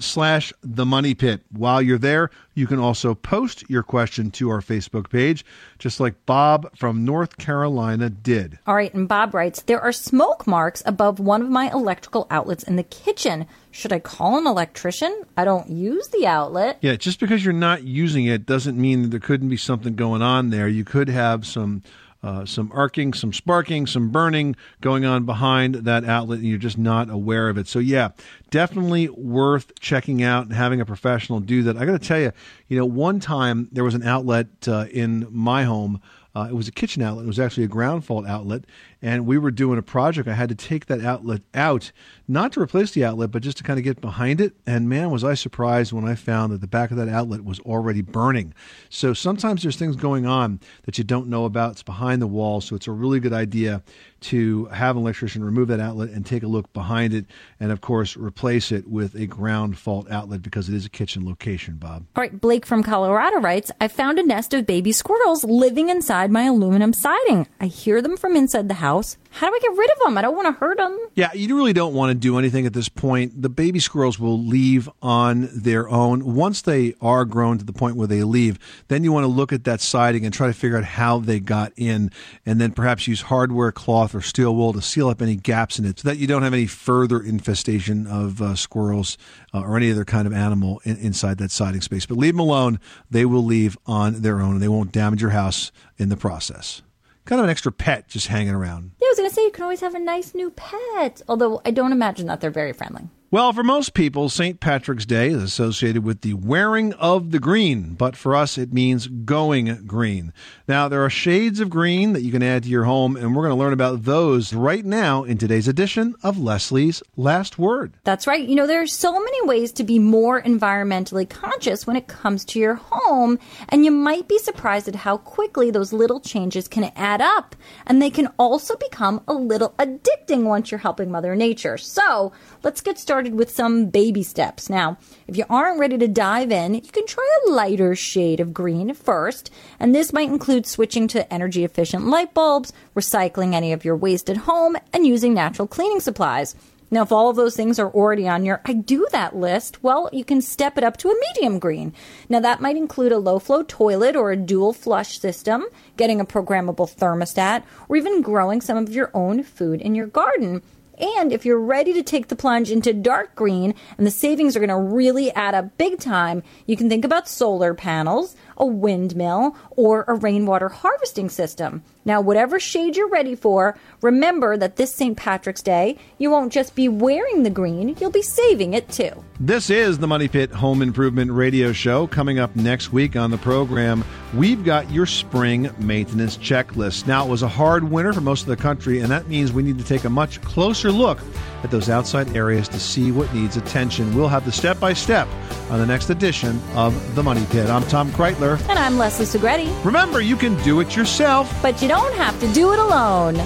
slash 0.00 0.52
the 0.62 0.86
money 0.86 1.14
pit. 1.14 1.42
While 1.50 1.82
you're 1.82 1.98
there, 1.98 2.30
you 2.54 2.66
can 2.66 2.78
also 2.78 3.14
post 3.14 3.68
your 3.68 3.82
question 3.82 4.30
to 4.32 4.50
our 4.50 4.60
Facebook 4.60 5.10
page, 5.10 5.44
just 5.78 6.00
like 6.00 6.26
Bob 6.26 6.76
from 6.76 7.04
North 7.04 7.36
Carolina 7.36 8.10
did. 8.10 8.58
All 8.66 8.74
right, 8.74 8.92
and 8.94 9.08
Bob 9.08 9.34
writes 9.34 9.62
There 9.62 9.80
are 9.80 9.92
smoke 9.92 10.46
marks 10.46 10.82
above 10.86 11.18
one 11.18 11.42
of 11.42 11.50
my 11.50 11.70
electrical 11.70 12.26
outlets 12.30 12.62
in 12.62 12.76
the 12.76 12.82
kitchen. 12.82 13.46
Should 13.70 13.92
I 13.92 13.98
call 13.98 14.38
an 14.38 14.46
electrician? 14.46 15.24
I 15.36 15.44
don't 15.44 15.68
use 15.68 16.08
the 16.08 16.26
outlet. 16.26 16.78
Yeah, 16.80 16.94
just 16.94 17.18
because 17.18 17.44
you're 17.44 17.52
not 17.52 17.82
using 17.82 18.26
it 18.26 18.46
doesn't 18.46 18.80
mean 18.80 19.02
that 19.02 19.08
there 19.08 19.20
couldn't 19.20 19.48
be 19.48 19.56
something 19.56 19.96
going 19.96 20.22
on 20.22 20.50
there. 20.50 20.68
You 20.68 20.84
could 20.84 21.08
have 21.08 21.44
some 21.44 21.82
uh, 22.24 22.46
some 22.46 22.72
arcing, 22.72 23.12
some 23.12 23.34
sparking, 23.34 23.86
some 23.86 24.08
burning 24.08 24.56
going 24.80 25.04
on 25.04 25.26
behind 25.26 25.74
that 25.74 26.06
outlet, 26.06 26.38
and 26.38 26.48
you're 26.48 26.56
just 26.56 26.78
not 26.78 27.10
aware 27.10 27.50
of 27.50 27.58
it. 27.58 27.68
So, 27.68 27.78
yeah, 27.78 28.12
definitely 28.48 29.10
worth 29.10 29.78
checking 29.78 30.22
out 30.22 30.46
and 30.46 30.54
having 30.54 30.80
a 30.80 30.86
professional 30.86 31.40
do 31.40 31.62
that. 31.64 31.76
I 31.76 31.84
got 31.84 32.00
to 32.00 32.08
tell 32.08 32.18
you, 32.18 32.32
you 32.68 32.78
know, 32.78 32.86
one 32.86 33.20
time 33.20 33.68
there 33.72 33.84
was 33.84 33.94
an 33.94 34.04
outlet 34.04 34.46
uh, 34.66 34.86
in 34.90 35.26
my 35.30 35.64
home. 35.64 36.00
Uh, 36.34 36.48
it 36.48 36.54
was 36.54 36.66
a 36.66 36.72
kitchen 36.72 37.02
outlet. 37.02 37.26
It 37.26 37.28
was 37.28 37.38
actually 37.38 37.64
a 37.64 37.68
ground 37.68 38.06
fault 38.06 38.26
outlet, 38.26 38.64
and 39.04 39.26
we 39.26 39.36
were 39.36 39.50
doing 39.50 39.78
a 39.78 39.82
project. 39.82 40.26
I 40.26 40.32
had 40.32 40.48
to 40.48 40.54
take 40.54 40.86
that 40.86 41.04
outlet 41.04 41.42
out, 41.52 41.92
not 42.26 42.52
to 42.52 42.60
replace 42.60 42.92
the 42.92 43.04
outlet, 43.04 43.30
but 43.30 43.42
just 43.42 43.58
to 43.58 43.62
kind 43.62 43.78
of 43.78 43.84
get 43.84 44.00
behind 44.00 44.40
it. 44.40 44.54
And 44.66 44.88
man, 44.88 45.10
was 45.10 45.22
I 45.22 45.34
surprised 45.34 45.92
when 45.92 46.08
I 46.08 46.14
found 46.14 46.54
that 46.54 46.62
the 46.62 46.66
back 46.66 46.90
of 46.90 46.96
that 46.96 47.10
outlet 47.10 47.44
was 47.44 47.60
already 47.60 48.00
burning. 48.00 48.54
So 48.88 49.12
sometimes 49.12 49.62
there's 49.62 49.76
things 49.76 49.96
going 49.96 50.24
on 50.24 50.58
that 50.86 50.96
you 50.96 51.04
don't 51.04 51.28
know 51.28 51.44
about. 51.44 51.72
It's 51.72 51.82
behind 51.82 52.22
the 52.22 52.26
wall, 52.26 52.62
so 52.62 52.74
it's 52.74 52.86
a 52.86 52.92
really 52.92 53.20
good 53.20 53.34
idea 53.34 53.82
to 54.24 54.64
have 54.66 54.96
an 54.96 55.02
electrician 55.02 55.44
remove 55.44 55.68
that 55.68 55.80
outlet 55.80 56.08
and 56.08 56.24
take 56.24 56.42
a 56.42 56.46
look 56.46 56.72
behind 56.72 57.12
it, 57.12 57.26
and 57.60 57.70
of 57.70 57.82
course 57.82 58.16
replace 58.16 58.72
it 58.72 58.88
with 58.88 59.14
a 59.14 59.26
ground 59.26 59.76
fault 59.76 60.10
outlet 60.10 60.40
because 60.40 60.66
it 60.70 60.74
is 60.74 60.86
a 60.86 60.88
kitchen 60.88 61.26
location. 61.26 61.76
Bob. 61.76 62.06
All 62.16 62.22
right, 62.22 62.40
Blake 62.40 62.64
from 62.64 62.82
Colorado 62.82 63.38
writes, 63.38 63.70
I 63.82 63.88
found 63.88 64.18
a 64.18 64.22
nest 64.22 64.54
of 64.54 64.64
baby 64.64 64.92
squirrels 64.92 65.44
living 65.44 65.90
inside 65.90 66.30
my 66.30 66.44
aluminum 66.44 66.94
siding. 66.94 67.46
I 67.60 67.66
hear 67.66 68.00
them 68.00 68.16
from 68.16 68.34
inside 68.34 68.68
the 68.68 68.74
house. 68.74 68.93
How 69.30 69.48
do 69.48 69.54
I 69.54 69.58
get 69.58 69.76
rid 69.76 69.90
of 69.90 69.98
them? 70.04 70.16
I 70.16 70.22
don't 70.22 70.36
want 70.36 70.46
to 70.46 70.52
hurt 70.52 70.78
them. 70.78 70.96
Yeah, 71.14 71.32
you 71.32 71.56
really 71.56 71.72
don't 71.72 71.94
want 71.94 72.10
to 72.10 72.14
do 72.14 72.38
anything 72.38 72.66
at 72.66 72.72
this 72.72 72.88
point. 72.88 73.42
The 73.42 73.48
baby 73.48 73.80
squirrels 73.80 74.18
will 74.18 74.38
leave 74.38 74.88
on 75.02 75.48
their 75.52 75.88
own. 75.88 76.34
Once 76.34 76.62
they 76.62 76.94
are 77.00 77.24
grown 77.24 77.58
to 77.58 77.64
the 77.64 77.72
point 77.72 77.96
where 77.96 78.06
they 78.06 78.22
leave, 78.22 78.58
then 78.88 79.02
you 79.02 79.12
want 79.12 79.24
to 79.24 79.28
look 79.28 79.52
at 79.52 79.64
that 79.64 79.80
siding 79.80 80.24
and 80.24 80.32
try 80.32 80.46
to 80.46 80.52
figure 80.52 80.78
out 80.78 80.84
how 80.84 81.18
they 81.18 81.40
got 81.40 81.72
in, 81.76 82.12
and 82.46 82.60
then 82.60 82.70
perhaps 82.70 83.08
use 83.08 83.22
hardware, 83.22 83.72
cloth, 83.72 84.14
or 84.14 84.20
steel 84.20 84.54
wool 84.54 84.72
to 84.72 84.80
seal 84.80 85.08
up 85.08 85.20
any 85.20 85.34
gaps 85.34 85.78
in 85.78 85.84
it 85.84 85.98
so 85.98 86.08
that 86.08 86.18
you 86.18 86.28
don't 86.28 86.44
have 86.44 86.54
any 86.54 86.66
further 86.66 87.20
infestation 87.20 88.06
of 88.06 88.40
uh, 88.40 88.54
squirrels 88.54 89.18
uh, 89.52 89.62
or 89.62 89.76
any 89.76 89.90
other 89.90 90.04
kind 90.04 90.28
of 90.28 90.32
animal 90.32 90.80
in, 90.84 90.96
inside 90.98 91.38
that 91.38 91.50
siding 91.50 91.80
space. 91.80 92.06
But 92.06 92.18
leave 92.18 92.34
them 92.34 92.40
alone. 92.40 92.78
They 93.10 93.24
will 93.24 93.44
leave 93.44 93.76
on 93.86 94.22
their 94.22 94.40
own, 94.40 94.52
and 94.52 94.62
they 94.62 94.68
won't 94.68 94.92
damage 94.92 95.20
your 95.20 95.32
house 95.32 95.72
in 95.98 96.08
the 96.08 96.16
process 96.16 96.82
kind 97.24 97.40
of 97.40 97.44
an 97.44 97.50
extra 97.50 97.72
pet 97.72 98.08
just 98.08 98.28
hanging 98.28 98.54
around. 98.54 98.92
Yeah, 99.00 99.06
I 99.06 99.10
was 99.10 99.18
going 99.18 99.30
to 99.30 99.34
say 99.34 99.44
you 99.44 99.50
can 99.50 99.64
always 99.64 99.80
have 99.80 99.94
a 99.94 99.98
nice 99.98 100.34
new 100.34 100.50
pet. 100.50 101.22
Although 101.28 101.60
I 101.64 101.70
don't 101.70 101.92
imagine 101.92 102.26
that 102.26 102.40
they're 102.40 102.50
very 102.50 102.72
friendly. 102.72 103.08
Well, 103.30 103.52
for 103.52 103.64
most 103.64 103.94
people, 103.94 104.28
St. 104.28 104.60
Patrick's 104.60 105.06
Day 105.06 105.30
is 105.30 105.42
associated 105.42 106.04
with 106.04 106.20
the 106.20 106.34
wearing 106.34 106.92
of 106.92 107.32
the 107.32 107.40
green, 107.40 107.94
but 107.94 108.14
for 108.14 108.36
us, 108.36 108.56
it 108.56 108.72
means 108.72 109.08
going 109.08 109.86
green. 109.86 110.32
Now, 110.68 110.86
there 110.86 111.04
are 111.04 111.10
shades 111.10 111.58
of 111.58 111.68
green 111.68 112.12
that 112.12 112.22
you 112.22 112.30
can 112.30 112.44
add 112.44 112.62
to 112.62 112.68
your 112.68 112.84
home, 112.84 113.16
and 113.16 113.34
we're 113.34 113.42
going 113.42 113.56
to 113.56 113.58
learn 113.58 113.72
about 113.72 114.04
those 114.04 114.54
right 114.54 114.84
now 114.84 115.24
in 115.24 115.36
today's 115.36 115.66
edition 115.66 116.14
of 116.22 116.38
Leslie's 116.38 117.02
Last 117.16 117.58
Word. 117.58 117.94
That's 118.04 118.28
right. 118.28 118.46
You 118.46 118.54
know, 118.54 118.68
there 118.68 118.82
are 118.82 118.86
so 118.86 119.12
many 119.12 119.46
ways 119.48 119.72
to 119.72 119.84
be 119.84 119.98
more 119.98 120.40
environmentally 120.40 121.28
conscious 121.28 121.88
when 121.88 121.96
it 121.96 122.06
comes 122.06 122.44
to 122.44 122.60
your 122.60 122.74
home, 122.76 123.40
and 123.68 123.84
you 123.84 123.90
might 123.90 124.28
be 124.28 124.38
surprised 124.38 124.86
at 124.86 124.94
how 124.94 125.16
quickly 125.16 125.72
those 125.72 125.92
little 125.92 126.20
changes 126.20 126.68
can 126.68 126.92
add 126.94 127.20
up. 127.20 127.56
And 127.84 128.00
they 128.00 128.10
can 128.10 128.28
also 128.38 128.76
become 128.76 129.22
a 129.26 129.34
little 129.34 129.70
addicting 129.70 130.44
once 130.44 130.70
you're 130.70 130.78
helping 130.78 131.10
Mother 131.10 131.34
Nature. 131.34 131.78
So, 131.78 132.30
let's 132.62 132.80
get 132.80 132.96
started 132.96 133.23
with 133.32 133.50
some 133.50 133.86
baby 133.86 134.22
steps. 134.22 134.68
Now, 134.68 134.98
if 135.26 135.38
you 135.38 135.44
aren't 135.48 135.80
ready 135.80 135.96
to 135.96 136.06
dive 136.06 136.52
in, 136.52 136.74
you 136.74 136.82
can 136.82 137.06
try 137.06 137.26
a 137.46 137.50
lighter 137.50 137.94
shade 137.94 138.40
of 138.40 138.52
green 138.52 138.92
first, 138.92 139.50
and 139.80 139.94
this 139.94 140.12
might 140.12 140.28
include 140.28 140.66
switching 140.66 141.08
to 141.08 141.32
energy 141.32 141.64
efficient 141.64 142.06
light 142.06 142.34
bulbs, 142.34 142.72
recycling 142.94 143.54
any 143.54 143.72
of 143.72 143.84
your 143.84 143.96
waste 143.96 144.28
at 144.28 144.36
home, 144.36 144.76
and 144.92 145.06
using 145.06 145.32
natural 145.32 145.66
cleaning 145.66 146.00
supplies. 146.00 146.54
Now, 146.90 147.02
if 147.02 147.10
all 147.10 147.28
of 147.28 147.34
those 147.34 147.56
things 147.56 147.78
are 147.78 147.90
already 147.90 148.28
on 148.28 148.44
your 148.44 148.60
I 148.64 148.72
do 148.72 149.06
that 149.10 149.34
list, 149.34 149.82
well, 149.82 150.08
you 150.12 150.24
can 150.24 150.40
step 150.40 150.78
it 150.78 150.84
up 150.84 150.96
to 150.98 151.08
a 151.08 151.20
medium 151.28 151.58
green. 151.58 151.92
Now, 152.28 152.38
that 152.40 152.60
might 152.60 152.76
include 152.76 153.10
a 153.10 153.18
low 153.18 153.38
flow 153.40 153.64
toilet 153.64 154.14
or 154.14 154.30
a 154.30 154.36
dual 154.36 154.72
flush 154.72 155.18
system, 155.18 155.64
getting 155.96 156.20
a 156.20 156.24
programmable 156.24 156.88
thermostat, 156.94 157.64
or 157.88 157.96
even 157.96 158.22
growing 158.22 158.60
some 158.60 158.76
of 158.76 158.90
your 158.90 159.10
own 159.12 159.42
food 159.42 159.80
in 159.80 159.94
your 159.94 160.06
garden. 160.06 160.62
And 160.98 161.32
if 161.32 161.44
you're 161.44 161.60
ready 161.60 161.92
to 161.94 162.02
take 162.02 162.28
the 162.28 162.36
plunge 162.36 162.70
into 162.70 162.92
dark 162.92 163.34
green 163.34 163.74
and 163.98 164.06
the 164.06 164.10
savings 164.10 164.56
are 164.56 164.60
going 164.60 164.68
to 164.68 164.76
really 164.76 165.32
add 165.32 165.54
up 165.54 165.76
big 165.76 165.98
time, 165.98 166.42
you 166.66 166.76
can 166.76 166.88
think 166.88 167.04
about 167.04 167.28
solar 167.28 167.74
panels, 167.74 168.36
a 168.56 168.66
windmill, 168.66 169.56
or 169.70 170.04
a 170.08 170.14
rainwater 170.14 170.68
harvesting 170.68 171.28
system. 171.28 171.82
Now, 172.06 172.20
whatever 172.20 172.60
shade 172.60 172.96
you're 172.96 173.08
ready 173.08 173.34
for, 173.34 173.78
remember 174.02 174.58
that 174.58 174.76
this 174.76 174.94
St. 174.94 175.16
Patrick's 175.16 175.62
Day, 175.62 175.96
you 176.18 176.30
won't 176.30 176.52
just 176.52 176.74
be 176.74 176.88
wearing 176.88 177.42
the 177.42 177.50
green, 177.50 177.96
you'll 177.98 178.10
be 178.10 178.22
saving 178.22 178.74
it 178.74 178.90
too. 178.90 179.24
This 179.40 179.70
is 179.70 179.98
the 179.98 180.06
Money 180.06 180.28
Pit 180.28 180.50
Home 180.52 180.82
Improvement 180.82 181.32
Radio 181.32 181.72
Show. 181.72 182.06
Coming 182.06 182.38
up 182.38 182.54
next 182.56 182.92
week 182.92 183.16
on 183.16 183.30
the 183.30 183.38
program, 183.38 184.04
we've 184.34 184.64
got 184.64 184.90
your 184.90 185.06
spring 185.06 185.70
maintenance 185.78 186.36
checklist. 186.36 187.06
Now, 187.06 187.24
it 187.24 187.30
was 187.30 187.42
a 187.42 187.48
hard 187.48 187.84
winter 187.84 188.12
for 188.12 188.20
most 188.20 188.42
of 188.42 188.48
the 188.48 188.56
country, 188.56 189.00
and 189.00 189.10
that 189.10 189.26
means 189.28 189.52
we 189.52 189.62
need 189.62 189.78
to 189.78 189.84
take 189.84 190.04
a 190.04 190.10
much 190.10 190.42
closer 190.42 190.92
look 190.92 191.18
at 191.62 191.70
those 191.70 191.88
outside 191.88 192.36
areas 192.36 192.68
to 192.68 192.78
see 192.78 193.10
what 193.10 193.32
needs 193.32 193.56
attention. 193.56 194.14
We'll 194.14 194.28
have 194.28 194.44
the 194.44 194.52
step 194.52 194.78
by 194.78 194.92
step 194.92 195.26
on 195.70 195.78
the 195.78 195.86
next 195.86 196.10
edition 196.10 196.60
of 196.74 197.14
The 197.14 197.22
Money 197.22 197.46
Pit. 197.50 197.70
I'm 197.70 197.84
Tom 197.84 198.12
Kraeutler. 198.44 198.68
And 198.68 198.78
I'm 198.78 198.98
Leslie 198.98 199.26
Segrete. 199.26 199.84
Remember, 199.84 200.20
you 200.20 200.36
can 200.36 200.56
do 200.62 200.80
it 200.80 200.96
yourself, 200.96 201.52
but 201.62 201.80
you 201.82 201.88
don't 201.88 202.14
have 202.14 202.38
to 202.40 202.52
do 202.52 202.72
it 202.72 202.78
alone. 202.78 203.36